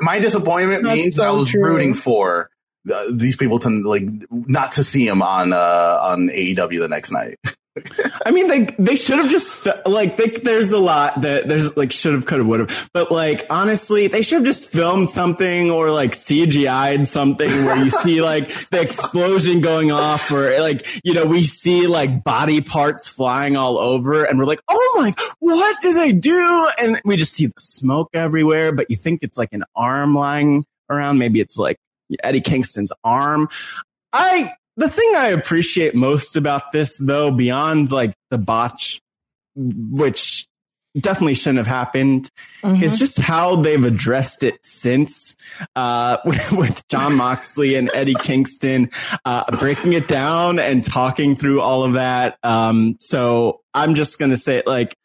[0.00, 1.64] my disappointment That's means so I was true.
[1.64, 2.50] rooting for
[2.92, 7.12] uh, these people to like not to see him on uh on AEW the next
[7.12, 7.38] night.
[8.26, 11.90] I mean, they they should have just like they, there's a lot that there's like
[11.90, 15.70] should have, could have, would have, but like honestly, they should have just filmed something
[15.70, 21.14] or like CGI'd something where you see like the explosion going off, or like you
[21.14, 25.80] know we see like body parts flying all over, and we're like, oh my, what
[25.80, 26.68] did they do?
[26.78, 30.66] And we just see the smoke everywhere, but you think it's like an arm lying
[30.90, 31.78] around, maybe it's like
[32.22, 33.48] Eddie Kingston's arm.
[34.12, 39.00] I the thing I appreciate most about this, though, beyond like the botch,
[39.54, 40.46] which
[40.98, 42.30] definitely shouldn't have happened,
[42.64, 45.36] is just how they've addressed it since,
[45.76, 48.90] uh, with, with Jon Moxley and Eddie Kingston,
[49.24, 52.38] uh, breaking it down and talking through all of that.
[52.42, 54.96] Um, so I'm just going to say like,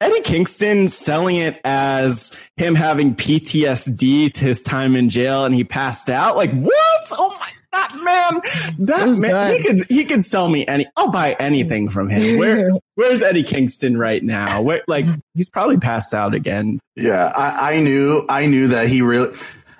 [0.00, 5.64] Eddie Kingston selling it as him having PTSD to his time in jail and he
[5.64, 6.36] passed out.
[6.36, 7.12] Like, what?
[7.12, 9.78] Oh my, that man, that was man, he good.
[9.78, 12.38] could, he could sell me any, I'll buy anything from him.
[12.38, 14.62] Where, where's Eddie Kingston right now?
[14.62, 16.80] Where, like, he's probably passed out again.
[16.96, 19.36] Yeah, I, I knew I knew that he really.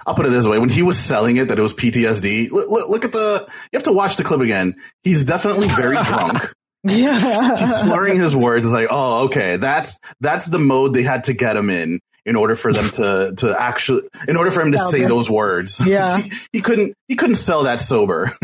[0.06, 2.50] I'll put it this way: when he was selling it, that it was PTSD.
[2.50, 3.46] Look, look, look at the.
[3.72, 4.76] You have to watch the clip again.
[5.02, 6.52] He's definitely very drunk.
[6.82, 7.56] Yeah.
[7.56, 8.66] He's slurring his words.
[8.66, 12.36] It's like, oh, okay, that's that's the mode they had to get him in in
[12.36, 15.08] order for them to to actually in order for him to Sell say them.
[15.10, 15.80] those words.
[15.86, 16.18] Yeah.
[16.18, 18.32] he, he couldn't he couldn't sell that sober.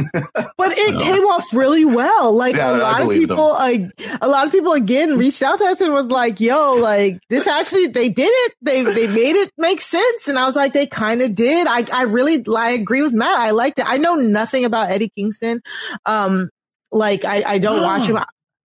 [0.57, 2.33] But it came off really well.
[2.35, 3.37] Like Yeah, a I lot of believe them.
[3.39, 3.81] people, like
[4.21, 7.47] a lot of people again reached out to us and was like, "Yo, like this
[7.47, 8.55] actually they did it.
[8.61, 11.87] They they made it make sense." And I was like, "They kind of did." I
[11.93, 13.39] I really I agree with Matt.
[13.39, 13.87] I liked it.
[13.89, 15.63] I know nothing about Eddie Kingston.
[16.05, 16.51] Um,
[16.93, 18.19] like I I don't watch him.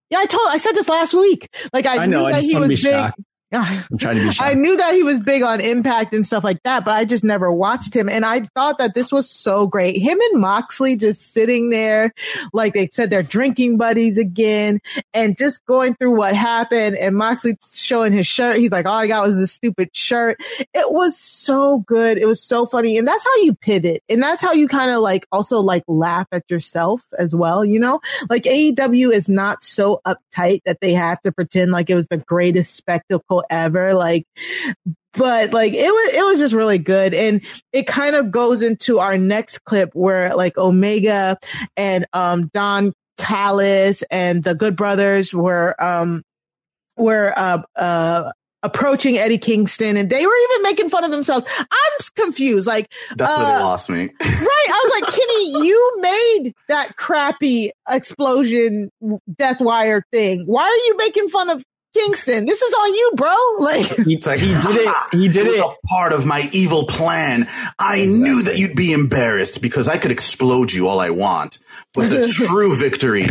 [0.09, 1.49] Yeah, I told I said this last week.
[1.71, 2.19] Like I, I know.
[2.21, 2.91] knew I that just he want to be was big.
[2.91, 3.19] shocked.
[3.61, 6.61] I'm trying to be I knew that he was big on impact and stuff like
[6.63, 8.09] that, but I just never watched him.
[8.09, 9.97] And I thought that this was so great.
[9.97, 12.13] Him and Moxley just sitting there,
[12.53, 14.79] like they said, they're drinking buddies again
[15.13, 16.97] and just going through what happened.
[16.97, 18.57] And Moxley showing his shirt.
[18.57, 20.37] He's like, all I got was this stupid shirt.
[20.73, 22.17] It was so good.
[22.17, 22.97] It was so funny.
[22.97, 24.03] And that's how you pivot.
[24.09, 27.63] And that's how you kind of like also like laugh at yourself as well.
[27.63, 31.95] You know, like AEW is not so uptight that they have to pretend like it
[31.95, 33.93] was the greatest spectacle ever.
[33.93, 34.25] Like,
[35.13, 37.13] but like it was, it was just really good.
[37.13, 37.41] And
[37.71, 41.37] it kind of goes into our next clip where like Omega
[41.77, 46.23] and, um, Don Callis and the Good Brothers were, um,
[46.97, 48.31] were, uh, uh,
[48.65, 51.45] approaching Eddie Kingston and they were even making fun of themselves.
[51.59, 52.65] I'm confused.
[52.65, 54.09] Like, That's uh, lost me.
[54.19, 54.69] Right.
[54.69, 58.89] I was like, Kenny, you made that crappy explosion
[59.31, 60.45] death wire thing.
[60.45, 61.63] Why are you making fun of
[61.95, 62.45] Kingston?
[62.45, 63.35] This is on you, bro.
[63.59, 64.95] Like, He, It's like, he did it.
[65.11, 65.61] He did was it.
[65.65, 67.47] a part of my evil plan.
[67.79, 71.57] I knew that you'd be embarrassed because I could explode you all I want.
[71.93, 73.29] But the true victory is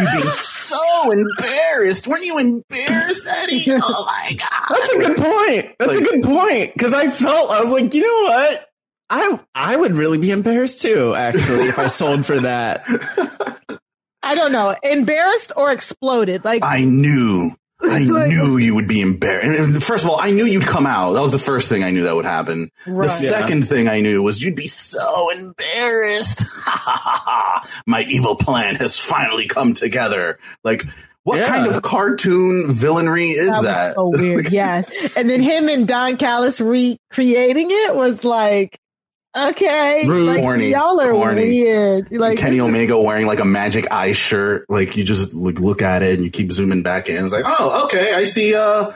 [0.00, 2.06] you being so embarrassed.
[2.06, 3.64] Weren't you embarrassed, Eddie?
[3.72, 4.68] Oh my god!
[4.70, 5.74] That's a good point.
[5.78, 6.72] That's Like- a good point.
[6.72, 8.68] Because I felt I was like, you know what?
[9.10, 12.86] I I would really be embarrassed too, actually, if I sold for that.
[14.22, 16.44] I don't know, embarrassed or exploded.
[16.44, 17.50] Like, I knew.
[17.90, 17.98] I
[18.28, 19.84] knew you would be embarrassed.
[19.86, 21.12] First of all, I knew you'd come out.
[21.12, 22.70] That was the first thing I knew that would happen.
[22.86, 23.06] Right.
[23.06, 26.44] The second thing I knew was you'd be so embarrassed.
[27.86, 30.38] My evil plan has finally come together.
[30.62, 30.84] Like,
[31.22, 31.48] what Yeah.
[31.48, 33.94] kind of cartoon villainry is that that?
[33.94, 34.48] so weird.
[34.52, 34.86] yes.
[35.16, 38.78] And then him and Don Callis recreating it was like,
[39.36, 40.26] okay, Rude.
[40.26, 40.70] like, Corny.
[40.70, 41.44] y'all are Corny.
[41.44, 42.10] weird.
[42.12, 44.66] Like, Kenny Omega wearing like a magic eye shirt.
[44.68, 47.24] Like you just look, look at it and you keep zooming back in.
[47.24, 48.12] It's like, oh, okay.
[48.12, 48.92] I see, uh,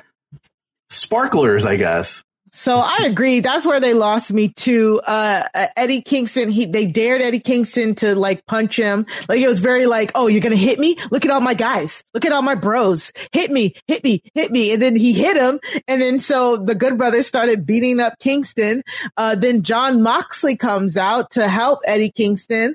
[0.91, 2.25] sparklers, I guess.
[2.59, 3.39] So I agree.
[3.39, 5.01] That's where they lost me too.
[5.07, 9.07] Uh, uh, Eddie Kingston, he, they dared Eddie Kingston to like punch him.
[9.29, 10.97] Like it was very like, oh, you're going to hit me?
[11.13, 12.03] Look at all my guys.
[12.15, 13.13] Look at all my bros.
[13.31, 14.73] Hit me, hit me, hit me.
[14.73, 15.61] And then he hit him.
[15.87, 18.83] And then so the good brothers started beating up Kingston.
[19.17, 22.75] Uh, then Jon Moxley comes out to help Eddie Kingston.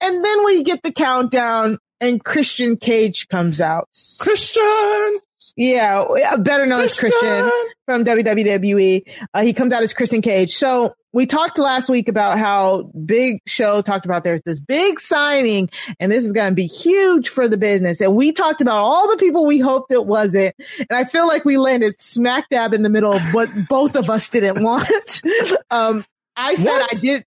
[0.00, 3.88] And then we get the countdown and Christian Cage comes out.
[4.20, 5.18] Christian.
[5.56, 6.04] Yeah,
[6.38, 7.50] better known as Christian
[7.86, 9.02] from WWE.
[9.32, 10.54] Uh, he comes out as Christian Cage.
[10.54, 15.70] So we talked last week about how Big Show talked about there's this big signing
[15.98, 18.02] and this is going to be huge for the business.
[18.02, 20.54] And we talked about all the people we hoped it wasn't.
[20.78, 24.10] And I feel like we landed smack dab in the middle of what both of
[24.10, 25.22] us didn't want.
[25.70, 26.04] um,
[26.36, 26.94] I said What?
[26.94, 27.24] I did.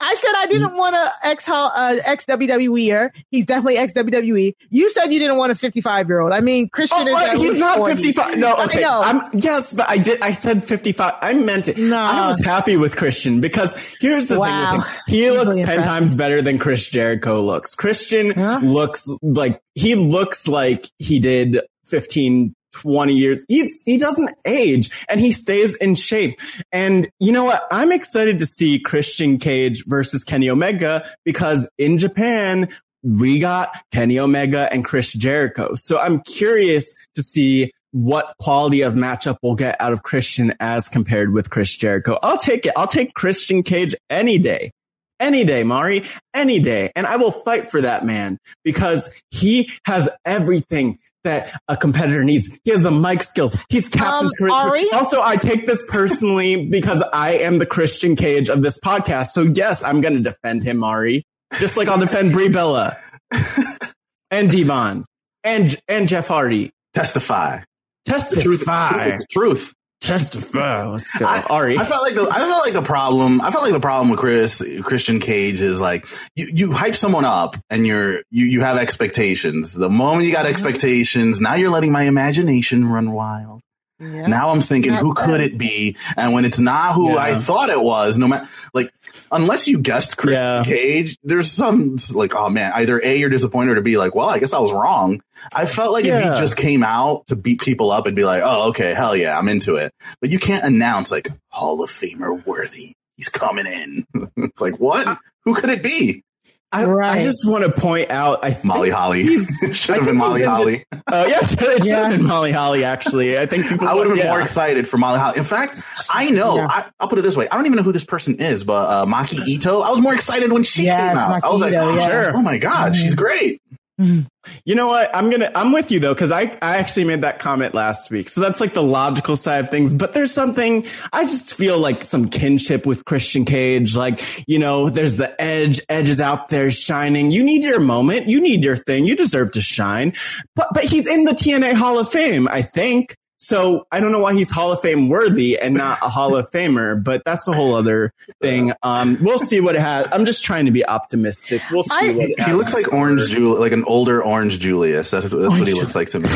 [0.00, 3.10] I said I didn't want a ex uh, ex WWEer.
[3.30, 4.54] He's definitely ex WWE.
[4.70, 6.32] You said you didn't want a 55 year old.
[6.32, 8.38] I mean, Christian Oh, is at he's not 55.
[8.38, 8.80] No, I okay.
[8.80, 9.00] know.
[9.02, 10.20] I'm, yes, but I did.
[10.22, 11.14] I said 55.
[11.20, 11.76] I meant it.
[11.78, 11.96] No.
[11.98, 14.70] I was happy with Christian because here's the Wow.
[14.70, 14.96] thing with him.
[15.08, 15.86] He Easily looks 10 impressed.
[15.88, 17.74] times better than Chris Jericho looks.
[17.74, 18.60] Christian Huh?
[18.62, 23.44] looks like, he looks like he did 15, 20 years.
[23.48, 26.38] He's, he doesn't age and he stays in shape.
[26.72, 27.66] And you know what?
[27.70, 32.68] I'm excited to see Christian Cage versus Kenny Omega because in Japan,
[33.02, 35.74] we got Kenny Omega and Chris Jericho.
[35.74, 40.88] So I'm curious to see what quality of matchup we'll get out of Christian as
[40.88, 42.18] compared with Chris Jericho.
[42.22, 42.72] I'll take it.
[42.76, 44.70] I'll take Christian Cage any day.
[45.18, 46.90] Any day, Mari, any day.
[46.96, 52.48] And I will fight for that man because he has everything that a competitor needs.
[52.64, 53.56] He has the mic skills.
[53.68, 54.90] He's captain's Um, Ari?
[54.92, 59.26] Also, I take this personally because I am the Christian Cage of this podcast.
[59.26, 61.24] So yes, I'm going to defend him, Mari.
[61.58, 62.96] Just like I'll defend Brie Bella
[64.30, 65.04] and D-Von
[65.44, 66.70] and, and Jeff Hardy.
[66.94, 67.60] Testify.
[68.06, 69.18] The truth, Testify.
[69.18, 69.72] the truth.
[70.00, 70.86] Testify.
[70.86, 71.26] Let's go.
[71.26, 71.78] I, Ari.
[71.78, 73.40] I felt like the I felt like the problem.
[73.42, 77.26] I felt like the problem with Chris Christian Cage is like you you hype someone
[77.26, 79.74] up and you're you you have expectations.
[79.74, 83.60] The moment you got expectations, now you're letting my imagination run wild.
[83.98, 84.26] Yeah.
[84.26, 85.98] Now I'm thinking, who could it be?
[86.16, 87.16] And when it's not who Yeah.
[87.18, 88.90] I thought it was, no matter like
[89.30, 90.64] unless you guessed Christian Yeah.
[90.64, 94.38] Cage, there's some like, oh man, either A, you're disappointed or B, like, well, I
[94.38, 95.22] guess I was wrong.
[95.54, 98.42] I felt like if he just came out to beat people up and be like,
[98.44, 99.92] oh, okay, hell yeah, I'm into it.
[100.20, 102.94] But you can't announce like Hall of Famer worthy.
[103.16, 104.06] He's coming in.
[104.36, 105.18] it's like, what?
[105.44, 106.24] Who could it be?
[106.72, 107.18] I, Right.
[107.18, 109.24] I just want to point out, I think Molly Holly.
[109.72, 110.84] should have been Molly he's in the- Holly.
[111.12, 112.84] Oh yeah, it should have been Molly Holly.
[112.84, 113.88] Actually, I think people.
[113.88, 114.30] I would have been yeah.
[114.32, 115.38] more excited for Molly Holly.
[115.38, 116.56] In fact, I know.
[116.56, 116.68] Yeah.
[116.70, 118.88] I, I'll put it this way: I don't even know who this person is, but
[118.88, 119.80] uh, Maki Ito.
[119.80, 121.42] I was more excited when she Yes, came out.
[121.42, 122.08] I was like, Ito, oh, yeah.
[122.08, 122.36] Sure.
[122.36, 123.60] oh my god, she's great.
[124.00, 124.20] Mm-hmm.
[124.64, 125.14] You know what?
[125.14, 125.52] I'm gonna.
[125.54, 128.30] I'm with you though, because I I actually made that comment last week.
[128.30, 129.92] So that's like the logical side of things.
[129.92, 133.96] But there's something I just feel like some kinship with Christian Cage.
[133.96, 135.80] Like you know, there's the edge.
[135.90, 137.30] Edge is out there shining.
[137.30, 138.28] You need your moment.
[138.28, 139.04] You need your thing.
[139.04, 140.14] You deserve to shine.
[140.56, 142.48] But but he's in the TNA Hall of Fame.
[142.48, 143.16] I think.
[143.42, 146.50] So I don't know why he's Hall of Fame worthy and not a Hall of
[146.50, 148.72] Famer, but that's a whole other thing.
[148.82, 150.06] Um, we'll see what it has.
[150.12, 151.62] I'm just trying to be optimistic.
[151.72, 152.98] We'll see I- what it He has looks like store.
[152.98, 155.10] Orange Julius, like an older Orange Julius.
[155.10, 156.28] That's, that's what he looks like to me.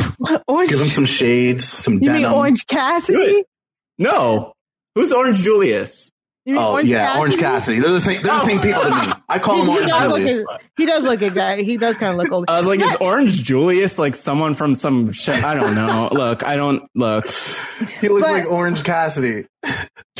[0.48, 2.24] Orange, Give him some shades, some you mean.
[2.24, 3.18] Orange Cassidy?
[3.18, 3.44] Good.
[3.98, 4.54] No.
[4.94, 6.10] Who's Orange Julius?
[6.46, 7.78] You mean Oh yeah, Orange Cassidy.
[7.80, 8.22] They're the same.
[8.22, 9.12] They're the same people to me.
[9.28, 10.44] I call He, him Orange does look, Julius.
[10.76, 11.60] he does look exact.
[11.62, 12.44] He does kind of look old.
[12.48, 15.42] I was like, is Orange Julius like someone from some shit?
[15.42, 16.08] I don't know.
[16.12, 17.26] look, I don't look.
[18.00, 19.46] He looks But- like Orange Cassidy.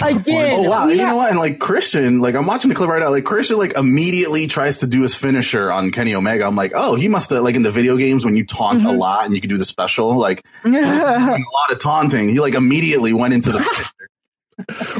[0.03, 0.87] Again, Oh wow!
[0.87, 1.29] we You know what?
[1.31, 3.11] And like Christian, like I'm watching the clip right now.
[3.11, 6.45] Like Christian, like immediately tries to do his finisher on Kenny Omega.
[6.47, 8.89] I'm like, oh, he must have like in the video games when you taunt Mm-hmm.
[8.89, 10.17] a lot and you can do the special.
[10.17, 12.29] Like and a lot of taunting.
[12.31, 13.91] He like immediately went into the finisher.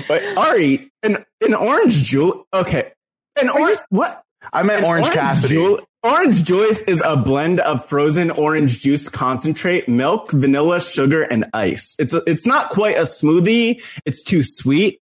[0.09, 2.47] But Ari, an an Orange Jul.
[2.52, 2.93] Okay,
[3.40, 3.78] an orange.
[3.90, 4.22] What?
[4.52, 5.55] I meant Orange, Cassidy.
[5.55, 11.47] Jul- orange Julius is a blend of frozen orange juice concentrate, milk, vanilla, sugar, and
[11.55, 11.97] ice.
[11.98, 13.82] It's a, it's not quite a smoothie.
[14.05, 15.01] It's too sweet.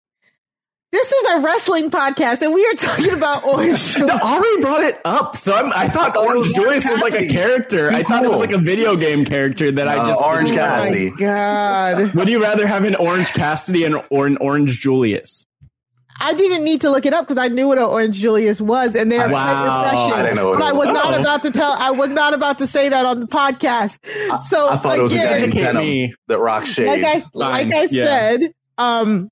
[0.93, 4.21] This is a wrestling podcast, and we are talking about Orange No, Julius.
[4.23, 7.17] Ari brought it up, so I'm, I thought thought Orange was Julius was like a
[7.27, 7.33] Cassidy.
[7.35, 7.91] character.
[7.91, 10.61] I thought it was like a video game character that I just Orange didn't.
[10.65, 11.09] Cassidy.
[11.09, 12.15] Oh my God.
[12.15, 15.47] Would you rather have an Orange Cassidy and, or an Orange Julius?
[16.21, 18.95] I didn't need to look it up because I knew what an Orange Julius was,
[18.95, 19.89] and they're Wow.
[20.11, 20.13] quite.
[20.21, 20.95] I didn't know what but it I was was.
[20.95, 21.21] not Oh.
[21.21, 21.73] about to tell.
[21.73, 23.99] I was not about to say that on the podcast.
[24.47, 27.03] So I thought it was a guy in denim that rocks shades.
[27.03, 28.05] like I like I Yeah.
[28.05, 29.31] said, um,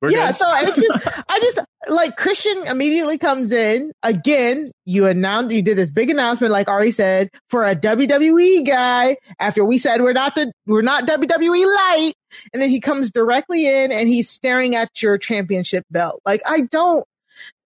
[0.00, 0.28] We're yeah.
[0.28, 0.36] good?
[0.36, 4.70] So it's just, I just like Christian immediately comes in again.
[4.84, 9.16] You announced you did this big announcement, like Ari said, for a WWE guy.
[9.38, 12.14] After we said we're not the we're not WWE light,
[12.52, 16.20] and then he comes directly in and he's staring at your championship belt.
[16.24, 17.04] Like I don't.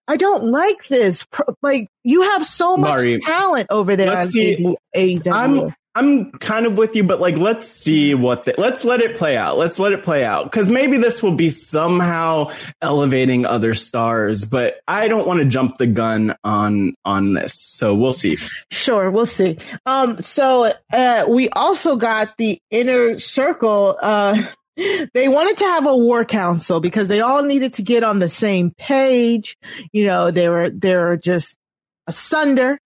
[0.09, 1.27] I don't like this.
[1.63, 4.09] Like you have so much Mari, talent over there.
[4.09, 4.77] let's see.
[4.97, 5.33] AEW.
[5.33, 9.17] I'm I'm kind of with you, but like let's see what the, let's let it
[9.17, 9.59] play out.
[9.59, 12.49] Let's let it play out because maybe this will be somehow
[12.81, 14.47] elevating other stars.
[14.47, 18.39] But I don't want to jump the gun on on this, so we'll see.
[18.71, 19.59] Sure, we'll see.
[19.85, 23.99] Um, so uh, we also got the inner circle.
[24.01, 24.43] Uh,
[24.77, 28.31] they wanted to have a war council because they all needed to get on the
[28.31, 29.59] same page.
[29.93, 31.59] You know, they were they were just
[32.07, 32.79] asunder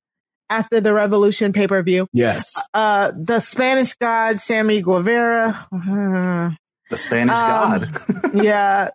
[0.50, 2.08] after the Revolution pay per view.
[2.12, 5.66] Yes, Uh, the Spanish God Sammy Guevara.
[5.72, 6.50] uh,
[6.90, 8.34] The Spanish Um, God.
[8.34, 8.88] yeah,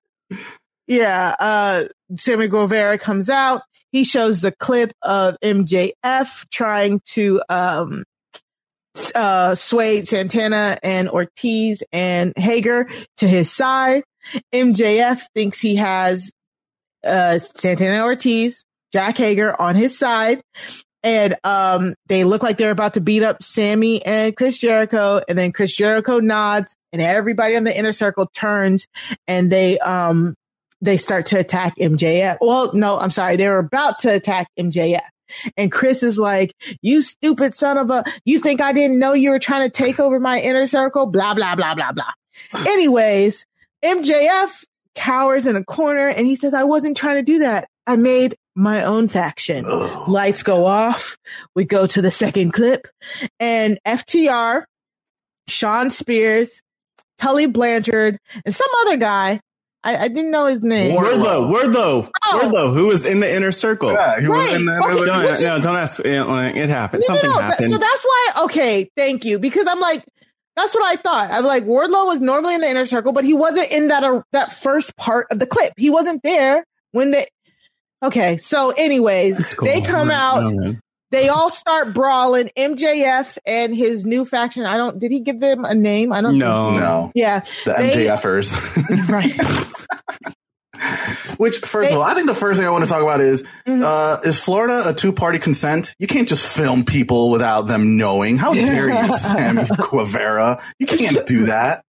[0.87, 1.35] yeah.
[1.39, 1.83] Uh,
[2.17, 3.61] Sammy Guevara comes out.
[3.91, 8.05] he shows the clip of MJF trying to, um,
[9.15, 14.03] uh, sway Santana and Ortiz and Hager to his side.
[14.53, 16.31] MJF thinks he has,
[17.05, 18.63] uh, Santana Ortiz,
[18.93, 20.41] Jake Hager on his side.
[21.03, 25.21] And, um, they look like they're about to beat up Sammy and Chris Jericho.
[25.27, 28.87] And then Chris Jericho nods and everybody on the inner circle turns
[29.27, 30.35] and they, um,
[30.81, 32.37] they start to attack MJF.
[32.41, 33.35] Well, no, I'm sorry.
[33.37, 35.01] They were about to attack MJF.
[35.55, 39.31] And Chris is like, you stupid son of a, you think I didn't know you
[39.31, 41.05] were trying to take over my inner circle?
[41.05, 42.11] Blah, blah, blah, blah, blah.
[42.67, 43.45] Anyways,
[43.83, 44.63] MJF
[44.95, 47.67] cowers in a corner and he says, I wasn't trying to do that.
[47.87, 49.65] I made my own faction.
[49.67, 50.07] Ugh.
[50.09, 51.17] Lights go off.
[51.55, 52.87] We go to the second clip
[53.39, 54.63] and FTR,
[55.47, 56.61] Shawn Spears,
[57.19, 59.39] Tully Blanchard, and some other guy.
[59.83, 60.95] I, I didn't know his name.
[60.95, 62.39] Wardlow, Wardlow, Oh.
[62.43, 63.91] Wardlow, who was in the inner circle.
[63.93, 64.53] Yeah, he was Right.
[64.59, 64.79] in there.
[64.79, 64.93] Okay.
[64.93, 66.03] like, Don't, no, don't ask.
[66.05, 67.03] you like, It happened.
[67.07, 67.41] No, no, Something no.
[67.41, 67.71] happened.
[67.71, 69.39] So that's why, okay, thank you.
[69.39, 70.05] Because I'm like,
[70.55, 71.31] that's what I thought.
[71.31, 74.21] I'm like, Wardlow was normally in the inner circle, but he wasn't in that, uh,
[74.33, 75.73] that first part of the clip.
[75.77, 77.25] He wasn't there when they,
[78.03, 78.37] okay.
[78.37, 79.67] So anyways, cool.
[79.67, 80.77] they come out, Okay.
[81.11, 82.49] they all start brawling.
[82.57, 84.65] MJF and his new faction.
[84.65, 86.11] I don't, did he give them a name?
[86.13, 86.69] I don't No.
[86.71, 87.39] think No, Yeah.
[87.65, 89.07] the They- MJFers.
[89.09, 89.39] Right.
[91.37, 93.43] Which, first of all, I think the first thing I want to talk about is
[93.67, 93.83] Mhm.
[93.83, 95.93] uh, is Florida a two party consent?
[95.99, 98.37] You can't just film people without them knowing.
[98.37, 100.61] How dare you, Sammy Guevara?
[100.79, 101.83] You can't do that.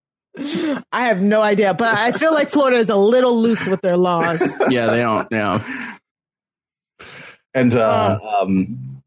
[0.92, 3.98] I have no idea, but I feel like Florida is a little loose with their
[3.98, 4.42] laws.
[4.70, 5.28] Yeah, they don't.
[5.32, 5.62] Yeah.
[7.54, 9.02] And uh, um,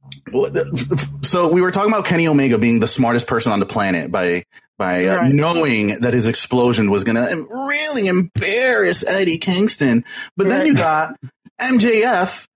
[1.22, 4.44] so we were talking about Kenny Omega being the smartest person on the planet by
[4.76, 5.34] by uh, Right.
[5.34, 10.04] knowing that his explosion was going to really embarrass Eddie Kingston.
[10.36, 10.66] But then Right.
[10.66, 11.14] you got
[11.60, 12.46] MJF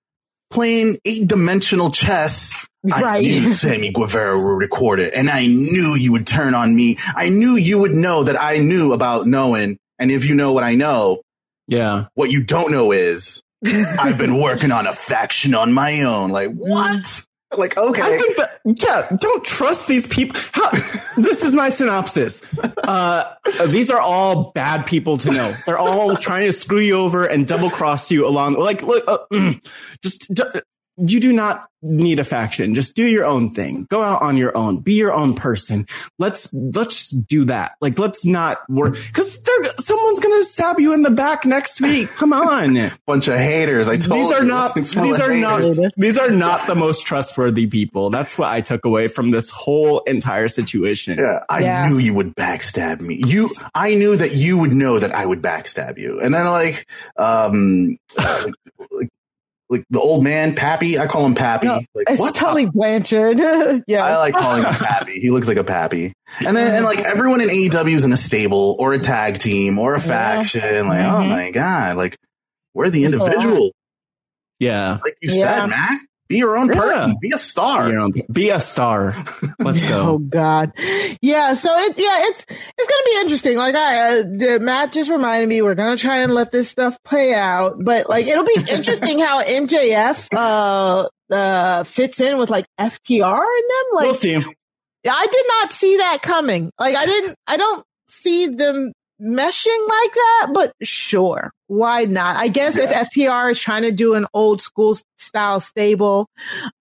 [0.50, 2.56] playing eight dimensional chess.
[2.92, 6.96] I knew Sammy Guevara would record it, and I knew you would turn on me.
[7.14, 9.78] I knew you would know that I knew about knowing.
[9.98, 11.22] And if you know what I know,
[11.66, 12.06] Yeah.
[12.14, 16.30] what you don't know is I've been working on a faction on my own.
[16.30, 17.24] Like what?
[17.56, 20.38] Like okay, I think that yeah, don't trust these people.
[20.52, 20.70] How,
[21.16, 22.42] this is my synopsis.
[22.76, 23.34] Uh,
[23.68, 25.54] these are all bad people to know.
[25.64, 28.54] They're all trying to screw you over and double cross you along.
[28.54, 29.66] Like, look, uh, mm,
[30.02, 30.30] just
[30.98, 32.74] you do not need a faction.
[32.74, 33.86] Just do your own thing.
[33.88, 34.80] Go out on your own.
[34.80, 35.86] Be your own person.
[36.18, 37.72] Let's let's do that.
[37.80, 42.08] Like, let's not work because they're someone's gonna stab you in the back next week.
[42.16, 42.90] Come on.
[43.06, 43.88] bunch of haters.
[43.88, 45.62] I told these are you, not this thing's full these of are not
[45.96, 50.00] these are not the most trustworthy people that's what i took away from this whole
[50.00, 51.88] entire situation Yeah, I Yeah.
[51.88, 53.22] knew you would backstab me.
[53.24, 56.20] You, I knew that you would know that I would backstab you.
[56.20, 57.98] And then like, um,
[58.90, 59.08] like,
[59.68, 60.98] like, like the old man, Pappy.
[60.98, 61.66] I call him Pappy.
[61.66, 62.34] No, like it's what?
[62.34, 63.38] Tully Blanchard.
[63.86, 64.04] yeah.
[64.04, 65.20] I like calling him Pappy.
[65.20, 66.12] He looks like a Pappy.
[66.46, 69.78] And then, and like everyone in AEW is in a stable or a tag team
[69.78, 70.88] or a faction.
[70.88, 71.28] Like, oh Mhm.
[71.28, 71.96] my God.
[71.96, 72.16] Like,
[72.74, 73.32] we're the There's a lot.
[73.32, 73.70] individual.
[74.58, 75.60] yeah Like you Yeah.
[75.60, 76.00] said, Mac.
[76.28, 76.74] Be your own Yeah.
[76.80, 77.16] person.
[77.22, 77.88] Be a star.
[77.88, 79.14] You know, be a star
[79.58, 79.98] let's go.
[80.08, 80.72] Oh God,
[81.22, 81.54] yeah.
[81.54, 83.56] So it, yeah, it's it's gonna be interesting.
[83.56, 86.98] Like I, uh, the- Matt just reminded me, we're gonna try and let this stuff
[87.02, 92.66] play out, but like it'll be interesting how MJF uh uh fits in with like
[92.78, 93.94] FTR and them.
[93.94, 96.70] Like we'll see I did not see that coming.
[96.78, 101.50] Like I didn't, I don't see them meshing like that, but sure.
[101.68, 102.36] Why not?
[102.36, 106.28] I guess if FTR is trying to do an old school style stable,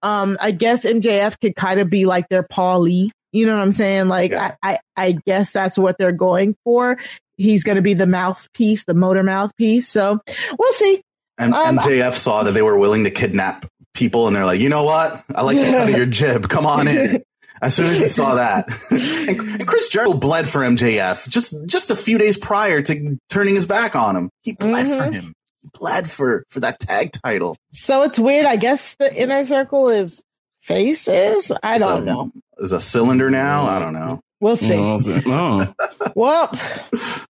[0.02, 3.12] um, I guess MJF could kind of be like their Paul Lee.
[3.34, 4.08] You know what I'm saying?
[4.08, 4.56] Like Yeah.
[4.64, 6.98] I, I, I guess that's what they're going for.
[7.36, 9.88] He's going to be the mouthpiece, the motor mouthpiece.
[9.90, 10.20] So
[10.58, 11.02] we'll see.
[11.38, 14.70] And Um, MJF saw that they were willing to kidnap people, and they're like, you
[14.70, 15.24] know what?
[15.36, 16.50] I like the cut of your jib.
[16.50, 17.24] Come on in.
[17.62, 21.92] As soon as he saw that, and, and Chris Jericho bled for MJF just just
[21.92, 24.30] a few days prior to turning his back on him.
[24.44, 25.14] He bled for Mhm.
[25.14, 25.34] him.
[25.64, 27.56] He bled for for that tag title.
[27.72, 28.46] So it's weird.
[28.46, 30.22] I guess the inner circle is
[30.62, 31.52] faces.
[31.64, 32.32] I don't So, know.
[32.60, 33.66] Is a cylinder now?
[33.68, 34.20] I don't know.
[34.40, 34.76] We'll see.
[34.76, 35.74] oh,
[36.16, 36.52] Well,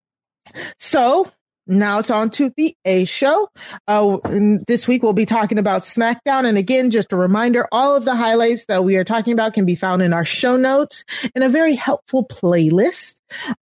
[0.79, 1.31] so
[1.67, 3.49] now it's on to the A show.
[3.89, 4.19] Uh,
[4.67, 6.47] this week we'll be talking about SmackDown.
[6.47, 9.65] And again, just a reminder, all of the highlights that we are talking about can
[9.65, 13.15] be found in our show notes in a very helpful playlist.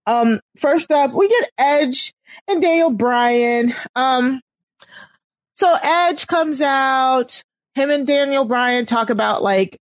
[0.07, 2.13] Um, first up, we get Edge
[2.49, 3.75] and Daniel Bryan.
[3.97, 4.41] Um,
[5.57, 7.43] so Edge comes out,
[7.75, 9.79] him and Daniel Bryan talk about like,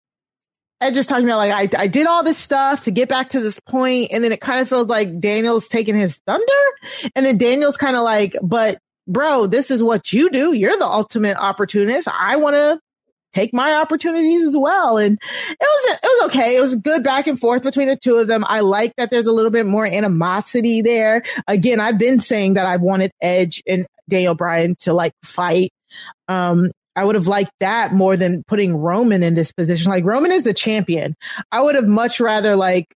[0.84, 3.40] Edge is talking about like, I, I did all this stuff to get back to
[3.40, 6.44] this point, And then it kind of feels like Daniel's taking his thunder.
[7.16, 10.54] And then Daniel's kind of like, but bro, this is what you do.
[10.54, 12.08] You're the ultimate opportunist.
[12.08, 12.80] I want to
[13.34, 14.98] take my opportunities as well.
[14.98, 15.18] And
[15.50, 16.58] it was, it was okay.
[16.58, 18.44] It was good back and forth between the two of them.
[18.48, 21.24] I like that there's a little bit more animosity there.
[21.48, 25.72] Again, I've been saying that I wanted Edge and Daniel Bryan to like fight.
[26.28, 29.90] Um, I would have liked that more than putting Roman in this position.
[29.90, 31.16] Like Roman is the champion.
[31.52, 32.94] I would have much rather like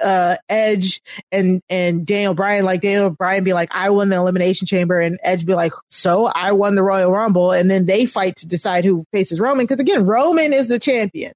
[0.00, 4.66] uh Edge and and Daniel Bryan like Daniel Bryan be like I won the elimination
[4.66, 8.36] chamber and Edge be like so I won the Royal Rumble and then they fight
[8.36, 11.32] to decide who faces Roman because again Roman is the champion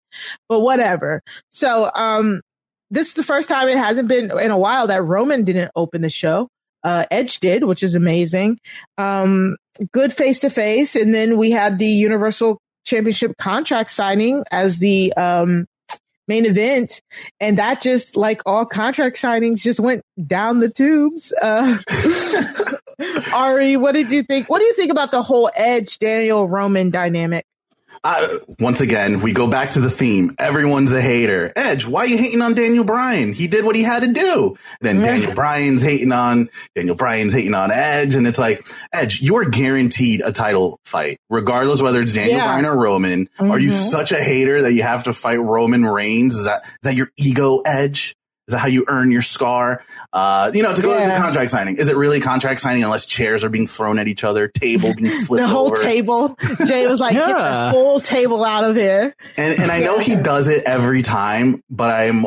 [0.49, 2.41] but whatever so um
[2.91, 6.01] this is the first time it hasn't been in a while that Roman didn't open
[6.01, 6.49] the show
[6.85, 8.59] uh Edge did which is amazing
[8.97, 9.57] um
[9.93, 15.13] good face to face and then we had the Universal Championship contract signing as the
[15.15, 15.67] um
[16.29, 17.01] main event.
[17.41, 21.33] And that just like all contract signings just went down the tubes.
[21.43, 21.79] Uh,
[23.35, 24.49] Ari, what did you think?
[24.49, 27.47] What do you think about the whole Edge Daniel Roman dynamic?
[28.05, 28.27] Uh,
[28.61, 30.35] once again, we go back to the theme.
[30.39, 31.53] Everyone's a hater.
[31.57, 33.33] Edge, why are you hating on Daniel Bryan?
[33.33, 34.57] He did what he had to do.
[34.81, 39.37] then Daniel Bryan's hating on Daniel Bryan's hating on Edge, and it's like Edge, you
[39.37, 42.47] are guaranteed a title fight, regardless whether it's Daniel Yeah.
[42.47, 43.29] Bryan or Roman.
[43.39, 43.91] Are you Mhm.
[43.91, 46.35] such a hater that you have to fight Roman Reigns?
[46.37, 48.15] Is that is that your ego, Edge?
[48.47, 49.83] Is that how you earn your scar?
[50.13, 51.15] Uh, you know, to go to Yeah.
[51.15, 51.77] the contract signing.
[51.77, 55.23] Is it really contract signing unless chairs are being thrown at each other, table being
[55.25, 55.83] flipped the whole over?
[55.83, 56.37] table.
[56.67, 59.15] Jey was like, get the whole table out of here.
[59.37, 62.27] And and I know he does it every time, but I'm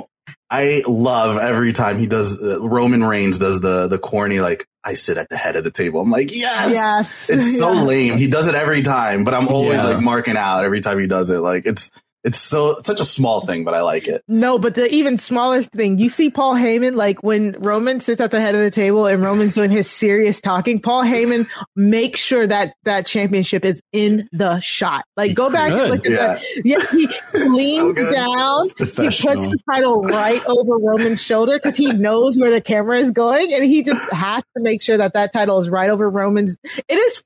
[0.50, 4.94] I love every time he does uh, Roman Reigns does the the corny like I
[4.96, 6.02] sit at the head of the table.
[6.02, 6.72] I'm like, yes.
[6.72, 7.30] Yes.
[7.30, 7.84] It's so Yeah.
[7.84, 8.18] lame.
[8.18, 9.88] He does it every time, but I'm always Yeah.
[9.88, 11.40] like marking out every time he does it.
[11.40, 11.90] Like it's
[12.24, 14.24] it's so it's such a small thing, but I like it.
[14.28, 18.32] No, but the even smaller thing, you see Paul Heyman, like when Roman sits at
[18.32, 22.46] the head of the table and Roman's doing his serious talking, Paul Heyman makes sure
[22.46, 25.06] that that championship is in the shot.
[25.18, 26.18] Like go back and look at Yeah.
[26.36, 26.44] that.
[26.64, 27.08] Yeah, he
[27.48, 28.14] leans good.
[28.14, 32.98] down, he puts the title right over Roman's shoulder because he knows where the camera
[33.00, 36.10] is going and he just has to make sure that that title is right over
[36.10, 36.58] Roman's.
[36.88, 37.24] It is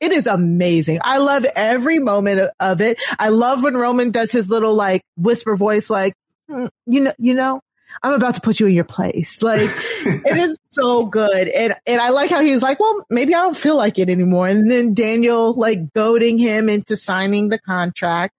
[0.00, 1.00] it is amazing.
[1.02, 3.00] I love every moment of, it.
[3.18, 6.14] I love when Roman does his little like whisper voice, like,
[6.48, 7.60] "Hmm, you know, you know,
[8.02, 9.42] I'm about to put you in your place.
[9.42, 11.48] Like, it is so good.
[11.48, 14.46] And, and I like how he's like, well, maybe I don't feel like it anymore.
[14.46, 18.34] And then Daniel like goading him into signing the contract.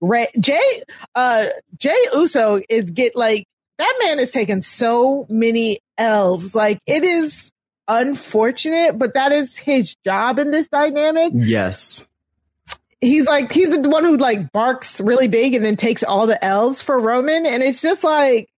[0.00, 0.82] Ray, Jey,
[1.14, 1.46] uh,
[1.76, 3.46] Jey Uso is get like,
[3.78, 6.54] that man is taking so many elves.
[6.54, 7.52] Like, it is
[7.88, 12.06] unfortunate, but that is his job in this dynamic Yes.
[13.00, 16.42] he's like he's the one who like barks really big and then takes all the
[16.44, 18.48] L's for Roman, and it's just like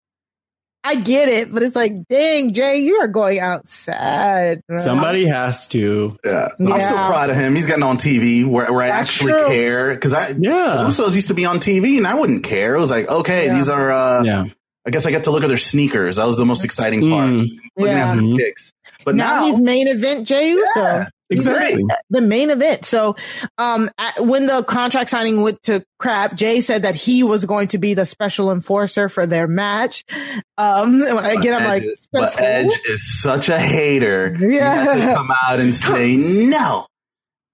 [0.84, 4.62] I get it, but it's like, dang, Jey, you are going out sad.
[4.68, 4.78] bro.
[4.78, 6.16] Somebody has to.
[6.24, 6.48] Yeah.
[6.60, 7.56] I'm still proud of him.
[7.56, 9.48] He's getting on TV where, where I actually true.
[9.48, 10.86] care because I Yeah.
[10.88, 12.76] Usos used to be on TV and I wouldn't care.
[12.76, 13.54] It was like, okay, Yeah.
[13.56, 13.90] these are.
[13.90, 14.44] uh Yeah.
[14.88, 16.16] I guess I get to look at their sneakers.
[16.16, 17.28] That was the most exciting part.
[17.28, 17.46] Mm,
[17.76, 18.12] Looking Yeah.
[18.12, 18.72] at their kicks.
[19.04, 20.66] But now, now, he's main event Jey Uso.
[20.80, 21.84] Yeah, He's exactly.
[22.08, 22.86] the main event.
[22.86, 23.16] So,
[23.58, 27.68] um, at, when the contract signing went to crap, Jey said that he was going
[27.68, 30.06] to be the special enforcer for their match.
[30.56, 32.46] Um, again, I'm like, is- but special?
[32.46, 34.34] Edge is such a hater.
[34.36, 34.84] He Yeah.
[34.84, 36.16] had to come out and say,
[36.48, 36.86] no,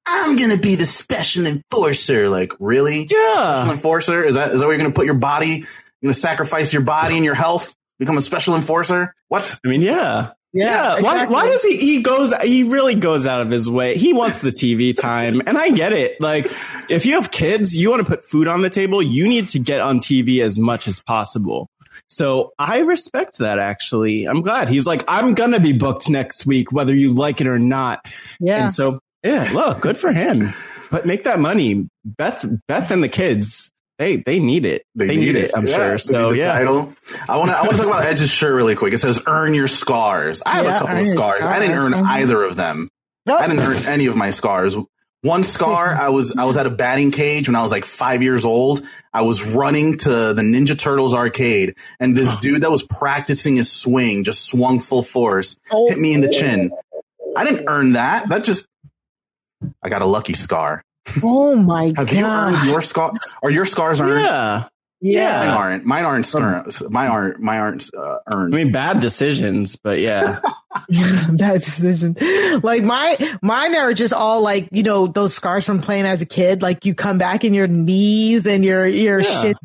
[0.07, 2.29] I'm going to be the special enforcer.
[2.29, 3.01] Like, really?
[3.01, 3.07] Yeah.
[3.09, 3.73] Special Yeah.
[3.73, 4.25] enforcer?
[4.25, 5.67] Is that, is that where you're going to put your body?
[6.05, 7.75] You're going to sacrifice your body and your health?
[7.99, 9.15] Become a special enforcer?
[9.29, 9.59] What?
[9.65, 10.33] I mean, yeah.
[10.53, 11.33] yeah, Why, exactly.
[11.35, 13.97] why does he, he goes, he really goes out of his way.
[13.97, 15.41] He wants the TV time.
[15.47, 16.21] And I get it.
[16.21, 16.53] Like,
[16.91, 19.59] if you have kids, you want to put food on the table, you need to
[19.59, 21.71] get on TV as much as possible.
[22.07, 24.27] So I respect that actually.
[24.27, 24.69] I'm glad.
[24.69, 28.01] He's like, I'm going to be booked next week, whether you like it or not.
[28.41, 28.65] Yeah.
[28.65, 30.53] And so, yeah, look, good for him.
[30.91, 31.89] But make that money.
[32.05, 34.85] Beth, Beth and the kids, they, they need it.
[34.95, 35.53] They, need, it.
[35.55, 35.99] I'm Yeah, sure.
[35.99, 36.53] So the yeah.
[36.53, 36.95] Title.
[37.29, 37.57] I want to.
[37.57, 38.93] I want to talk about Edge's shirt really quick.
[38.93, 41.45] It says "Earn your scars." I have Yeah, a couple of your scars.
[41.45, 42.05] I didn't earn scars.
[42.07, 42.11] Mhm.
[42.11, 42.89] either of them.
[43.27, 43.41] Nope.
[43.41, 44.77] I didn't earn any of my scars.
[45.23, 48.23] One scar, I was I was at a batting cage when I was like five
[48.23, 48.83] years old.
[49.13, 53.73] I was running to the Ninja Turtles arcade, and this dude that was practicing his
[53.73, 56.73] swing just swung full force, hit me in the chin.
[57.37, 58.29] I didn't earn that.
[58.29, 58.69] That just
[59.83, 60.85] I got a lucky scar.
[61.23, 62.09] Oh my god!
[62.09, 63.13] Have you earned your scar?
[63.43, 64.21] Are your scars earned?
[64.25, 64.65] Yeah.
[65.01, 65.57] Yeah, Mine yeah.
[65.57, 65.85] aren't.
[65.85, 66.35] Mine aren't.
[66.35, 66.91] earned.
[66.91, 67.39] Mine aren't.
[67.41, 70.41] Mine aren't uh, I mean, bad decisions, but yeah.
[71.31, 72.17] Bad decision.
[72.63, 76.27] Like my mine are just all like you know those scars from playing as a
[76.27, 76.63] kid.
[76.63, 79.43] Like you come back and your knees and your your Yeah.
[79.43, 79.57] shit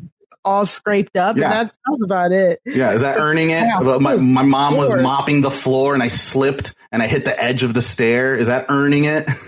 [0.44, 1.44] all scraped up, Yeah.
[1.44, 2.60] and that's, that's about it.
[2.64, 3.62] Yeah, is that earning it?
[3.62, 3.98] Yeah.
[4.00, 7.62] My, my mom was mopping the floor and I slipped and I hit the edge
[7.62, 8.36] of the stair.
[8.36, 9.28] Is that earning it?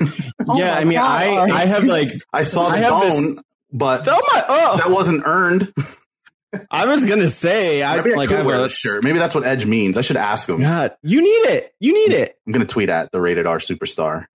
[0.48, 1.50] Oh yeah, I mean, I God.
[1.52, 2.90] I have like I saw I the this-
[3.34, 3.42] bone,
[3.72, 5.72] but oh my oh that wasn't earned.
[6.70, 9.04] I was gonna say I Maybe I like I wear that shirt.
[9.04, 9.96] Maybe that's what Edge means.
[9.96, 10.60] I should ask him.
[10.60, 11.72] God, you need it.
[11.78, 12.36] You need it.
[12.44, 14.26] I'm going to tweet at the rated R superstar.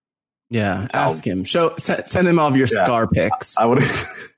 [0.49, 1.43] Yeah, ask him.
[1.43, 2.83] Show send, send him all of your Yeah.
[2.83, 3.57] scar pics.
[3.57, 3.83] I would.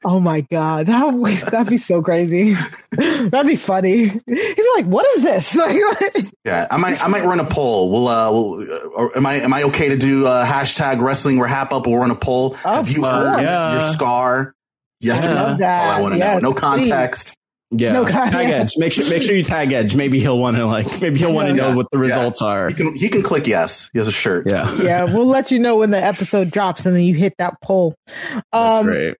[0.05, 2.53] Oh my god, that would, that'd be so crazy.
[2.91, 4.07] that'd be funny.
[4.07, 5.53] He'd be like, "What is this?"
[6.45, 7.03] Yeah, I might.
[7.03, 7.91] I might run a poll.
[7.91, 8.07] We'll.
[8.07, 9.41] Uh, we'll uh, or am I?
[9.41, 11.85] Am I okay to do uh, hashtag wrestling wrap up?
[11.85, 12.53] We'll run a poll.
[12.53, 13.13] Of Have you course.
[13.13, 13.73] earned Yeah.
[13.73, 14.55] your scar?
[15.01, 15.43] Yes or no?
[15.43, 16.49] Love That's all I want to Yes, know.
[16.49, 16.59] No please.
[16.61, 17.33] context.
[17.71, 18.55] Yeah, No, God, tag yeah.
[18.61, 18.73] Edge.
[18.77, 19.95] Make sure make sure you tag Edge.
[19.95, 21.01] Maybe he'll want to like.
[21.01, 21.69] Maybe he'll want to Yeah.
[21.69, 22.03] know what the Yeah.
[22.03, 22.67] results are.
[22.67, 22.95] He can.
[22.95, 23.89] He can click yes.
[23.93, 24.49] He has a shirt.
[24.49, 27.53] Yeah, yeah, we'll let you know when the episode drops, and then you hit that
[27.61, 27.93] poll.
[28.33, 29.17] that's Um, great.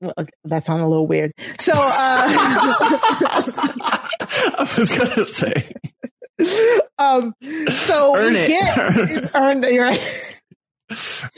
[0.00, 1.30] well, okay, that sounded a little weird.
[1.60, 1.76] So, uh,
[3.36, 5.72] I was gonna say,
[6.98, 7.34] um,
[7.72, 8.48] so Earn we it.
[8.48, 10.40] get earn you're right.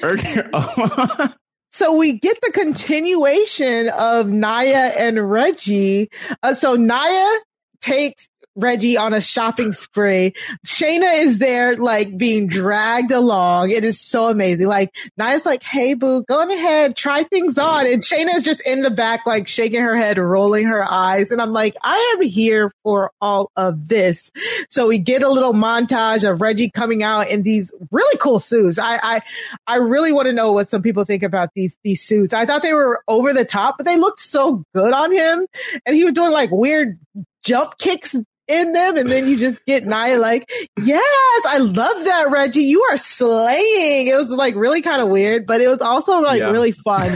[0.03, 0.49] earlier.
[0.55, 1.33] Oh.
[1.75, 6.09] So we get the continuation of Nia and Reggie.
[6.41, 7.39] Uh, so Nia
[7.81, 10.35] takes Reggie on a shopping spree.
[10.67, 13.71] Shayna is there, like being dragged along.
[13.71, 14.67] It is so amazing.
[14.67, 18.61] Like Nia's like, "Hey, boo, go on ahead, try things on," and Shayna is just
[18.67, 22.23] in the back, like shaking her head, rolling her eyes, and I'm like, "I am
[22.23, 24.31] here for all of this."
[24.69, 28.79] So we get a little montage of Reggie coming out in these really cool suits.
[28.79, 29.21] I, I,
[29.67, 32.35] I really want to know what some people think about these these suits.
[32.35, 35.47] I thought they were over the top, but they looked so good on him,
[35.85, 36.99] and he was doing like weird
[37.45, 38.15] jump kicks
[38.47, 40.51] in them, and then you just get Nia like,
[40.81, 42.63] "Yes, I love that, Reggie.
[42.65, 46.41] You are slaying." It was like really kind of weird, but it was also like
[46.41, 46.51] Yeah.
[46.51, 47.11] really fun.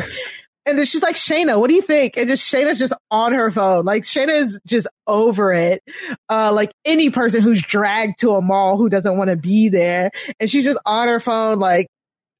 [0.66, 2.18] And then she's like, Shayna, what do you think?
[2.18, 3.86] And just Shayna's just on her phone.
[3.86, 5.82] Like Shayna is just over it.
[6.28, 10.10] Uh, like any person who's dragged to a mall who doesn't want to be there.
[10.38, 11.86] And she's just on her phone, like,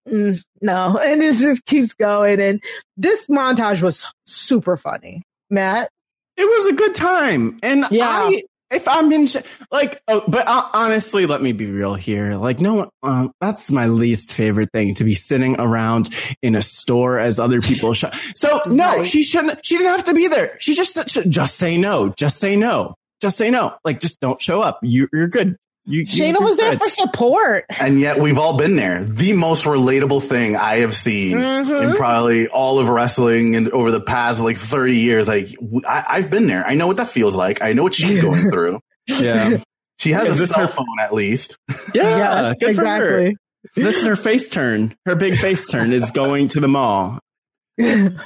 [0.06, 0.98] mm, no.
[1.02, 2.38] And this just keeps going.
[2.38, 2.62] And
[2.98, 5.22] this montage was super funny.
[5.48, 5.88] Matt?
[6.38, 8.08] It was a good time, and Yeah.
[8.08, 9.26] I, if I'm in,
[9.72, 12.36] like, oh, but uh, honestly, let me be real here.
[12.36, 16.10] Like, no, um, that's my least favorite thing to be sitting around
[16.42, 18.14] in a store as other people shop.
[18.36, 19.06] So no, Right.
[19.06, 19.64] she shouldn't.
[19.64, 20.56] She didn't have to be there.
[20.60, 22.10] She just should just say no.
[22.18, 22.94] Just say no.
[23.22, 23.76] Just say no.
[23.84, 24.78] Like, just don't show up.
[24.82, 25.56] You, you're good.
[25.90, 27.64] You, you- Shayna you're was there for support.
[27.80, 29.02] And yet we've all been there.
[29.02, 31.90] The most relatable thing I have seen Mhm.
[31.90, 35.28] in probably all of wrestling and over the past like 30 years.
[35.28, 35.48] Like
[35.88, 36.62] I've been there.
[36.66, 37.62] I know what that feels like.
[37.62, 38.80] I know what she's going through.
[39.06, 39.58] Yeah,
[39.98, 41.56] She has Yeah, a is this cell her- phone at least.
[41.94, 42.18] yeah.
[42.50, 43.18] Yes, good for her.
[43.20, 43.36] exactly.
[43.74, 44.94] This is her face turn.
[45.06, 47.18] Her big face turn is going to the mall.
[47.80, 48.18] I,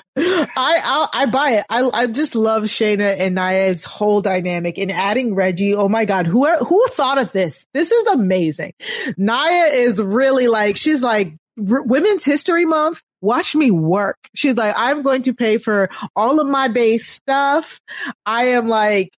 [0.56, 1.66] I I buy it.
[1.68, 5.74] I I just love Shayna and Nia's whole dynamic and adding Reggie.
[5.74, 7.66] Oh my god, who who thought of this?
[7.74, 8.72] This is amazing.
[9.18, 13.02] Nia is really like she's like Women's History Month.
[13.20, 14.16] Watch me work.
[14.34, 17.78] She's like I'm going to pay for all of my base stuff.
[18.24, 19.10] I am like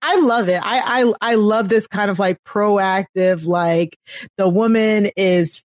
[0.00, 0.60] I love it.
[0.62, 3.98] I, I I love this kind of like proactive, like
[4.38, 5.62] the woman is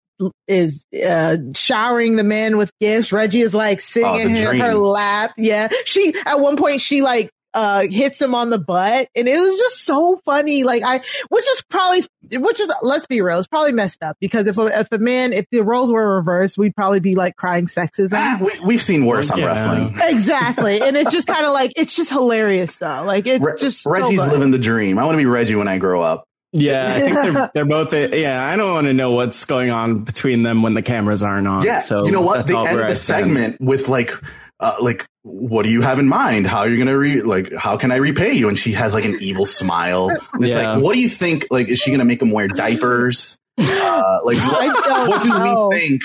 [0.48, 3.11] is uh showering the man with gifts.
[3.11, 5.31] Reggie is like sitting Oh, in her, her lap.
[5.38, 5.69] Yeah.
[5.85, 9.57] She at one point she like uh hits him on the butt and it was
[9.57, 10.64] just so funny.
[10.64, 10.98] Like I
[11.30, 12.06] which is probably
[12.39, 15.34] which is let's be real, it's probably messed up because if a if a man
[15.34, 18.10] if the roles were reversed, we'd probably be like crying sexism.
[18.14, 19.45] Ah, we, we've seen worse on Yeah.
[19.45, 19.95] wrestling.
[20.02, 20.81] exactly.
[20.81, 23.03] And it's just kind of like it's just hilarious though.
[23.06, 24.34] Like it's Re- just Reggie's good.
[24.34, 24.99] living the dream.
[24.99, 26.26] I want to be Reggie when I grow up.
[26.53, 27.94] Yeah, I think they're they're both.
[27.94, 31.48] Yeah, I don't want to know what's going on between them when the cameras aren't
[31.48, 31.64] on.
[31.64, 31.80] Yeah.
[31.80, 32.48] so you know what?
[32.48, 33.26] They all where end I the stand.
[33.26, 34.11] segment with like,
[34.60, 36.48] uh, like, what do you have in mind?
[36.48, 38.48] How are you going to re, like, how can I repay you?
[38.48, 40.10] And she has like an evil smile.
[40.34, 40.76] And it's Yeah.
[40.76, 41.45] like, what do you think?
[41.52, 43.38] Like, is she going to make him wear diapers?
[43.60, 45.68] Uh, like, what, don't what do know.
[45.68, 46.02] we think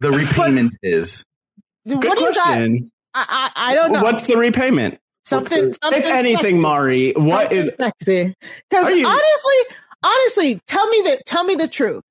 [0.00, 1.22] the repayment is?
[1.84, 2.44] What Good do you got?
[2.44, 2.90] question.
[3.14, 4.02] I, I I don't know.
[4.02, 4.98] What's the repayment?
[5.26, 6.54] Something, something If anything, sexy.
[6.58, 7.70] Mari, what is?
[7.80, 8.34] sexy?
[8.70, 11.22] Because you- honestly, honestly, tell me that.
[11.26, 12.02] Tell me the truth.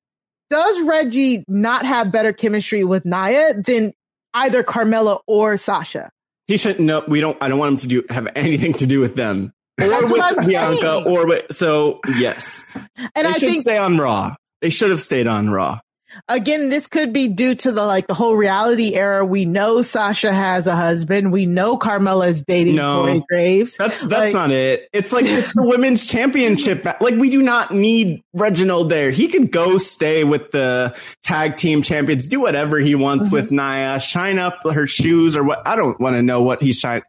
[0.49, 3.93] Does Reggie not have better chemistry with Nia than
[4.33, 6.11] either Carmella or Sasha?
[6.47, 6.81] He shouldn't.
[6.81, 7.03] no.
[7.07, 7.37] We don't.
[7.41, 9.51] I don't want him to do have anything to do with them
[9.81, 11.07] or That's with Bianca saying.
[11.07, 11.45] or with.
[11.55, 14.35] So yes, And they I should think stay on Raw.
[14.61, 15.79] They should have stayed on Raw.
[16.27, 19.25] Again, this could be due to the like the whole reality era.
[19.25, 21.31] We know Sasha has a husband.
[21.31, 23.03] We know Carmella is dating No.
[23.03, 23.75] Corey Graves.
[23.77, 24.89] That's that's Like- not it.
[24.93, 26.85] It's like it's the women's championship.
[26.85, 29.11] Like we do not need Reginald there.
[29.11, 33.35] He could go stay with the tag team champions, do whatever he wants mm-hmm.
[33.35, 35.67] with Nia, shine up her shoes or what.
[35.67, 37.01] I don't want to know what he's shine.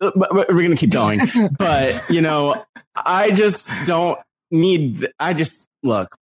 [0.00, 1.20] Uh, but, but we're gonna keep going.
[1.58, 2.64] but you know,
[2.94, 4.18] I just don't
[4.50, 5.08] need.
[5.18, 6.16] I just look.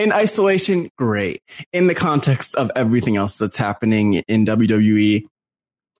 [0.00, 1.42] In isolation, great.
[1.74, 5.26] In the context of everything else that's happening in WWE,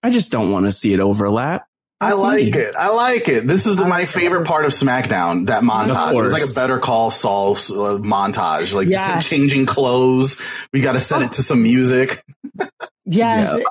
[0.01, 1.67] I just don't want to see it overlap.
[1.99, 2.59] I like me.
[2.59, 2.75] it.
[2.75, 3.45] I like it.
[3.45, 5.45] This is the, my favorite part of SmackDown.
[5.45, 6.17] That montage.
[6.17, 6.53] It was like a.
[6.55, 8.73] Better Call Saul uh, montage.
[8.73, 10.41] Like just changing clothes.
[10.73, 12.23] We got to set it to some music.
[13.11, 13.63] Yes.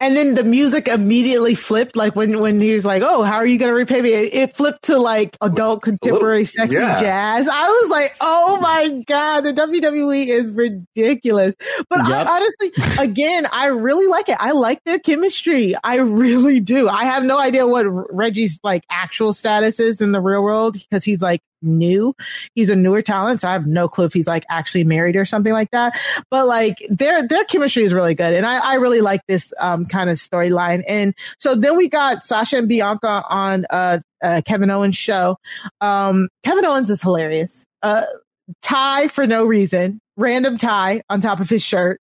[0.00, 1.96] And then the music immediately flipped.
[1.96, 4.12] Like when, when he was like, Oh, how are you going to repay me?
[4.12, 6.98] It, flipped to like adult contemporary sexy yeah.
[6.98, 7.46] jazz.
[7.46, 11.54] I was like, Oh my God, the WWE is ridiculous.
[11.90, 12.26] But Yep.
[12.26, 12.72] I honestly,
[13.04, 14.38] again, I really like it.
[14.40, 15.74] I like their chemistry.
[15.84, 16.88] I really do.
[16.88, 21.04] I have no idea what Reggie's like actual status is in the real world because
[21.04, 22.14] he's like new.
[22.54, 23.40] He's a newer talent.
[23.40, 25.98] So I have no clue if he's like actually married or something like that.
[26.30, 28.34] But like their, their chemistry is really good.
[28.34, 30.82] And I, I really like this, um, kind of storyline.
[30.86, 35.36] And so then we got Sasha and Bianca on, uh, uh, Kevin Owens show.
[35.80, 37.66] Um, Kevin Owens is hilarious.
[37.82, 38.02] Uh,
[38.62, 42.00] tie for no reason, random tie on top of his shirt.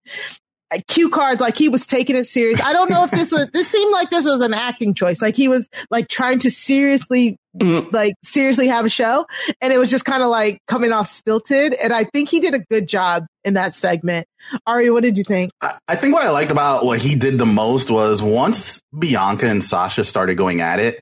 [0.71, 2.61] Uh, Cue cards like he was taking it serious.
[2.61, 5.21] I don't know if this was, this seemed like this was an acting choice.
[5.21, 7.93] Like he was like trying to seriously Mm.
[7.93, 9.27] like seriously have a show
[9.61, 12.55] and it was just kind of like coming off stilted and i think he did
[12.55, 14.25] a good job in that segment
[14.65, 17.37] ari what did you think I, I think what I liked about what he did
[17.37, 20.99] the most was once Bianca and Sasha started going at it,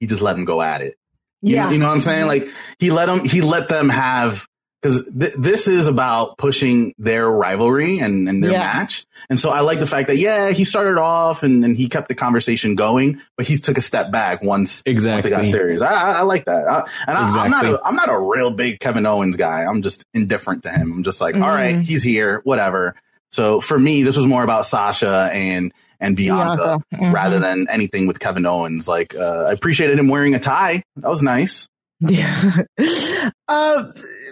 [0.00, 0.94] he just let them go at it.
[1.42, 2.26] You, yeah you know what I'm saying?
[2.26, 2.48] Like
[2.78, 4.46] he let them, he let them have,
[4.82, 8.58] cause th- this is about pushing their rivalry and, and their Yeah.
[8.62, 9.06] match.
[9.28, 12.08] And so I like the fact that, yeah, he started off and, and he kept
[12.08, 15.32] the conversation going, but he took a step back once, once Exactly.
[15.32, 15.82] it got serious.
[15.82, 16.66] I, I, I like that.
[16.68, 16.78] I,
[17.08, 17.72] and I, I'm not, Exactly.
[17.74, 19.64] a, I'm not a real big Kevin Owens guy.
[19.64, 20.92] I'm just indifferent to him.
[20.92, 21.82] I'm just like, all right, Mhm.
[21.82, 22.94] he's here, whatever.
[23.30, 26.84] So for me, this was more about Sasha and, and Bianca, Bianca.
[26.94, 27.12] Mhm.
[27.12, 28.86] rather than anything with Kevin Owens.
[28.86, 30.84] Like, uh, I appreciated him wearing a tie.
[30.96, 31.68] That was nice.
[32.00, 32.62] Yeah.
[33.48, 33.84] uh,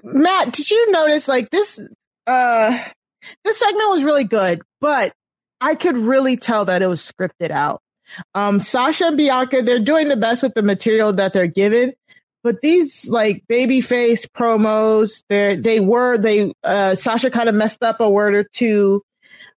[0.07, 1.81] Matt, did you notice like this,
[2.27, 2.85] uh,
[3.45, 5.13] this segment was really good, but
[5.61, 7.81] I could really tell that it was scripted out.
[8.35, 11.93] Um, Sasha and Bianca, they're doing the best with the material that they're given,
[12.45, 18.01] but these like babyface promos, they they were, they, uh, Sasha kind of messed up
[18.01, 19.03] a word or two,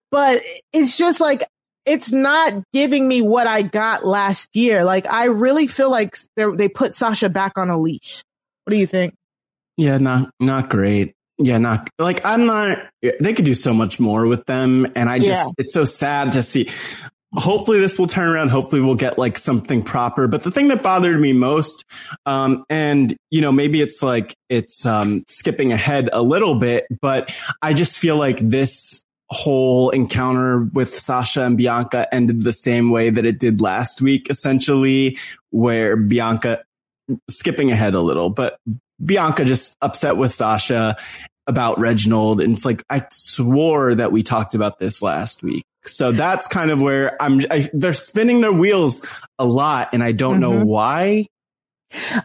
[0.09, 0.41] but
[0.73, 1.45] it's just like,
[1.85, 4.84] it's not giving me what I got last year.
[4.84, 8.23] Like I really feel like they they put Sasha back on a leash.
[8.65, 9.13] What do you think?
[9.80, 11.14] Yeah, not not great.
[11.38, 12.80] Yeah, not like I'm not.
[13.01, 15.45] They could do so much more with them, and I just Yeah.
[15.57, 16.69] it's so sad to see.
[17.34, 18.49] Hopefully, this will turn around.
[18.49, 20.27] Hopefully, we'll get like something proper.
[20.27, 21.85] But the thing that bothered me most,
[22.26, 27.34] um, and you know, maybe it's like it's um, skipping ahead a little bit, but
[27.61, 33.11] I just feel like this whole encounter with Sasha and Bianca ended the same way
[33.11, 35.18] that it did last week, essentially,
[35.51, 36.64] where Bianca
[37.30, 38.57] skipping ahead a little, but
[39.03, 40.95] Bianca just upset with Sasha
[41.47, 42.41] about Reginald.
[42.41, 45.63] And it's like, I swore that we talked about this last week.
[45.85, 49.03] So that's kind of where I'm, I, they're spinning their wheels
[49.39, 50.65] a lot and I don't know Mhm.
[50.65, 51.26] why.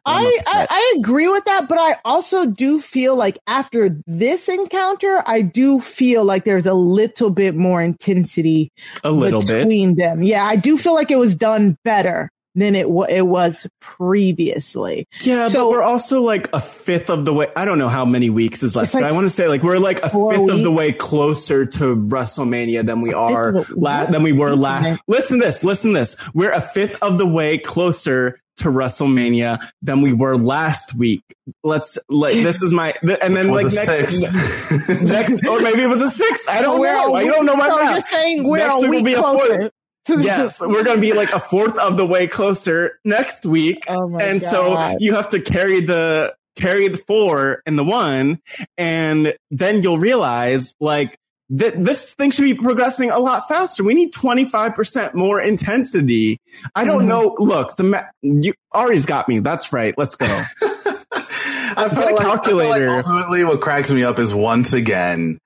[0.05, 5.23] I'm I, I agree with that, but I also do feel like after this encounter,
[5.25, 8.71] I do feel like there's a little bit more intensity
[9.05, 9.61] A little bit.
[9.61, 10.23] between them.
[10.23, 15.07] Yeah, I do feel like it was done better than it wa- it was previously.
[15.21, 17.49] Yeah, So- but we're also like a fifth of the way.
[17.57, 19.63] I don't know how many weeks is left, like but I want to say like
[19.63, 23.67] we're like a four fifth of the way closer to WrestleMania than we are of
[23.69, 25.03] the- la- than we were last.
[25.09, 25.65] Listen to this.
[25.65, 26.17] Listen to this.
[26.33, 31.23] We're a fifth of the way closer to WrestleMania than we were last week.
[31.65, 34.19] Let's like this is my th- and then like next six.
[34.89, 36.49] next or maybe it was a sixth.
[36.49, 37.15] I don't oh, know.
[37.15, 37.93] I don't know my so math.
[37.95, 39.57] You're saying we're Next a week will week be a closer.
[39.59, 39.73] fourth.
[40.07, 43.45] To the- Yes, we're going to be like a fourth of the way closer next
[43.47, 43.85] week.
[43.89, 48.39] Oh my and so you have to carry the carry the four and the one
[48.79, 51.19] and then you'll realize like
[51.51, 53.83] that this thing should be progressing a lot faster.
[53.85, 56.39] We need 25% more intensity.
[56.75, 57.09] I don't Mhm.
[57.09, 57.37] know.
[57.39, 59.41] Look, the ma- you Ari's got me.
[59.41, 59.95] That's right.
[59.99, 60.27] Let's go.
[60.67, 62.89] I Get a felt like, I feel like calculator.
[62.91, 65.39] ultimately what cracks me up is once again,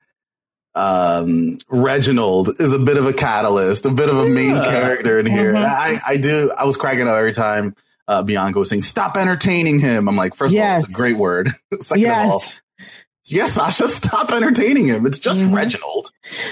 [0.78, 4.64] um, Reginald is a bit of a catalyst, a bit of a main Yeah.
[4.64, 5.52] character in here.
[5.52, 5.64] Mhm.
[5.64, 7.74] I, I do, I was cracking up every time,
[8.06, 10.09] uh, Bianca was saying, stop entertaining him.
[10.09, 11.50] I'm like, first of all, it's a great word.
[11.80, 12.42] Second of all,
[13.30, 13.38] Yes.
[13.38, 15.06] Yes, Sasha, stop entertaining him.
[15.06, 15.55] It's just Mhm.
[15.55, 16.10] Reginald.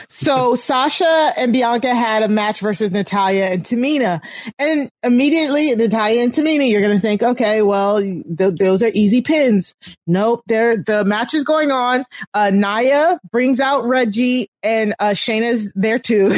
[0.09, 4.21] So Sasha and Bianca had a match versus Natalya and Tamina.
[4.59, 8.25] And immediately Natalya and Tamina, you're going to think, okay, well, th-
[8.59, 9.75] those are easy pins.
[10.07, 10.43] Nope.
[10.47, 12.05] They're, the match is going on.
[12.33, 16.29] Uh, Nia brings out Reggie and, uh, Shayna's there too.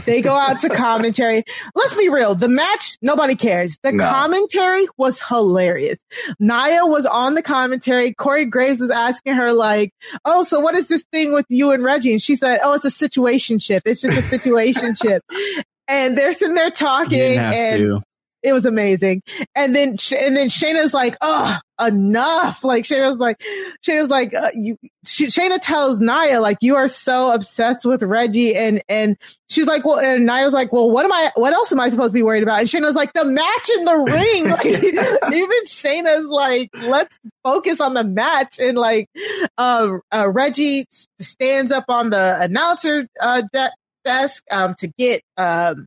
[0.06, 1.44] they go out to commentary.
[1.74, 2.34] Let's be real.
[2.34, 3.76] The match, nobody cares.
[3.82, 4.08] The No.
[4.08, 5.98] commentary was hilarious.
[6.38, 8.14] Nia was on the commentary.
[8.14, 9.92] Corey Graves was asking her like,
[10.24, 12.12] oh, so what is this thing with you and Reggie?
[12.12, 13.80] And she said, oh, it's a situationship.
[13.84, 15.20] It's just a situationship.
[15.88, 18.02] and they're sitting there talking and to.
[18.46, 19.24] It was amazing.
[19.56, 22.62] And then, and then Shayna's like, oh, enough.
[22.62, 23.42] Like Shayna's like,
[23.84, 28.54] Shayna's like, uh, you, Sh- Shayna tells Nia, like, you are so obsessed with Reggie.
[28.54, 29.16] And, and
[29.48, 32.10] she's like, well, and Nia's like, well, what am I, what else am I supposed
[32.10, 32.60] to be worried about?
[32.60, 34.46] And Shayna's like, the match in the ring.
[34.56, 38.60] Like, even Shayna's like, let's focus on the match.
[38.60, 39.10] And like,
[39.58, 40.86] uh, uh Reggie
[41.18, 43.72] stands up on the announcer, uh, de-
[44.04, 45.86] desk, um, to get, um,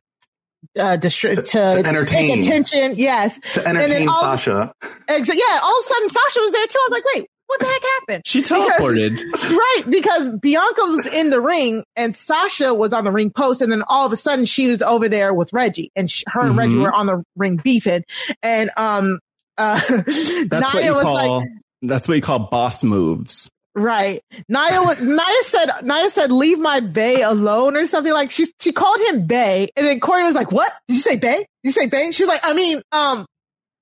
[0.78, 2.36] uh, distri- to, To- to entertain.
[2.36, 2.94] take attention.
[2.96, 3.38] Yes.
[3.54, 4.72] To entertain all- Sasha.
[4.82, 5.58] Exa- yeah.
[5.62, 6.78] All of a sudden, Sasha was there too.
[6.78, 8.22] I was like, wait, what the heck happened?
[8.26, 9.32] She Because- teleported.
[9.50, 13.72] right, because Bianca was in the ring and Sasha was on the ring post, and
[13.72, 16.56] then all of a sudden she was over there with Reggie, and sh- her and
[16.56, 16.82] Reggie Mhm.
[16.82, 18.04] were on the ring beefing,
[18.42, 19.18] and um,
[19.58, 21.38] uh, That's what you was call.
[21.40, 21.48] like,
[21.82, 23.50] that's what you call boss moves.
[23.74, 24.20] Right.
[24.48, 28.72] Nia was Nia said Nia said leave my Bay alone or something like she she
[28.72, 30.72] called him Bay, and then Corey was like, what?
[30.88, 31.36] Did you say Bay?
[31.38, 32.10] Did you say Bay?
[32.12, 33.26] She's like, I mean, um.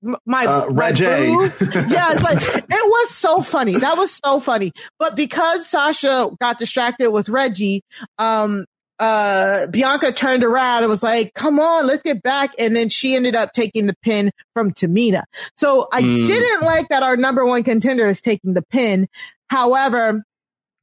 [0.01, 0.91] My, Uh, my
[1.89, 3.75] yeah, it's like it was so funny.
[3.75, 4.71] That was so funny.
[4.97, 7.81] But because Sasha got distracted with Reggie,
[8.17, 8.63] um,
[8.99, 13.13] uh, Bianca turned around and was like, "Come on, let's get back." And then she
[13.13, 15.23] ended up taking the pin from Tamina.
[15.57, 16.25] So I Mm.
[16.25, 19.07] didn't like that our number one contender is taking the pin.
[19.49, 20.23] However,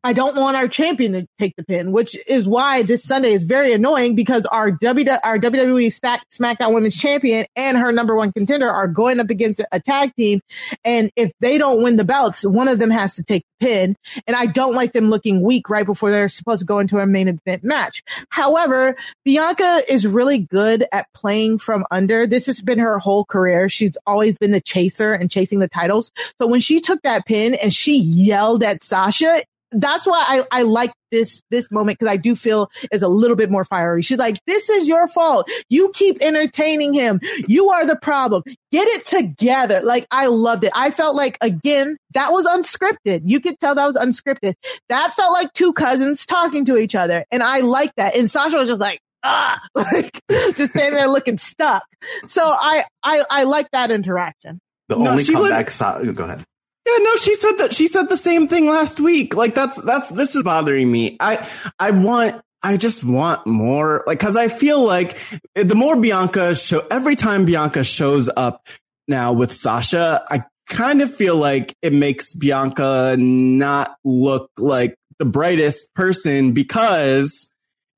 [0.05, 3.43] I don't want our champion to take the pin, which is why this Sunday is
[3.43, 8.32] very annoying because our W our WWE Stack SmackDown Women's Champion and her number one
[8.32, 10.40] contender are going up against a tag team,
[10.85, 13.97] and if they don't win the belts, one of them has to take the pin.
[14.27, 17.06] And I don't like them looking weak right before they're supposed to go into a
[17.06, 18.02] main event match.
[18.31, 22.27] However, Bianca is really good at playing from under.
[22.27, 23.68] This has been her whole career.
[23.68, 26.12] She's always been the chaser and chasing the titles.
[26.40, 29.43] So when she took that pin and she yelled at Sasha,
[29.73, 33.37] that's why I, I like this, this moment because I do feel is a little
[33.37, 34.03] bit more fiery.
[34.03, 35.49] She's like, this is your fault.
[35.69, 37.21] You keep entertaining him.
[37.49, 38.43] You are the problem.
[38.73, 39.81] Get it together.
[39.83, 40.73] Like I loved it.
[40.75, 43.23] I felt like again, that was unscripted.
[43.25, 44.55] You could tell that was unscripted.
[44.89, 47.25] That felt like two cousins talking to each other.
[47.31, 48.15] And I like that.
[48.17, 51.85] And Sasha was just like, ah, like just standing there looking stuck.
[52.27, 54.61] So I, I, I like that interaction.
[54.89, 55.71] The No, only she would- comeback.
[55.71, 56.45] Sa- go ahead.
[56.87, 59.35] Yeah, no, she said that she said the same thing last week.
[59.35, 61.17] Like that's that's this is bothering me.
[61.19, 61.49] I
[61.81, 65.19] I want I just want more like cuz I feel like
[65.55, 68.69] the more Bianca show every time Bianca shows up
[69.09, 75.25] now with Sasha, I kind of feel like it makes Bianca not look like the
[75.25, 77.51] brightest person because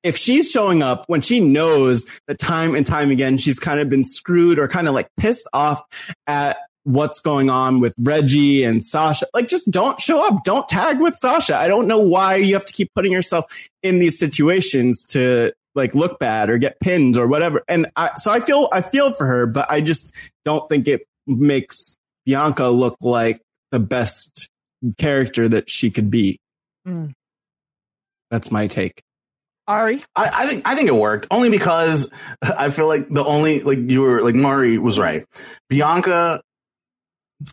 [0.02, 3.88] if she's showing up when she knows that time and time again she's kind of
[3.88, 5.82] been screwed or kind of like pissed off
[6.26, 9.26] at what's going on with Reggie and Sasha.
[9.34, 10.44] Like, just don't show up.
[10.44, 11.56] Don't tag with Sasha.
[11.56, 13.44] I don't know why you have to keep putting yourself
[13.82, 17.62] in these situations to like look bad or get pinned or whatever.
[17.68, 20.12] And I, so I feel, I feel for her, but I just
[20.44, 21.96] don't think it makes
[22.26, 23.40] Bianca look like
[23.70, 24.48] the best
[24.96, 26.38] character that she could be.
[26.86, 27.12] Mm.
[28.30, 29.02] That's my take.
[29.66, 32.10] Ari, I, I think I think it worked only because
[32.42, 35.26] I feel like the only like you were like Mari was right.
[35.68, 36.40] Bianca,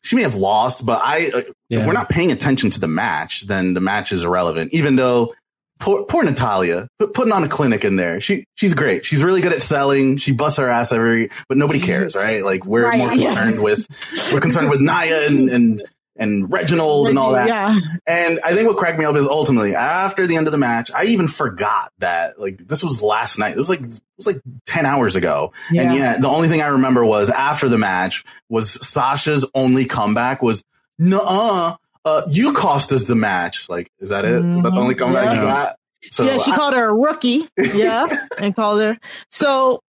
[0.03, 1.79] she may have lost, but I uh, Yeah.
[1.81, 4.73] if we're not paying attention to the match, then the match is irrelevant.
[4.73, 5.33] Even though
[5.79, 9.05] poor, poor Natalya put, putting on a clinic in there, she she's great.
[9.05, 10.17] She's really good at selling.
[10.17, 12.43] She busts her ass every, but nobody cares, right?
[12.43, 13.33] Like we're Right, more yeah.
[13.35, 13.85] concerned with
[14.33, 15.83] we're concerned with Nia and and
[16.17, 17.47] and Reginald and all that.
[17.47, 17.77] Yeah.
[18.07, 20.91] And I think what cracked me up is ultimately after the end of the match,
[20.91, 23.51] I even forgot that like this was last night.
[23.53, 25.51] It was like it was like ten hours ago.
[25.71, 25.83] Yeah.
[25.83, 30.41] And yet the only thing I remember was after the match was Sasha's only comeback
[30.41, 30.63] was
[30.97, 31.75] nuh
[32.05, 33.67] uh, you cost us the match.
[33.67, 34.33] Like, is that it?
[34.45, 34.99] Is that the only Mhm.
[34.99, 35.53] comeback you Yeah.
[35.53, 35.75] got?
[36.11, 37.49] So yeah, she I- called her a rookie.
[37.57, 38.05] Yeah,
[38.37, 38.97] and called her.
[39.31, 39.81] So,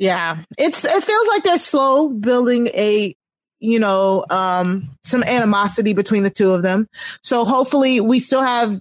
[0.00, 3.14] yeah, it's it feels like they're slow building a,
[3.64, 6.86] you know, um, some animosity between the two of them.
[7.22, 8.80] So hopefully, we still have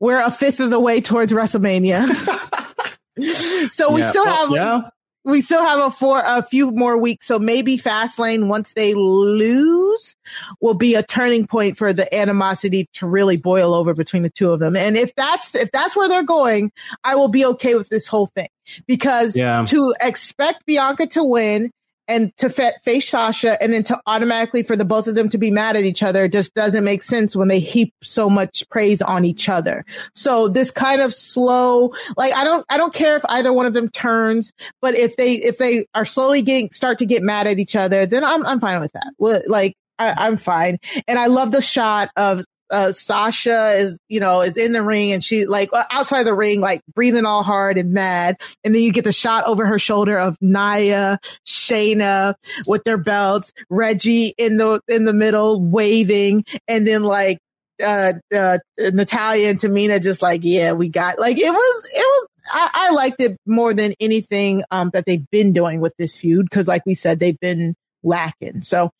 [0.00, 2.06] we're a fifth of the way towards WrestleMania.
[3.72, 4.10] so we Yeah.
[4.10, 4.80] still have yeah.
[5.24, 7.26] we still have a four, a few more weeks.
[7.26, 10.16] So maybe Fastlane, once they lose,
[10.60, 14.50] will be a turning point for the animosity to really boil over between the two
[14.50, 14.74] of them.
[14.76, 16.72] And if that's, if that's where they're going,
[17.04, 18.48] I will be okay with this whole thing
[18.88, 19.64] because Yeah.
[19.68, 21.70] to expect Bianca to win
[22.08, 25.38] and to fa- face Sasha and then to automatically for the both of them to
[25.38, 29.00] be mad at each other just doesn't make sense when they heap so much praise
[29.02, 29.84] on each other.
[30.14, 33.72] So this kind of slow, like I don't, I don't care if either one of
[33.72, 37.58] them turns, but if they, if they are slowly getting, start to get mad at
[37.58, 39.14] each other, then I'm, I'm fine with that.
[39.48, 40.78] Like I, I'm fine.
[41.06, 45.12] And I love the shot of uh, Sasha is, you know, is in the ring
[45.12, 48.40] and she like uh, outside the ring, like breathing all hard and mad.
[48.64, 52.34] And then you get the shot over her shoulder of Nia, Shayna
[52.66, 56.44] with their belts, Reggie in the, in the middle waving.
[56.66, 57.38] And then like,
[57.84, 62.28] uh, uh, Natalya and Tamina just like, yeah, we got like, it was, it was,
[62.50, 66.50] I, I liked it more than anything, um, that they've been doing with this feud.
[66.50, 67.74] Cause like we said, they've been
[68.04, 68.62] lacking.
[68.62, 68.90] So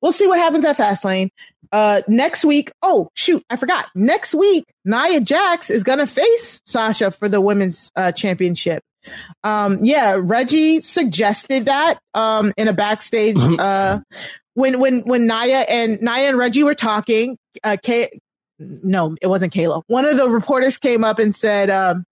[0.00, 1.30] we'll see what happens at Fastlane.
[1.74, 2.70] Uh, next week.
[2.82, 3.42] Oh, shoot.
[3.50, 3.86] I forgot.
[3.96, 8.84] Next week, Nia Jax is going to face Sasha for the women's uh, championship.
[9.42, 13.98] Um, yeah, Reggie suggested that, um, in a backstage, uh,
[14.54, 18.20] when, when, when Nia and Nia and Reggie were talking, uh, Kay,
[18.60, 19.82] no, it wasn't Kayla.
[19.88, 22.04] One of the reporters came up and said, um,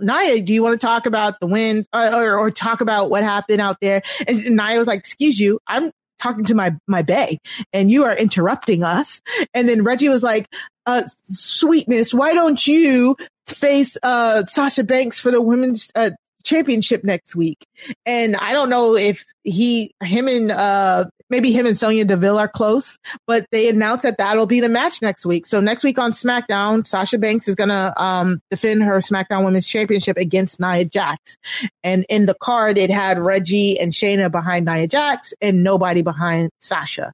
[0.00, 3.22] Nia, do you want to talk about the win uh, or, or talk about what
[3.22, 4.02] happened out there?
[4.26, 7.38] And Nia was like, excuse you, I'm talking to my, my bay
[7.72, 9.20] and you are interrupting us.
[9.54, 10.46] And then Reggie was like,
[10.86, 13.16] uh, sweetness, why don't you
[13.46, 16.10] face, uh, Sasha Banks for the women's, uh,
[16.48, 17.66] championship next week?
[18.06, 22.48] And I don't know if he, him and, uh, maybe him and Sonya Deville are
[22.48, 22.96] close,
[23.26, 25.44] but they announced that that'll be the match next week.
[25.46, 29.66] So next week on SmackDown, Sasha Banks is going to, um, defend her SmackDown Women's
[29.66, 31.36] Championship against Nia Jax.
[31.84, 36.50] And in the card, it had Reggie and Shayna behind Nia Jax and nobody behind
[36.60, 37.12] Sasha.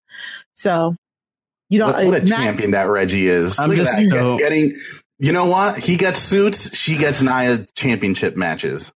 [0.55, 0.95] So
[1.69, 3.59] you don't, What, what a Nia- champion that Reggie is.
[3.59, 4.09] I'm Look at just that.
[4.11, 4.77] so- getting.
[5.19, 5.79] You know what?
[5.79, 6.77] He gets suits.
[6.77, 8.93] She gets Nia championship matches.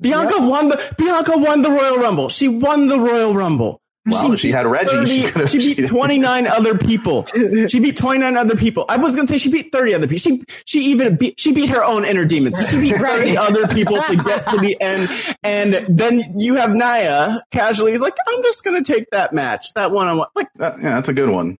[0.00, 2.28] Bianca won the Bianca won the Royal Rumble.
[2.28, 3.80] She won the Royal Rumble.
[4.06, 7.24] Well, if she had Reggie, she could've- she beat 29 other people.
[7.68, 8.84] She beat 29 other people.
[8.86, 10.18] I was going to say she beat 30 other people.
[10.18, 12.58] She, she even beat, she beat her own inner demons.
[12.70, 15.08] She beat 30 other people to get to the end.
[15.42, 17.92] And then you have Nia casually.
[17.92, 20.28] He's like, I'm just going to take that match, that one on one.
[20.36, 21.56] Like, Uh, yeah, that's a good one.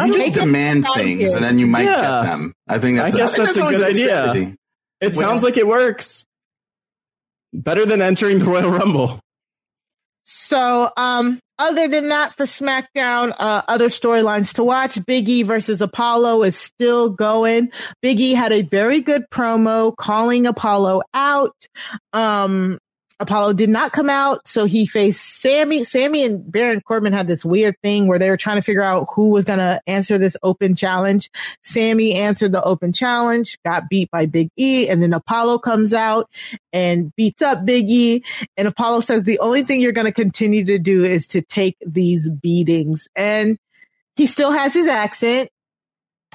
[0.00, 1.94] You mean, just demand things, and then you might Yeah.
[1.94, 2.54] get them.
[2.66, 3.14] I think that's.
[3.14, 4.04] I guess think that's a good idea.
[4.08, 4.56] strategy.
[5.00, 6.26] it Which- sounds like it works.
[7.54, 9.20] Better than entering the Royal Rumble.
[10.24, 14.98] So, um, other than that for SmackDown, uh, other storylines to watch.
[15.06, 17.70] Big E versus Apollo is still going.
[18.02, 21.54] Big E had a very good promo calling Apollo out.
[22.12, 22.78] Um,
[23.20, 25.84] Apollo did not come out, so he faced Sami.
[25.84, 29.06] Sami and Baron Corbin had this weird thing where they were trying to figure out
[29.14, 31.30] who was going to answer this open challenge.
[31.62, 36.28] Sami answered the open challenge, got beat by Big E, and then Apollo comes out
[36.72, 38.24] and beats up Big E.
[38.56, 41.76] And Apollo says the only thing you're going to continue to do is to take
[41.86, 43.08] these beatings.
[43.14, 43.58] And
[44.16, 45.50] he still has his accent.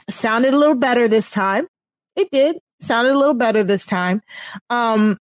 [0.10, 1.68] Sounded a little better this time.
[2.16, 2.58] It did.
[2.82, 4.22] Sounded a little better this time.
[4.70, 5.18] Um,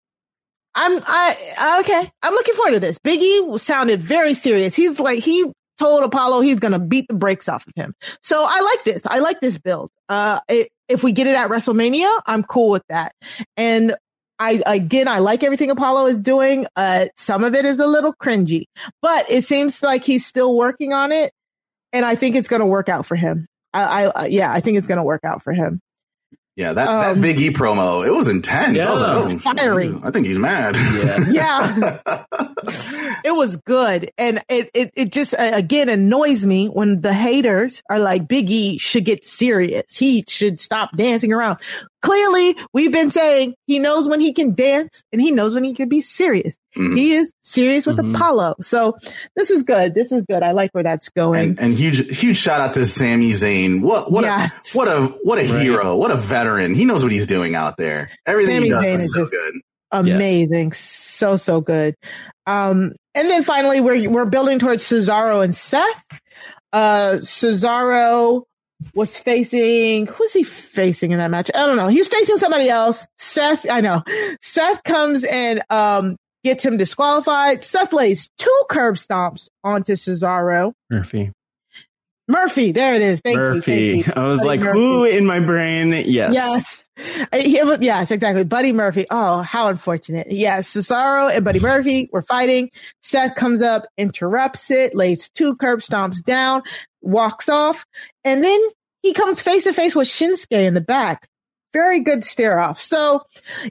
[0.78, 2.10] I'm, I, okay.
[2.22, 2.98] I'm looking forward to this.
[2.98, 4.74] Biggie sounded very serious.
[4.74, 7.94] He's like, he told Apollo he's to beat the brakes off of him.
[8.22, 9.02] So I like this.
[9.06, 9.90] I like this build.
[10.08, 13.12] Uh, it, if we get it at WrestleMania, I'm cool with that.
[13.56, 13.96] And
[14.38, 16.66] I, again, I like everything Apollo is doing.
[16.76, 18.66] Uh, some of it is a little cringy,
[19.02, 21.32] but it seems like he's still working on it.
[21.92, 23.46] And I think it's to work out for him.
[23.74, 25.80] I, I, yeah, I think it's to work out for him.
[26.58, 28.82] Yeah, that, Um, that Big E promo, it was intense.
[28.82, 29.14] I was Yeah.
[29.14, 29.94] like, oh, Fiery.
[30.02, 30.74] I think he's mad.
[31.30, 31.98] Yeah.
[33.24, 34.10] it was good.
[34.18, 38.50] And it, it, it just, uh, again, annoys me when the haters are like, Big
[38.50, 39.96] E should get serious.
[39.96, 41.58] He should stop dancing around.
[42.00, 45.74] Clearly, we've been saying he knows when he can dance and he knows when he
[45.74, 46.56] can be serious.
[46.76, 46.96] Mhm.
[46.96, 48.14] He is serious with Mhm.
[48.14, 48.54] Apollo.
[48.60, 48.96] So
[49.34, 49.94] this is good.
[49.94, 50.42] This is good.
[50.44, 51.40] I like where that's going.
[51.50, 53.80] and, and huge, huge shout out to Sami Zayn.
[53.82, 54.52] What, what, Yes.
[54.52, 55.62] a, what a, what a Right.
[55.62, 55.96] hero.
[55.96, 56.74] What a veteran.
[56.74, 58.10] He knows what he's doing out there.
[58.26, 59.54] Everything he does Zayn is is so good.
[59.90, 60.72] amazing.
[60.74, 61.96] So, so good.
[62.46, 66.04] Um, and then finally we're, we're building towards Cesaro and Seth.
[66.72, 68.44] Uh, Cesaro
[68.94, 71.50] was facing, who's he facing in that match?
[71.54, 71.88] I don't know.
[71.88, 73.06] He's facing somebody else.
[73.18, 74.02] Seth, I know.
[74.40, 77.64] Seth comes and, um, gets him disqualified.
[77.64, 80.72] Seth lays two curb stomps onto Cesaro.
[80.90, 81.32] Murphy.
[82.28, 83.20] Murphy, there it is.
[83.20, 83.42] Thank you.
[83.42, 84.04] Murphy.
[84.06, 84.12] You.
[84.14, 84.78] I was Buddy like, Murphy.
[84.78, 85.92] who in my brain?
[85.92, 86.34] Yes.
[86.34, 86.64] Yes.
[86.98, 88.44] Uh, was, yes, exactly.
[88.44, 89.06] Buddy Murphy.
[89.10, 90.30] Oh, how unfortunate.
[90.30, 92.70] Yes, Cesaro and Buddy Murphy were fighting.
[93.02, 96.62] Seth comes up, interrupts it, lays two curb stomps down,
[97.00, 97.86] walks off,
[98.24, 98.60] and then
[99.02, 101.28] he comes face to face with Shinsuke in the back.
[101.72, 102.80] Very good stare off.
[102.80, 103.22] So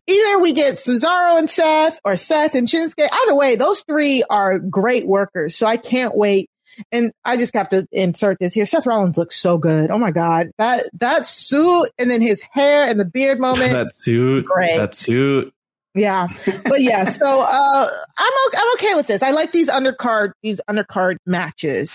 [0.06, 3.08] either we get Cesaro and Seth or Seth and Shinsuke.
[3.12, 5.58] Either way, those three are great workers.
[5.58, 6.50] So I can't wait.
[6.92, 8.66] And I just have to insert this here.
[8.66, 9.90] Seth Rollins looks so good.
[9.92, 10.52] Oh my God.
[10.58, 13.74] That, that suit and then his hair and the beard moment.
[13.74, 14.46] that suit.
[14.46, 14.78] Great.
[14.78, 15.54] That suit.
[15.96, 16.28] Yeah.
[16.66, 19.24] But yeah, so uh I'm o- I'm okay with this.
[19.24, 21.92] I like these undercard these undercard matches.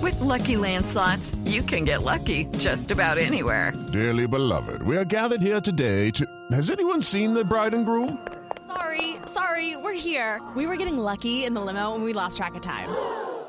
[0.00, 3.72] With Lucky Land slots, you can get lucky just about anywhere.
[3.92, 6.24] Dearly beloved, we are gathered here today to.
[6.52, 8.24] Has anyone seen the bride and groom?
[8.68, 10.40] Sorry, sorry, we're here.
[10.54, 12.88] We were getting lucky in the limo and we lost track of time.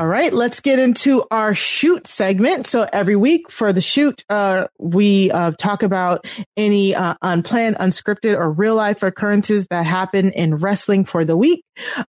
[0.00, 2.66] All right, let's get into our shoot segment.
[2.66, 8.34] So every week for the shoot, uh, we uh, talk about any uh, unplanned, unscripted,
[8.34, 11.66] or real life occurrences that happen in wrestling for the week.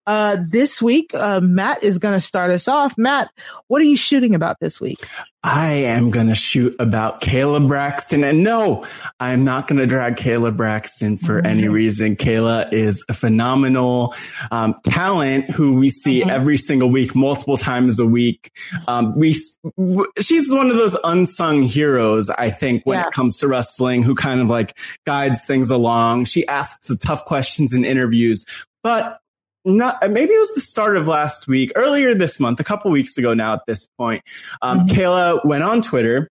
[0.06, 2.97] Uh, this week, uh, Matt is going to start us off.
[2.98, 3.30] Matt,
[3.68, 4.98] what are you shooting about this week?
[5.42, 8.24] I am going to shoot about Kayla Braxton.
[8.24, 8.84] And no,
[9.18, 11.47] I'm not going to drag Kayla Braxton for Mm-hmm.
[11.47, 12.16] any reason.
[12.16, 14.14] Kayla is a phenomenal
[14.51, 16.28] um, talent who we see Mm-hmm.
[16.30, 18.51] every single week, multiple times a week.
[18.86, 19.34] Um, we,
[19.78, 23.06] w- she's one of those unsung heroes, I think, when Yeah.
[23.06, 24.76] it comes to wrestling, who kind of like
[25.06, 26.26] guides things along.
[26.26, 28.44] She asks the tough questions in interviews,
[28.82, 29.18] but
[29.64, 32.90] not uh, maybe it was the start of last week earlier this month a couple
[32.90, 34.22] weeks ago now at this point.
[34.62, 34.96] Um, mm-hmm.
[34.96, 36.28] kayla went on twitter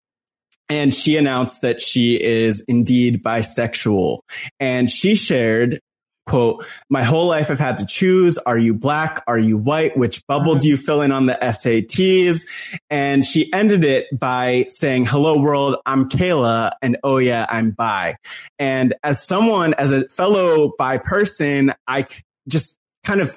[0.69, 4.19] and she announced that she is indeed bisexual.
[4.59, 5.79] And she shared
[6.27, 8.37] quote my whole life i've had to choose.
[8.37, 9.23] Are you black?
[9.25, 9.97] Are you white?
[9.97, 10.59] Which bubble mm-hmm.
[10.59, 12.45] do you fill in on the sats
[12.89, 15.77] and she ended it by saying hello world.
[15.85, 18.15] I'm kayla and oh yeah i'm bi.
[18.59, 22.05] And as someone as a fellow bi person I
[22.47, 23.35] just kind of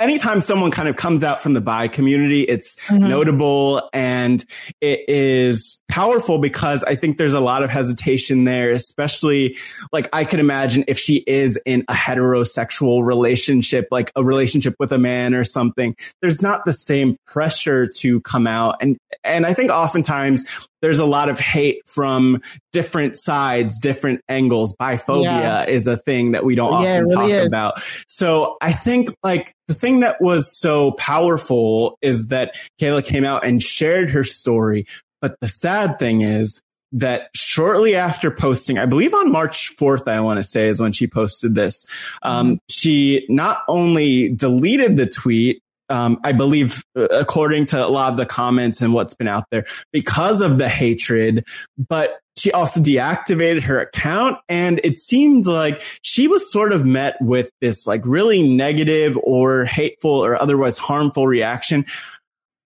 [0.00, 3.08] anytime someone kind of comes out from the bi community, it's Mhm.
[3.08, 4.44] notable and
[4.80, 9.56] it is powerful because I think there's a lot of hesitation there, especially
[9.92, 14.90] like I could imagine if she is in a heterosexual relationship, like a relationship with
[14.90, 18.76] a man or something, there's not the same pressure to come out.
[18.80, 20.44] And, and I think oftentimes
[20.82, 22.42] there's a lot of hate from
[22.72, 24.76] different sides, different angles.
[24.78, 25.64] Biphobia Yeah.
[25.66, 27.46] is a thing that we don't Yeah, often really talk is.
[27.46, 27.82] about.
[28.08, 33.46] So I think like the thing that was so powerful is that Kayla came out
[33.46, 34.84] and shared her story.
[35.20, 36.60] But the sad thing is
[36.94, 40.92] that shortly after posting, I believe on March 4th, I want to say is when
[40.92, 41.86] she posted this.
[42.22, 45.61] Um, she not only deleted the tweet,
[45.92, 49.44] um, I believe, uh, according to a lot of the comments and what's been out
[49.50, 51.44] there, because of the hatred,
[51.76, 54.38] but she also deactivated her account.
[54.48, 59.66] And it seemed like she was sort of met with this like really negative or
[59.66, 61.84] hateful or otherwise harmful reaction.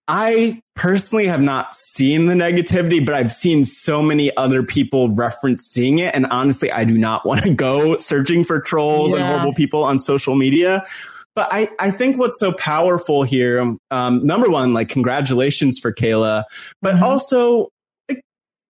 [0.06, 5.64] I personally have not seen the negativity, but I've seen so many other people reference
[5.64, 6.14] seeing it.
[6.14, 9.98] And honestly, I do not want to go searching for trolls and horrible people on
[9.98, 10.84] social media.
[11.36, 16.44] But I, I think what's so powerful here, um, number one, like congratulations for Kayla,
[16.82, 17.02] but Mhm.
[17.02, 17.68] also
[18.08, 18.22] like,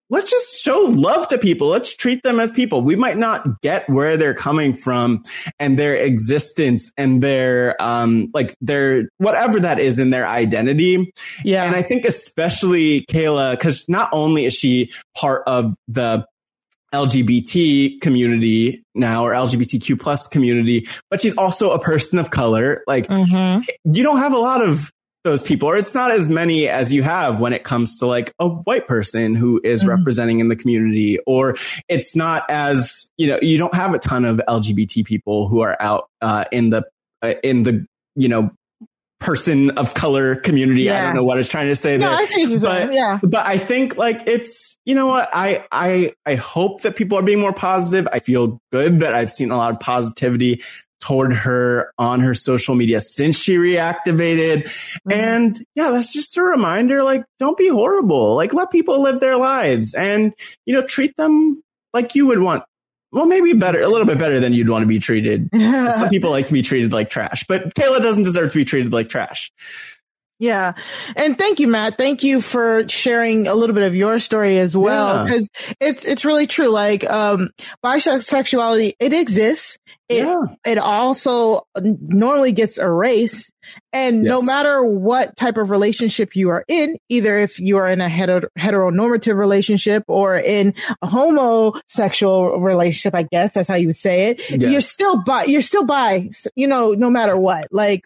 [0.09, 1.69] let's just show love to people.
[1.69, 2.81] Let's treat them as people.
[2.81, 5.23] We might not get where they're coming from
[5.59, 11.11] and their existence and their, um, like their, whatever that is in their identity.
[11.45, 11.63] Yeah.
[11.63, 16.25] And I think especially Kayla, because not only is she part of the
[16.93, 22.83] LGBT community now or LGBTQ plus community, but she's also a person of color.
[22.87, 23.63] Like Mhm.
[23.85, 24.91] you don't have a lot of
[25.23, 28.31] those people, or it's not as many as you have when it comes to like
[28.39, 29.89] a white person who is Mhm.
[29.89, 31.57] representing in the community, or
[31.89, 35.75] it's not as, you know, you don't have a ton of LGBT people who are
[35.81, 36.83] out, uh, in the,
[37.21, 37.85] uh, in the,
[38.15, 38.49] you know,
[39.19, 40.89] person of color community.
[40.91, 42.17] I don't know what I was trying to say No, there.
[42.17, 42.93] I see you're but.
[42.93, 43.19] Yeah.
[43.23, 45.29] but I think like it's, you know what?
[45.33, 48.07] I, I, I hope that people are being more positive.
[48.11, 50.61] I feel good that I've seen a lot of positivity
[50.99, 54.63] toward her on her social media since she reactivated.
[54.63, 55.11] Mm-hmm.
[55.11, 57.03] And yeah, that's just a reminder.
[57.03, 58.35] Like, don't be horrible.
[58.35, 60.33] Like, let people live their lives and,
[60.65, 61.63] you know, treat them
[61.93, 62.63] like you would want.
[63.11, 65.49] Well, maybe better, a little bit better than you'd want to be treated.
[65.53, 68.91] Some people like to be treated like trash, but Kayla doesn't deserve to be treated
[68.91, 69.51] like trash.
[70.39, 70.73] Yeah.
[71.15, 71.97] And thank you, Matt.
[71.97, 75.15] Thank you for sharing a little bit of your story as well.
[75.15, 75.23] Yeah.
[75.23, 75.49] Because
[75.79, 76.67] it's, it's really true.
[76.69, 77.49] Like, um,
[77.83, 79.77] bisexuality, it exists.
[80.09, 80.25] It,
[80.65, 83.51] it also normally gets erased.
[83.91, 87.99] And no matter what type of relationship you are in, either if you are in
[87.99, 93.97] a hetero, heteronormative relationship or in a homosexual relationship, I guess that's how you would
[93.97, 94.71] say it, Yes.
[94.71, 97.67] you're still bi, you're still bi, you know, no matter what.
[97.71, 98.03] Like,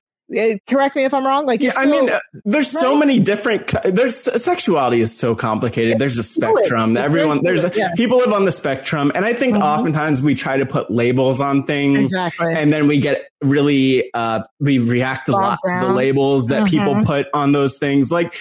[0.67, 1.45] correct me if I'm wrong.
[1.45, 3.73] Like, Yeah, you're I mean, still- uh, there's so many different.
[3.83, 5.99] There's sexuality is so complicated.
[5.99, 6.97] There's a spectrum.
[6.97, 7.93] It's Everyone, there's yeah.
[7.95, 11.63] people live on the spectrum, and I think oftentimes we try to put labels on
[11.63, 12.53] things, Exactly.
[12.53, 16.69] and then we get really uh we react a lot Bogged to the labels that
[16.69, 17.05] people Mhm.
[17.05, 18.11] put on those things.
[18.11, 18.35] Like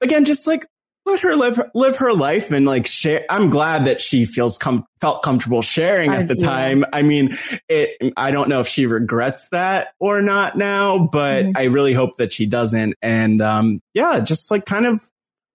[0.00, 0.64] again, just like
[1.06, 3.24] let her live live her life and like share.
[3.28, 6.46] I'm glad that she feels com- felt comfortable sharing at the yeah.
[6.48, 6.84] time.
[6.92, 7.30] I mean,
[7.68, 8.12] it.
[8.16, 11.56] I don't know if she regrets that or not now, but Mm-hmm.
[11.56, 12.94] I really hope that she doesn't.
[13.02, 15.02] And um, yeah, just like kind of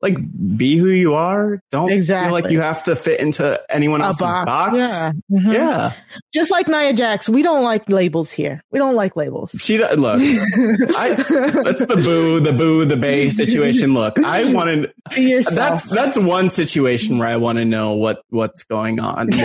[0.01, 0.17] like
[0.57, 1.61] be who you are.
[1.71, 4.45] Don't feel like you have to fit into anyone else's box.
[4.45, 4.77] box.
[4.77, 5.11] Yeah.
[5.31, 5.53] Mhm.
[5.53, 5.93] Yeah.
[6.33, 8.63] Just like Nia Jax, we don't like labels here.
[8.71, 9.55] We don't like labels.
[9.59, 10.19] She look.
[10.21, 13.93] I, that's the boo, the boo, the bay situation.
[13.93, 15.55] Look, I wanted yourself.
[15.55, 19.29] that's that's one situation where I want to know what what's going on.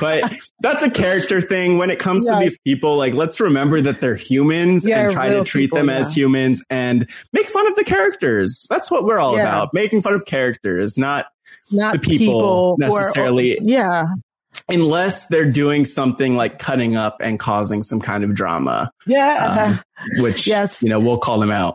[0.00, 1.78] But that's a character thing.
[1.78, 2.34] When it comes Yeah.
[2.38, 5.78] to these people, like let's remember that they're humans Yeah, and try to treat people,
[5.78, 8.66] them as humans and make fun of the characters.
[8.70, 9.70] That's what we're all about.
[9.84, 11.26] Making fun of characters, not
[11.70, 13.58] Not the people, people or- necessarily.
[13.62, 14.06] yeah.
[14.68, 19.78] Unless they're doing something like cutting up and causing some kind of drama, Yeah.
[19.78, 19.80] um,
[20.22, 20.82] which Yes.
[20.82, 21.74] you know we'll call them out.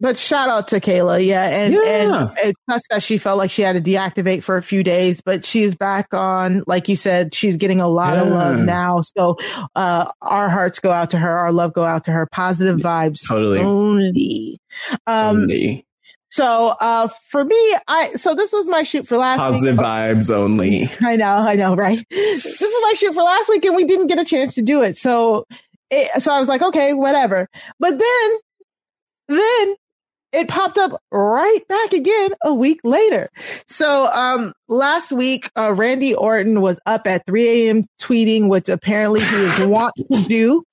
[0.00, 2.28] But shout out to Kayla, yeah, and Yeah.
[2.28, 5.20] and it sucks that she felt like she had to deactivate for a few days,
[5.20, 6.62] but she's back on.
[6.66, 9.02] Like you said, she's getting a lot of love now.
[9.16, 9.36] So,
[9.76, 12.26] uh, our hearts go out to her, our love go out to her.
[12.32, 13.60] Positive vibes, Totally.
[13.60, 14.60] only.
[15.06, 15.86] Um, Only.
[16.32, 19.48] So, uh, for me, I so this was my shoot for last week.
[19.48, 20.90] Positive vibes only.
[21.02, 22.02] I know, I know, right?
[22.08, 24.80] This is my shoot for last week, and we didn't get a chance to do
[24.80, 24.96] it.
[24.96, 25.44] So,
[25.90, 27.50] it, so I was like, okay, whatever.
[27.78, 28.38] But then,
[29.28, 29.76] then
[30.32, 33.30] it popped up right back again a week later.
[33.68, 37.86] So, um, last week, uh, Randy Orton was up at 3 a.m.
[38.00, 40.64] tweeting, which apparently he is want to do.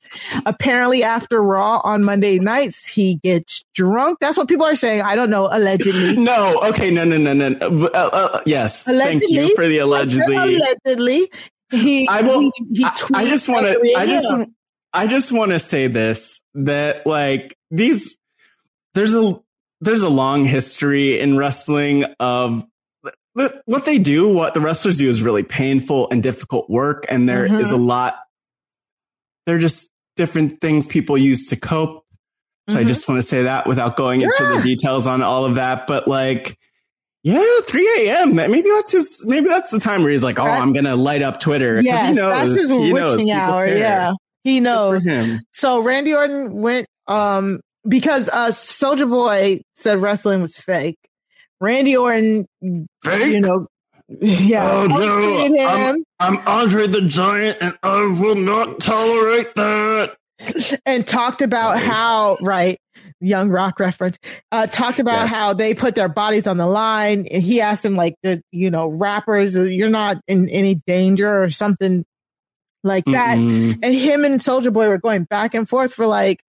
[0.46, 4.20] Apparently, after Raw on Monday nights, he gets drunk.
[4.22, 5.02] That's what people are saying.
[5.02, 6.18] I don't know, allegedly.
[6.30, 7.50] No, okay, no, no, no, no.
[7.50, 7.88] no.
[7.88, 10.36] Uh, uh, yes, thank you for the allegedly.
[10.36, 11.32] Allegedly,
[11.72, 12.08] he.
[12.08, 12.42] I will.
[12.42, 13.94] He, he I, I just want to.
[13.98, 14.32] I just.
[14.92, 18.18] I just want to say this that like these.
[18.94, 19.40] There's a
[19.82, 22.66] there's a long history in wrestling of
[23.66, 24.34] what they do.
[24.34, 27.74] What the wrestlers do is really painful and difficult work, and there is Mhm.
[27.74, 28.16] a lot.
[29.46, 32.04] They're just different things people use to cope.
[32.70, 32.88] So I Mhm.
[32.88, 35.88] just want to say that without going into the details on all of that.
[35.88, 36.58] But like,
[37.24, 38.36] yeah, 3 a.m.
[38.36, 41.22] Maybe that's his, maybe that's the time where he's like, oh, I'm going to light
[41.22, 41.82] up Twitter.
[41.82, 43.66] Yes, he knows, that's his he witching hour.
[43.66, 43.78] care.
[43.78, 44.12] Yeah,
[44.44, 45.08] he knows.
[45.52, 50.98] So Randy Orton went um because uh Soldier Boy said wrestling was fake.
[51.62, 52.48] Randy Orton,
[53.04, 53.34] Fake?
[53.34, 53.68] you know,
[54.22, 60.16] yeah, Oh, no, I'm- I'm Andre the Giant and I will not tolerate that.
[60.86, 62.78] and talked about how right.
[63.22, 64.18] Young rock reference,
[64.54, 65.34] uh, talked about Yes.
[65.36, 67.28] how they put their bodies on the line.
[67.30, 71.50] And he asked him like the, you know, rappers, you're not in any danger or
[71.50, 72.06] something
[72.84, 73.38] like that.
[73.38, 73.78] Mm-mm.
[73.84, 76.40] And him and Soldier Boy were going back and forth for like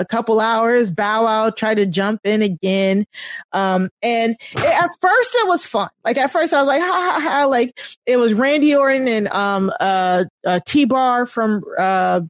[0.00, 0.90] a couple hours.
[0.90, 3.06] Bow out, try to jump in again.
[3.52, 5.88] Um, and it, at first it was fun.
[6.04, 7.44] Like at first I was like, ha ha ha.
[7.46, 12.20] Like it was Randy Orton and, um, uh, uh T-Bar from, uh,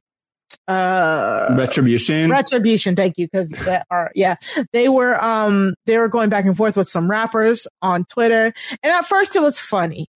[0.67, 2.29] uh, Retribution.
[2.29, 4.35] Retribution, thank you, because that are yeah,
[4.73, 8.53] they were um they were going back and forth with some rappers on Twitter,
[8.83, 10.07] and at first it was funny,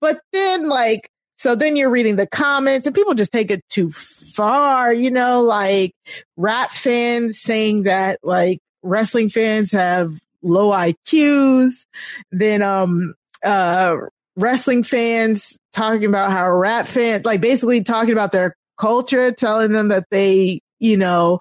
[0.00, 3.92] but then like so then you're reading the comments and people just take it too
[4.38, 5.92] far, you know, like
[6.36, 10.12] rap fans saying that like wrestling fans have
[10.42, 11.84] low IQs,
[12.30, 13.96] then um uh
[14.36, 19.88] wrestling fans talking about how rap fans like basically talking about their culture, telling them
[19.88, 21.40] that they, you know,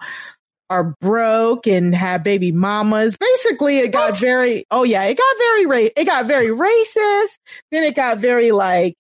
[0.72, 3.16] are broke and have baby mamas.
[3.16, 7.38] Basically, it got very, oh yeah, it got very, ra- it got very racist.
[7.72, 8.96] Then it got very like,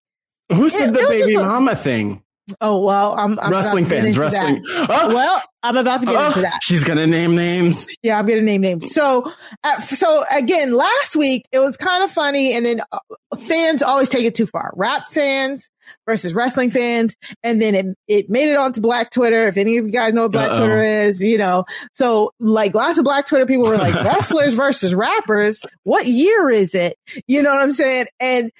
[0.52, 2.22] Who said It- the it baby just a- mama thing?
[2.62, 4.64] Oh, well, I'm, I'm Wrestling about to get fans, wrestling.
[4.90, 5.08] Oh!
[5.14, 6.60] Well, I'm about to get Oh, into that.
[6.64, 7.88] She's gonna name names.
[8.04, 8.94] Yeah, I'm gonna name names.
[8.94, 9.32] So,
[9.64, 13.00] uh, so again, last week it was kind of funny, and then uh,
[13.48, 14.72] fans always take it too far.
[14.76, 15.70] Rap fans
[16.06, 19.48] versus wrestling fans, and then it it made it onto Black Twitter.
[19.48, 20.60] If any of you guys know what Black Uh-oh.
[20.60, 21.66] Twitter is, you know.
[21.94, 25.62] So, like lots of Black Twitter people were like wrestlers versus rappers.
[25.84, 26.98] What year is it?
[27.26, 28.08] You know what I'm saying?
[28.20, 28.52] And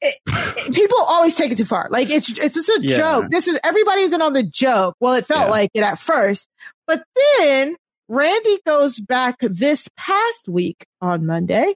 [0.00, 1.88] it, it- people always take it too far.
[1.90, 2.96] Like it's it's just a Yeah.
[2.96, 3.30] joke.
[3.30, 4.96] This is everybody's in on the joke.
[5.00, 5.50] Well, it felt Yeah.
[5.50, 6.48] like it at first,
[6.86, 7.02] but
[7.38, 7.76] then
[8.08, 11.74] Randy goes back this past week on Monday,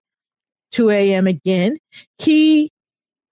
[0.72, 1.26] 2 a.m.
[1.26, 1.78] again.
[2.18, 2.70] He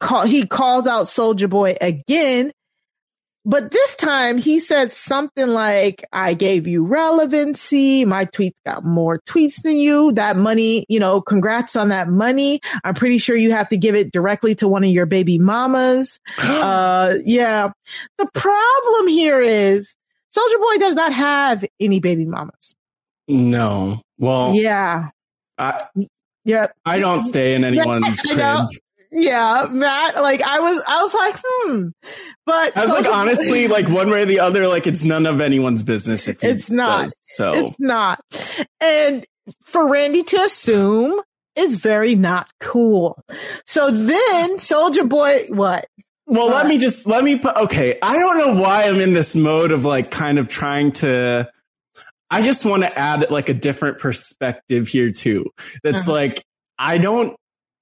[0.01, 2.53] call he calls out Soldier Boy again.
[3.45, 8.05] But this time he said something like, I gave you relevancy.
[8.05, 10.13] My tweets got more tweets than you.
[10.13, 12.61] That money, you know, congrats on that money.
[12.85, 16.21] I'm pretty sure you have to give it directly to one of your baby mamas.
[16.39, 17.73] uh, yeah.
[18.19, 19.93] The problem here is
[20.31, 22.75] Soldier Boy does not have any baby mamas.
[23.27, 24.01] No.
[24.19, 25.11] Well, Yeah.
[25.59, 25.85] I,
[26.45, 26.69] Yeah.
[26.85, 28.69] I don't stay in anyone's crib.
[29.15, 30.17] Yeah, Matt.
[30.17, 31.89] Like I was, I was like, hmm.
[32.47, 35.41] But I was like, honestly, like one way or the other, like it's none of
[35.41, 37.03] anyone's business if It's not.
[37.05, 38.21] does, so It's not.
[38.81, 39.25] And
[39.65, 41.21] for Randy to assume
[41.57, 43.23] is very not cool.
[43.67, 45.87] So then Soldier Boy, what?
[46.27, 47.55] Well, let me just let me put.
[47.57, 51.51] Okay, I don't know why I'm in this mode of like kind of trying to.
[52.31, 55.51] I just want to add like a different perspective here too.
[55.85, 56.13] That's Uh-huh.
[56.19, 56.43] like
[56.79, 57.37] I don't.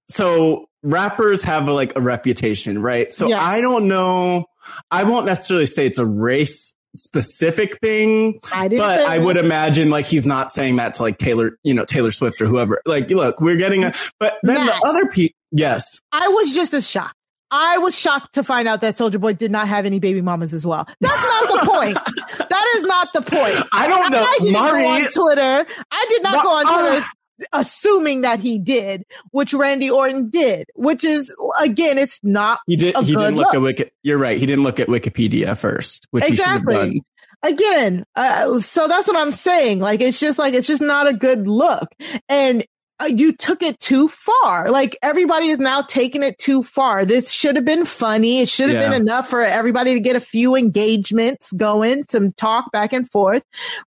[0.09, 3.12] So rappers have like a reputation, right?
[3.12, 3.40] So Yeah.
[3.43, 4.47] I don't know.
[4.90, 10.07] I won't necessarily say it's a race specific thing, I but I would imagine like
[10.07, 12.81] he's not saying that to like Taylor, you know, Taylor Swift or whoever.
[12.85, 13.93] Like, look, we're getting a.
[14.19, 14.81] But then Matt.
[14.82, 16.01] the other people, yes.
[16.12, 17.15] I was just as shocked.
[17.52, 20.55] I was shocked to find out that Soldier Boy did not have any baby mamas
[20.55, 20.86] as well.
[21.01, 21.98] That's not the point.
[22.51, 23.55] That is not the point.
[23.73, 25.66] I don't know, I didn't Mari- go on Twitter.
[25.93, 27.07] I did not No, go on Twitter
[27.53, 32.97] assuming that he did, which Randy Orton did, which is again, it's not He did.
[32.97, 33.55] He didn't look, look.
[33.55, 33.91] at Wiki.
[34.03, 34.39] You're right.
[34.39, 36.75] He didn't look at Wikipedia first, which he should have done.
[36.75, 37.05] exactly.
[37.43, 39.79] Again, uh, so that's what I'm saying.
[39.79, 41.89] Like, it's just like, it's just not a good look.
[42.29, 42.67] And
[43.01, 44.70] uh, you took it too far.
[44.70, 47.05] Like, everybody is now taking it too far.
[47.05, 48.40] This should have been funny.
[48.40, 48.90] It should have Yeah.
[48.90, 53.43] been enough for everybody to get a few engagements going, some talk back and forth.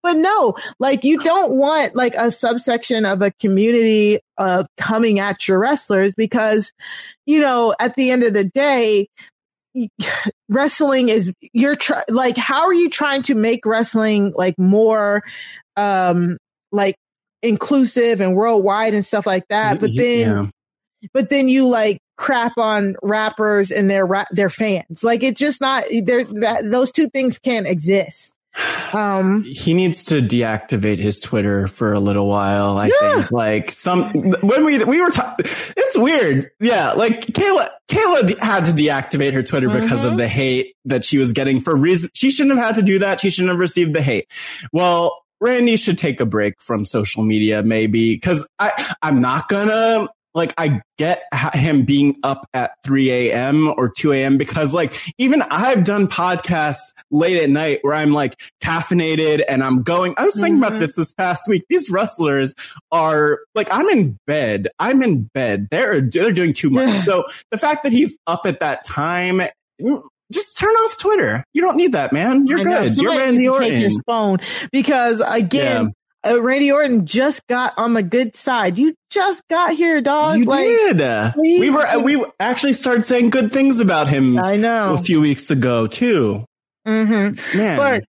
[0.02, 5.48] But no, like, you don't want like a subsection of a community, uh, coming at
[5.48, 6.72] your wrestlers because,
[7.26, 9.08] you know, at the end of the day,
[10.48, 15.22] wrestling is you're try like how are you trying to make wrestling like more
[15.76, 16.36] um
[16.72, 16.96] like
[17.42, 20.50] inclusive and worldwide and stuff like that but then
[21.12, 25.60] but then you like crap on rappers and their ra- their fans like it's just
[25.60, 28.34] not there that those two things can't exist
[28.92, 32.76] um He needs to deactivate his Twitter for a little while.
[32.76, 34.10] I think like some
[34.40, 36.50] when we we were talking, it's weird.
[36.58, 40.12] Yeah, like Kayla Kayla had to deactivate her Twitter because Mm-hmm.
[40.12, 42.10] of the hate that she was getting for reason.
[42.14, 43.20] She shouldn't have had to do that.
[43.20, 44.26] She shouldn't have received the hate.
[44.72, 50.08] Well, Randy should take a break from social media, maybe because I I'm not gonna.
[50.34, 51.22] Like I get
[51.54, 53.66] him being up at 3 a.m.
[53.76, 54.36] or 2 a.m.
[54.36, 59.82] because like even I've done podcasts late at night where I'm like caffeinated and I'm
[59.82, 60.14] going.
[60.16, 60.80] I was thinking about Mhm.
[60.80, 61.64] this this past week.
[61.68, 62.54] These wrestlers
[62.92, 64.68] are like I'm in bed.
[64.78, 65.66] I'm in bed.
[65.72, 66.92] They're they're doing too much.
[66.94, 69.40] so the fact that he's up at that time.
[70.32, 71.42] Just turn off Twitter.
[71.54, 72.46] You don't need that, man.
[72.46, 72.96] You're good.
[72.96, 73.68] You're Randy Orton.
[73.70, 74.38] take his phone
[74.72, 75.92] because again,
[76.26, 78.76] uh, Randy Orton just got on the good side.
[78.76, 80.38] You just got here, dog.
[80.38, 81.32] You Like, did.
[81.34, 84.38] please- We were we actually started saying good things about him.
[84.38, 86.44] I know a few weeks ago too.
[86.86, 87.58] Mm-hmm.
[87.58, 88.04] Man, But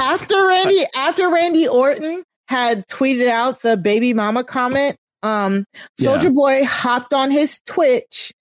[0.00, 5.64] after Randy, after Randy Orton had tweeted out the baby mama comment, um,
[6.00, 6.30] Soldier Yeah.
[6.30, 8.32] Boy hopped on his Twitch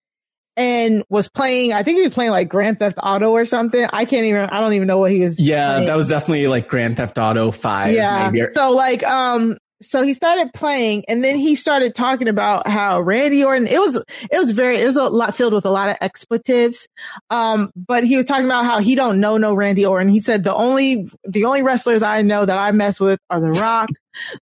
[0.57, 1.73] and was playing.
[1.73, 3.88] I think he was playing like Grand Theft Auto or something.
[3.91, 4.41] I can't even.
[4.41, 5.40] I don't even know what he was.
[5.40, 5.88] yeah, playing.
[5.88, 7.94] that was definitely like Grand Theft Auto Five.
[7.94, 8.30] yeah.
[8.32, 8.48] maybe.
[8.56, 13.44] So like, um, so he started playing and then he started talking about how Randy
[13.44, 15.98] Orton, it was, it was very, it was a lot filled with a lot of
[16.02, 16.88] expletives.
[17.30, 20.07] Um, but he was talking about how he don't know no Randy Orton.
[20.07, 23.52] He said the only, the only wrestlers I know that I mess with are The
[23.52, 23.90] Rock,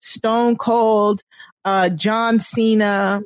[0.02, 1.22] Stone Cold,
[1.64, 3.22] uh, John Cena,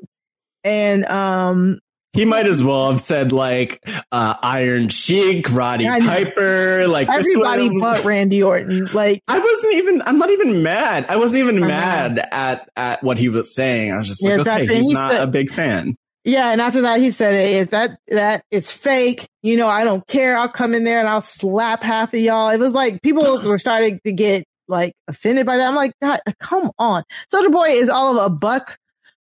[0.62, 1.80] and, um,
[2.14, 3.80] he might as well have said like
[4.12, 5.98] uh, Iron Sheik, Roddy know.
[6.00, 8.86] Piper, like Everybody but Randy Orton.
[8.92, 10.02] Like I wasn't even.
[10.06, 11.06] I'm not even mad.
[11.08, 13.92] I wasn't even mad at at what he was saying.
[13.92, 15.96] I was just Yeah, like, okay, he's he not said- a big fan.
[16.26, 20.06] Yeah, and after that, he said, "If that that is fake, you know, I don't
[20.06, 20.38] care.
[20.38, 23.58] I'll come in there and I'll slap half of y'all." It was like people were
[23.58, 25.68] starting to get like offended by that.
[25.68, 27.02] I'm like, God, come on.
[27.30, 28.78] Soldier Boy is all of a buck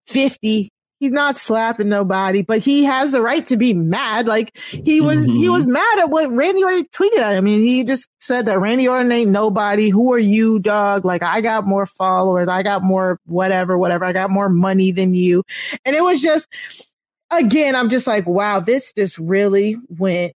[0.07, 0.69] fifty.
[1.03, 4.25] He's not slapping nobody, but he has the right to be mad.
[4.25, 5.51] Like he was, he Mhm.
[5.51, 7.39] was mad at what Randy Orton tweeted at him.
[7.39, 9.89] I mean, he just said that Randy Orton ain't nobody.
[9.89, 11.03] Who are you, dog?
[11.03, 12.47] Like I got more followers.
[12.47, 14.05] I got more whatever, whatever.
[14.05, 15.43] I got more money than you.
[15.83, 16.47] And it was just,
[17.29, 20.33] again, I'm just like, wow, this just really went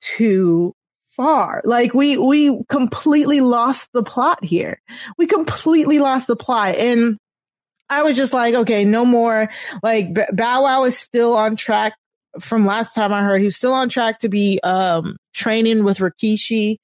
[0.00, 0.74] too
[1.16, 1.62] far.
[1.64, 4.80] Like we, we completely lost the plot here.
[5.18, 6.74] We completely lost the plot.
[6.74, 7.16] And
[7.90, 9.50] I was just like, okay, no more.
[9.82, 11.94] Like Bow Wow is still on track
[12.40, 13.42] from last time I heard.
[13.42, 16.76] He's still on track to be, um, training with Rikishi,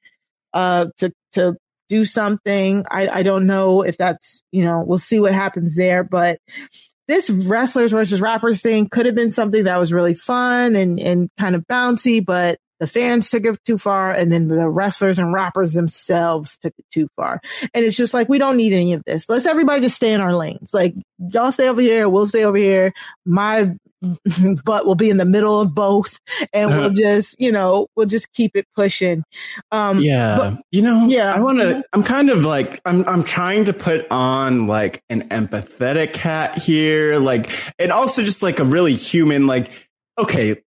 [0.52, 1.56] uh, to, to
[1.88, 2.84] do something.
[2.90, 6.40] I, I don't know if that's, you know, we'll see what happens there, but
[7.06, 11.30] this wrestlers versus rappers thing could have been something that was really fun and, and
[11.38, 15.32] kind of bouncy, but the fans took it too far and then the wrestlers and
[15.32, 17.40] rappers themselves took it too far.
[17.74, 19.28] And it's just like, we don't need any of this.
[19.28, 20.72] Let's everybody just stay in our lanes.
[20.74, 22.08] Like y'all stay over here.
[22.08, 22.92] We'll stay over here.
[23.24, 23.74] My
[24.64, 26.18] butt will be in the middle of both
[26.52, 29.24] and we'll just, you know, we'll just keep it pushing.
[29.72, 30.36] Um, Yeah.
[30.36, 31.32] but- you know, Yeah.
[31.34, 35.28] I want to, I'm kind of like, I'm, I'm trying to put on like an
[35.30, 37.18] empathetic hat here.
[37.18, 39.72] Like, and also just like a really human, like,
[40.18, 40.62] okay,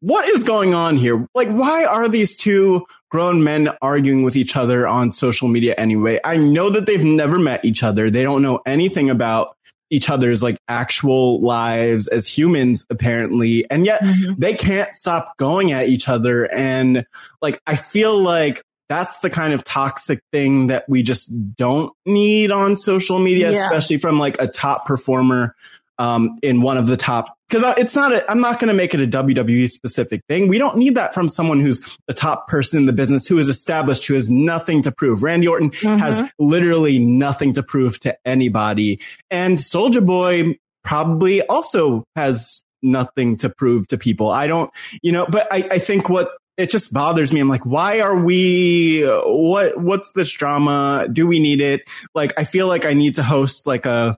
[0.00, 1.26] what is going on here?
[1.34, 6.20] Like, why are these two grown men arguing with each other on social media anyway?
[6.24, 8.10] I know that they've never met each other.
[8.10, 9.56] They don't know anything about
[9.90, 13.70] each other's like actual lives as humans, apparently.
[13.70, 14.02] And yet
[14.38, 16.52] they can't stop going at each other.
[16.52, 17.04] And
[17.42, 22.50] like, I feel like that's the kind of toxic thing that we just don't need
[22.50, 23.64] on social media, Yeah.
[23.64, 25.54] especially from like a top performer
[25.98, 27.36] um, in one of the top.
[27.54, 30.48] Because it's not, a, I'm not going to make it a WWE specific thing.
[30.48, 33.48] We don't need that from someone who's the top person in the business, who is
[33.48, 35.22] established, who has nothing to prove.
[35.22, 36.30] Randy Orton has Mhm.
[36.38, 39.00] literally nothing to prove to anybody.
[39.30, 44.30] And Soldier Boy probably also has nothing to prove to people.
[44.30, 44.70] I don't,
[45.02, 47.40] you know, but I, I think what it just bothers me.
[47.40, 51.08] I'm like, why are we, what, what's this drama?
[51.12, 51.82] Do we need it?
[52.14, 54.16] Like, I feel like I need to host like a,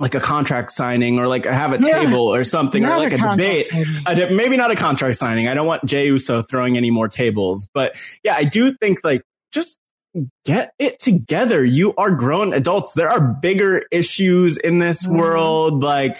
[0.00, 2.00] like a contract signing or like I have a Yeah.
[2.04, 3.68] table or something or like a a, debate.
[4.06, 5.46] A maybe not a contract signing.
[5.46, 7.94] I don't want Jey Uso throwing any more tables, but
[8.24, 9.22] yeah, I do think like
[9.52, 9.78] just
[10.44, 11.64] get it together.
[11.64, 12.94] You are grown adults.
[12.94, 15.18] There are bigger issues in this Mm-hmm.
[15.18, 15.82] world.
[15.84, 16.16] Like,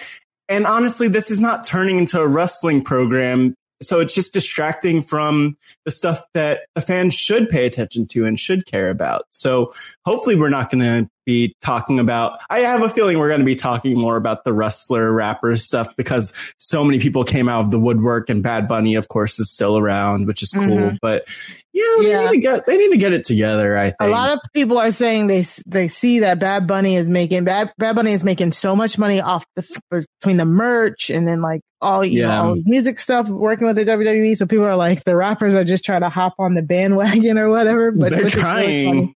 [0.48, 3.54] and honestly, this is not turning into a wrestling program.
[3.82, 8.38] So it's just distracting from the stuff that the fans should pay attention to and
[8.38, 9.22] should care about.
[9.32, 9.72] So
[10.04, 13.46] hopefully we're not going to be talking about, I have a feeling we're going to
[13.46, 17.70] be talking more about the wrestler rapper stuff because so many people came out of
[17.70, 20.64] the woodwork and Bad Bunny, of course, is still around, which is cool.
[20.64, 20.98] Mhm.
[21.02, 21.24] But
[21.72, 22.20] yeah, they Yeah.
[22.22, 23.76] need to get, they need to get it together.
[23.76, 23.96] I think.
[24.00, 27.72] A lot of people are saying they they see that Bad Bunny is making Bad
[27.78, 31.60] Bad Bunny is making so much money off the between the merch and then like
[31.82, 32.26] all you Yeah.
[32.28, 34.36] know all music stuff working with the WWE.
[34.36, 37.48] So people are like the rappers are just trying to hop on the bandwagon or
[37.48, 37.92] whatever.
[37.92, 39.14] But They're is really trying.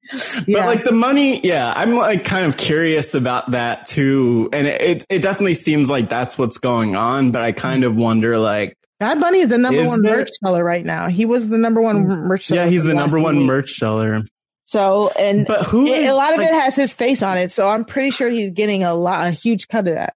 [0.46, 4.48] But like the money, yeah, I'm like kind of curious about that too.
[4.52, 8.38] And it, it definitely seems like that's what's going on, but I kind of wonder
[8.38, 11.08] like, Bad Bunny is the number Is one there- merch seller right now.
[11.08, 12.26] He was the number one mm-hmm.
[12.28, 12.62] merch seller.
[12.62, 13.46] yeah, he's the number one week.
[13.46, 14.22] merch seller.
[14.66, 17.36] So and But who it- is, a lot of like- it has his face on
[17.36, 17.50] it.
[17.50, 20.14] So I'm pretty sure he's getting a lot a huge cut of that.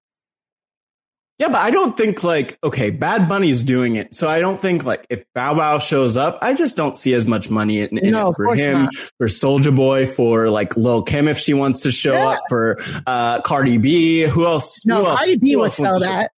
[1.39, 4.15] Yeah, but I don't think like, okay, Bad Bunny's doing it.
[4.15, 7.27] So I don't think like if Bow Wow shows up, I just don't see as
[7.27, 8.95] much money in, in No, it for him, not.
[9.19, 12.27] for Soldier Boy, for like Lil Kim if she wants to show Yeah.
[12.29, 14.23] up, for uh Cardi B.
[14.23, 14.83] Who else?
[14.85, 16.31] No, who else, Cardi B would sell that.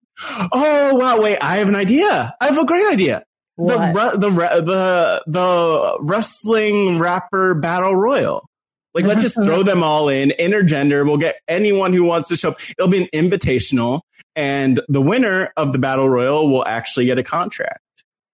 [0.52, 1.22] Oh wow!
[1.22, 2.36] Wait, I have an idea.
[2.42, 3.24] I have a great idea.
[3.56, 3.94] What?
[3.94, 8.46] The the re- the the wrestling rapper battle royal.
[8.94, 11.06] Like, let's just throw them all in, intergender.
[11.06, 12.60] We'll get anyone who wants to show up.
[12.78, 14.02] It'll be an invitational,
[14.40, 17.82] and the winner of the battle royal will actually get a contract.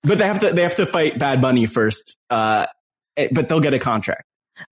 [0.04, 2.16] But they have to they have to fight Bad Bunny first.
[2.30, 2.68] Uh,
[3.18, 4.22] eh, but they'll get a contract.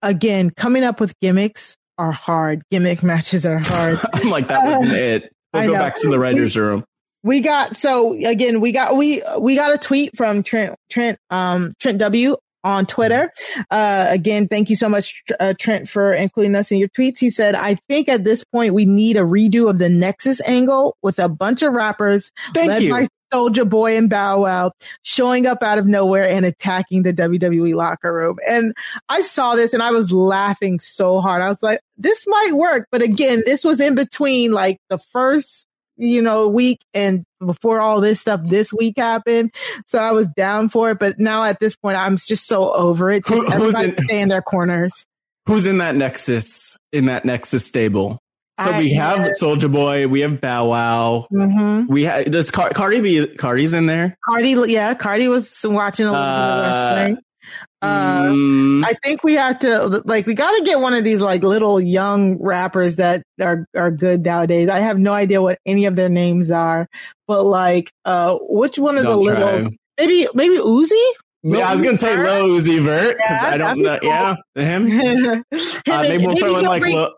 [0.04, 2.62] Again, coming up with gimmicks are hard.
[2.70, 3.98] Gimmick matches are hard.
[4.14, 5.34] I'm like, that wasn't Uh, it.
[5.54, 5.80] We'll I go know.
[5.80, 6.84] back to the writers' room.
[7.24, 11.74] We got so again we got we we got a tweet from Trent Trent um
[11.80, 13.32] Trent W on Twitter.
[13.72, 17.20] Uh again, thank you so much uh, Trent for including us in your tweets.
[17.20, 20.98] He said, "I think at this point we need a redo of the Nexus angle
[21.02, 22.92] with a bunch of rappers Thank led you.
[22.92, 27.74] by Soldier Boy and Bow Wow showing up out of nowhere and attacking the WWE
[27.74, 28.38] locker room.
[28.48, 28.76] And
[29.10, 31.42] I saw this and I was laughing so hard.
[31.42, 32.88] I was like, this might work.
[32.92, 35.66] But again, this was in between like the first,
[35.98, 39.54] you know, week and before all this stuff this week happened.
[39.88, 41.00] So I was down for it.
[41.00, 43.26] But now at this point, I'm just so over it.
[43.26, 45.06] Just Who- who's everybody in- stay in their corners.
[45.46, 48.20] Who's in that Nexus in that Nexus stable?
[48.62, 51.28] So I- we have Soldier Boy, we have Bow Wow.
[51.34, 51.92] Mm-hmm.
[51.92, 54.16] We have does Car- Cardi be Cardi's in there?
[54.24, 57.18] Cardi, yeah, Cardi was watching a little bit of Uh, wrestling.
[57.84, 61.20] Uh, mm, I think we have to like we got to get one of these
[61.22, 64.70] like little young rappers that are are good nowadays.
[64.70, 66.88] I have no idea what any of their names are,
[67.28, 69.70] but like uh which one of the Don't little try.
[70.00, 71.04] maybe maybe Uzi?
[71.46, 74.00] Yeah, I was gonna say Lil Uzi Vert because Yeah, I don't know.
[74.00, 74.10] cool.
[74.10, 75.44] Yeah, him.
[75.86, 77.14] Uh, maybe we'll throw in he'll like bring, Lil-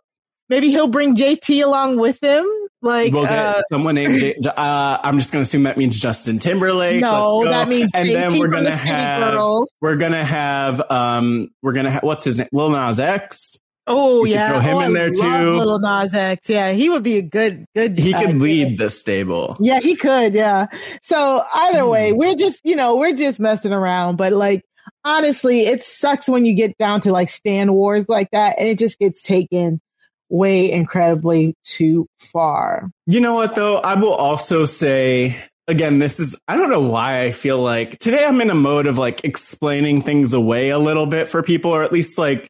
[0.49, 2.45] maybe he'll bring JT along with him.
[2.81, 4.19] Like we'll get uh, someone named.
[4.19, 7.01] J- uh, I'm just gonna assume that means Justin Timberlake.
[7.01, 9.71] No, that means and then we're gonna have Girls.
[9.81, 13.57] we're gonna have um we're gonna have what's his name Lil Nas X.
[13.87, 15.23] oh we yeah, throw him oh, in there too.
[15.57, 17.97] Little Nas X, yeah, he would be a good good.
[17.97, 19.57] He uh, could lead the stable.
[19.59, 20.35] Yeah, he could.
[20.35, 20.67] Yeah.
[21.01, 22.17] So either way, Hmm.
[22.17, 24.17] we're just, you know, we're just messing around.
[24.17, 24.61] But like,
[25.03, 28.77] honestly, it sucks when you get down to like stand wars like that and it
[28.77, 29.81] just gets taken
[30.29, 32.89] way incredibly too far.
[33.05, 33.77] You know what though?
[33.77, 35.37] I will also say
[35.67, 38.87] again, this is, I don't know why I feel like today I'm in a mode
[38.87, 42.47] of like explaining things away a little bit for people, or at least like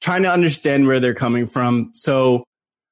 [0.00, 1.90] trying to understand where they're coming from.
[1.94, 2.44] So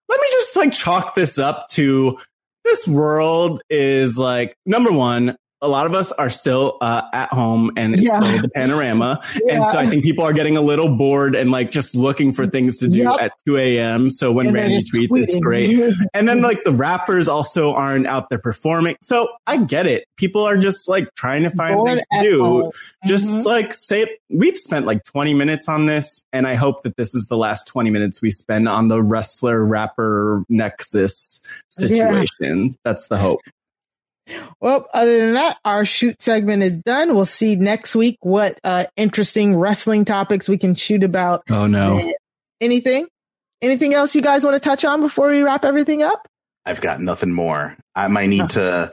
[0.09, 2.19] let me just like chalk this up to
[2.65, 7.71] this world is like number one, a lot of us are still uh, at home
[7.77, 8.19] and it's Yeah.
[8.21, 9.21] still the panorama.
[9.51, 12.47] And so I think people are getting a little bored and like just looking for
[12.47, 13.21] things to do Yup.
[13.21, 14.11] at 2 a.m.
[14.11, 15.95] So when And Randy tweets, it's great.
[16.15, 18.97] And then like the rappers also aren't out there performing.
[19.01, 20.05] So I get it.
[20.17, 22.45] People are just like trying to find Bored things to do.
[22.45, 22.71] home.
[23.07, 27.15] Just like say, we've spent like 20 minutes on this and I hope that this
[27.15, 32.77] is the last 20 minutes we spend on the wrestler rapper nexus situation.
[32.85, 33.41] That's the hope.
[34.61, 37.15] Well, other than that, our shoot segment is done.
[37.15, 41.43] We'll see next week what uh, interesting wrestling topics we can shoot about.
[41.51, 41.99] Oh no.
[41.99, 42.13] Uh,
[42.61, 43.07] Anything?
[43.61, 46.27] Anything else you guys want to touch on before we wrap everything up?
[46.65, 47.77] I've got nothing more.
[47.95, 48.93] I might need to.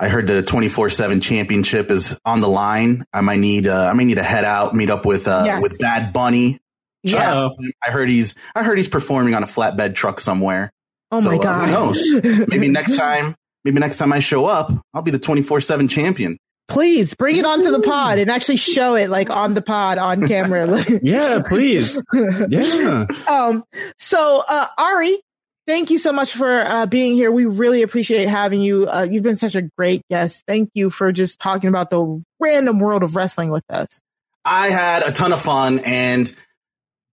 [0.00, 3.04] I heard the twenty four seven championship is on the line.
[3.12, 3.68] I might need.
[3.68, 5.60] Uh, I might need to head out, meet up with uh, Yeah.
[5.60, 6.58] with Bad Bunny.
[7.04, 7.44] Yeah.
[7.46, 7.50] Uh,
[7.84, 8.34] I heard he's.
[8.56, 10.72] I heard he's performing on a flatbed truck somewhere.
[11.12, 11.66] Oh So, my uh, god!
[11.68, 12.48] who knows?
[12.48, 13.36] Maybe next time.
[13.64, 16.38] Maybe next time I show up, I'll be the twenty four seven champion.
[16.68, 20.26] Please bring it onto the pod and actually show it like on the pod on
[20.26, 20.82] camera.
[21.02, 22.02] Yeah, please.
[22.48, 23.06] Yeah.
[23.28, 23.64] Um,
[23.98, 25.18] so, uh, Ari,
[25.66, 27.30] thank you so much for uh, being here.
[27.30, 28.88] We really appreciate having you.
[28.88, 30.44] Uh, you've been such a great guest.
[30.46, 34.00] Thank you for just talking about the random world of wrestling with us.
[34.44, 36.32] I had a ton of fun, and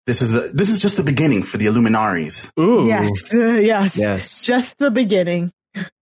[0.06, 2.52] this is the this is just the beginning for the Illuminaries.
[2.60, 2.88] Ooh.
[2.88, 4.44] Yes, yes, Yes.
[4.45, 5.52] just the beginning.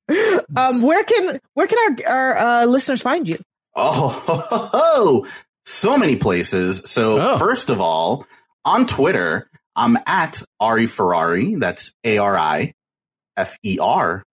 [0.56, 1.78] um, where can where can
[2.08, 3.40] our our uh, listeners find you?
[3.76, 5.28] Oh, ho, ho, ho.
[5.66, 6.82] so many places.
[6.86, 7.38] So Oh.
[7.38, 8.26] first of all,
[8.66, 11.60] on Twitter, I'm at Ari Ferarri.
[11.60, 12.74] That's A R I
[13.36, 14.24] F E R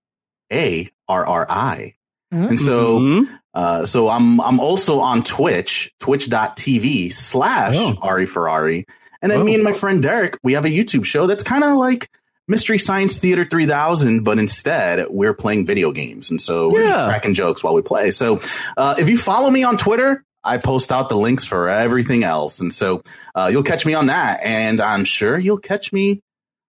[0.53, 1.95] A R R I.
[2.31, 3.39] And so, Mhm.
[3.55, 7.97] uh, so I'm I'm also on Twitch, twitch.tv slash Oh.
[8.03, 8.85] Ari Ferarri.
[9.23, 9.45] And then Oh.
[9.45, 12.11] me and my friend Derek, we have a YouTube show that's kind of like
[12.47, 16.31] Mystery Science Theater 3000, but instead we're playing video games.
[16.31, 17.07] And so we're just Yeah.
[17.09, 18.11] cracking jokes while we play.
[18.11, 18.41] So
[18.77, 22.61] uh, if you follow me on Twitter, I post out the links for everything else.
[22.61, 23.03] And so
[23.35, 24.41] uh, you'll catch me on that.
[24.43, 26.21] And I'm sure you'll catch me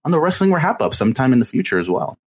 [0.05, 2.17] on the Wrestling RHAPup sometime in the future as well.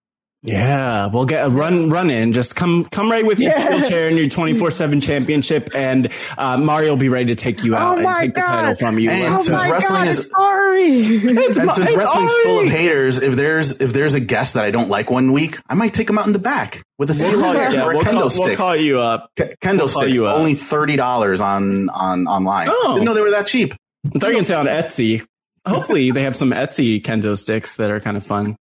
[0.43, 2.33] Yeah, we'll get a run run in.
[2.33, 3.67] Just come come right with your Yeah.
[3.81, 7.35] steel chair and your twenty four seven championship, and uh, Mario will be ready to
[7.35, 9.11] take you out Oh and my take the title from you.
[9.11, 10.83] And oh since my wrestling god, is- it's Ari.
[10.85, 14.55] It's And my- since it's wrestling's full of haters, if there's if there's a guest
[14.55, 17.11] that I don't like one week, I might take him out in the back with
[17.11, 19.01] a We'll steel call, you, chair yeah, or a we'll, kendo call, we'll call you
[19.01, 19.31] up.
[19.37, 20.37] K- kendo we'll sticks you up.
[20.37, 22.69] only thirty dollars on on online.
[22.71, 22.93] Oh.
[22.95, 23.75] Didn't know they were that cheap.
[24.07, 25.25] I thought you were gonna say on Etsy.
[25.67, 28.55] Hopefully, they have some Etsy kendo sticks that are kind of fun.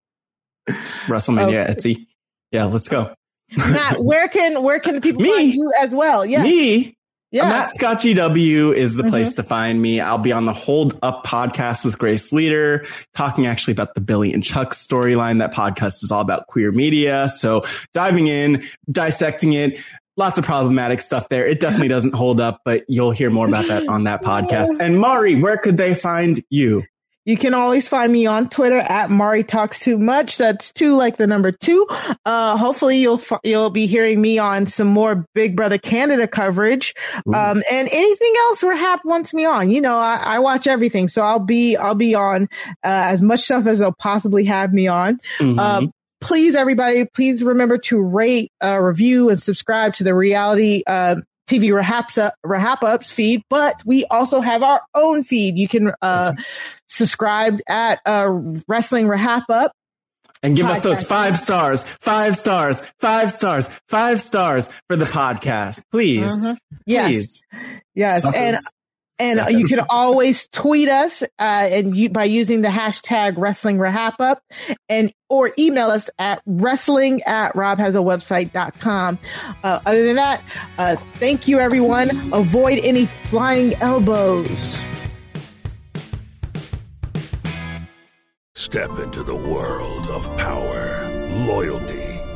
[1.07, 2.07] WrestleMania Etsy.
[2.53, 3.15] Yeah, let's go.
[3.57, 5.31] Matt, where can where can the people Me?
[5.35, 6.25] find you as well?
[6.27, 6.43] Yeah.
[6.43, 6.97] Me,
[7.31, 7.49] Yeah.
[7.49, 9.11] Matt Scott GW is the Mhm.
[9.11, 10.01] place to find me.
[10.01, 14.33] I'll be on the Hold Up podcast with Grace Leader, talking actually about the Billy
[14.33, 15.39] and Chuck storyline.
[15.39, 17.29] That podcast is all about queer media.
[17.29, 17.63] So
[17.95, 19.79] diving in, dissecting it,
[20.17, 21.47] lots of problematic stuff there.
[21.47, 24.69] It definitely doesn't hold up, but you'll hear more about that on that podcast.
[24.81, 26.85] And Mari, where could they find you?
[27.27, 30.39] You can always find me on Twitter at Mari Talks Too Much.
[30.39, 31.87] That's two like the number two.
[32.25, 36.95] Uh, hopefully you'll you'll be hearing me on some more Big Brother Canada coverage,
[37.27, 39.71] um, and anything else where Hap wants me on.
[39.71, 42.45] You know, I, I watch everything, so I'll be I'll be on
[42.85, 45.19] uh, as much stuff as they'll possibly have me on.
[45.39, 45.59] Mhm.
[45.59, 50.85] Um, please, everybody, please remember to rate, uh, review, and subscribe to the reality.
[51.49, 55.57] Uh, TV Rahaps up, RHAPups feed, but we also have our own feed.
[55.57, 56.33] You can uh,
[56.89, 58.29] subscribe at uh,
[58.69, 59.71] Wrestling RHAPup.
[60.43, 65.83] And give us those five stars, five stars, five stars, five stars for the podcast.
[65.91, 66.47] Please.
[66.47, 66.57] Mhm.
[66.85, 67.09] Yes.
[67.09, 67.43] Please.
[67.95, 68.39] Yes, Suckers.
[68.41, 68.57] and
[69.19, 69.55] and Suckers.
[69.55, 74.39] you can always tweet us uh, and you by using the hashtag Wrestling RHAPup,
[74.89, 79.19] and or email us at wrestling at robhasawebsite.com.
[79.63, 80.43] Uh, other than that,
[80.79, 82.33] uh, thank you everyone.
[82.33, 84.49] Avoid any flying elbows.
[88.55, 91.09] Step into the world of power,
[91.47, 92.06] loyalty,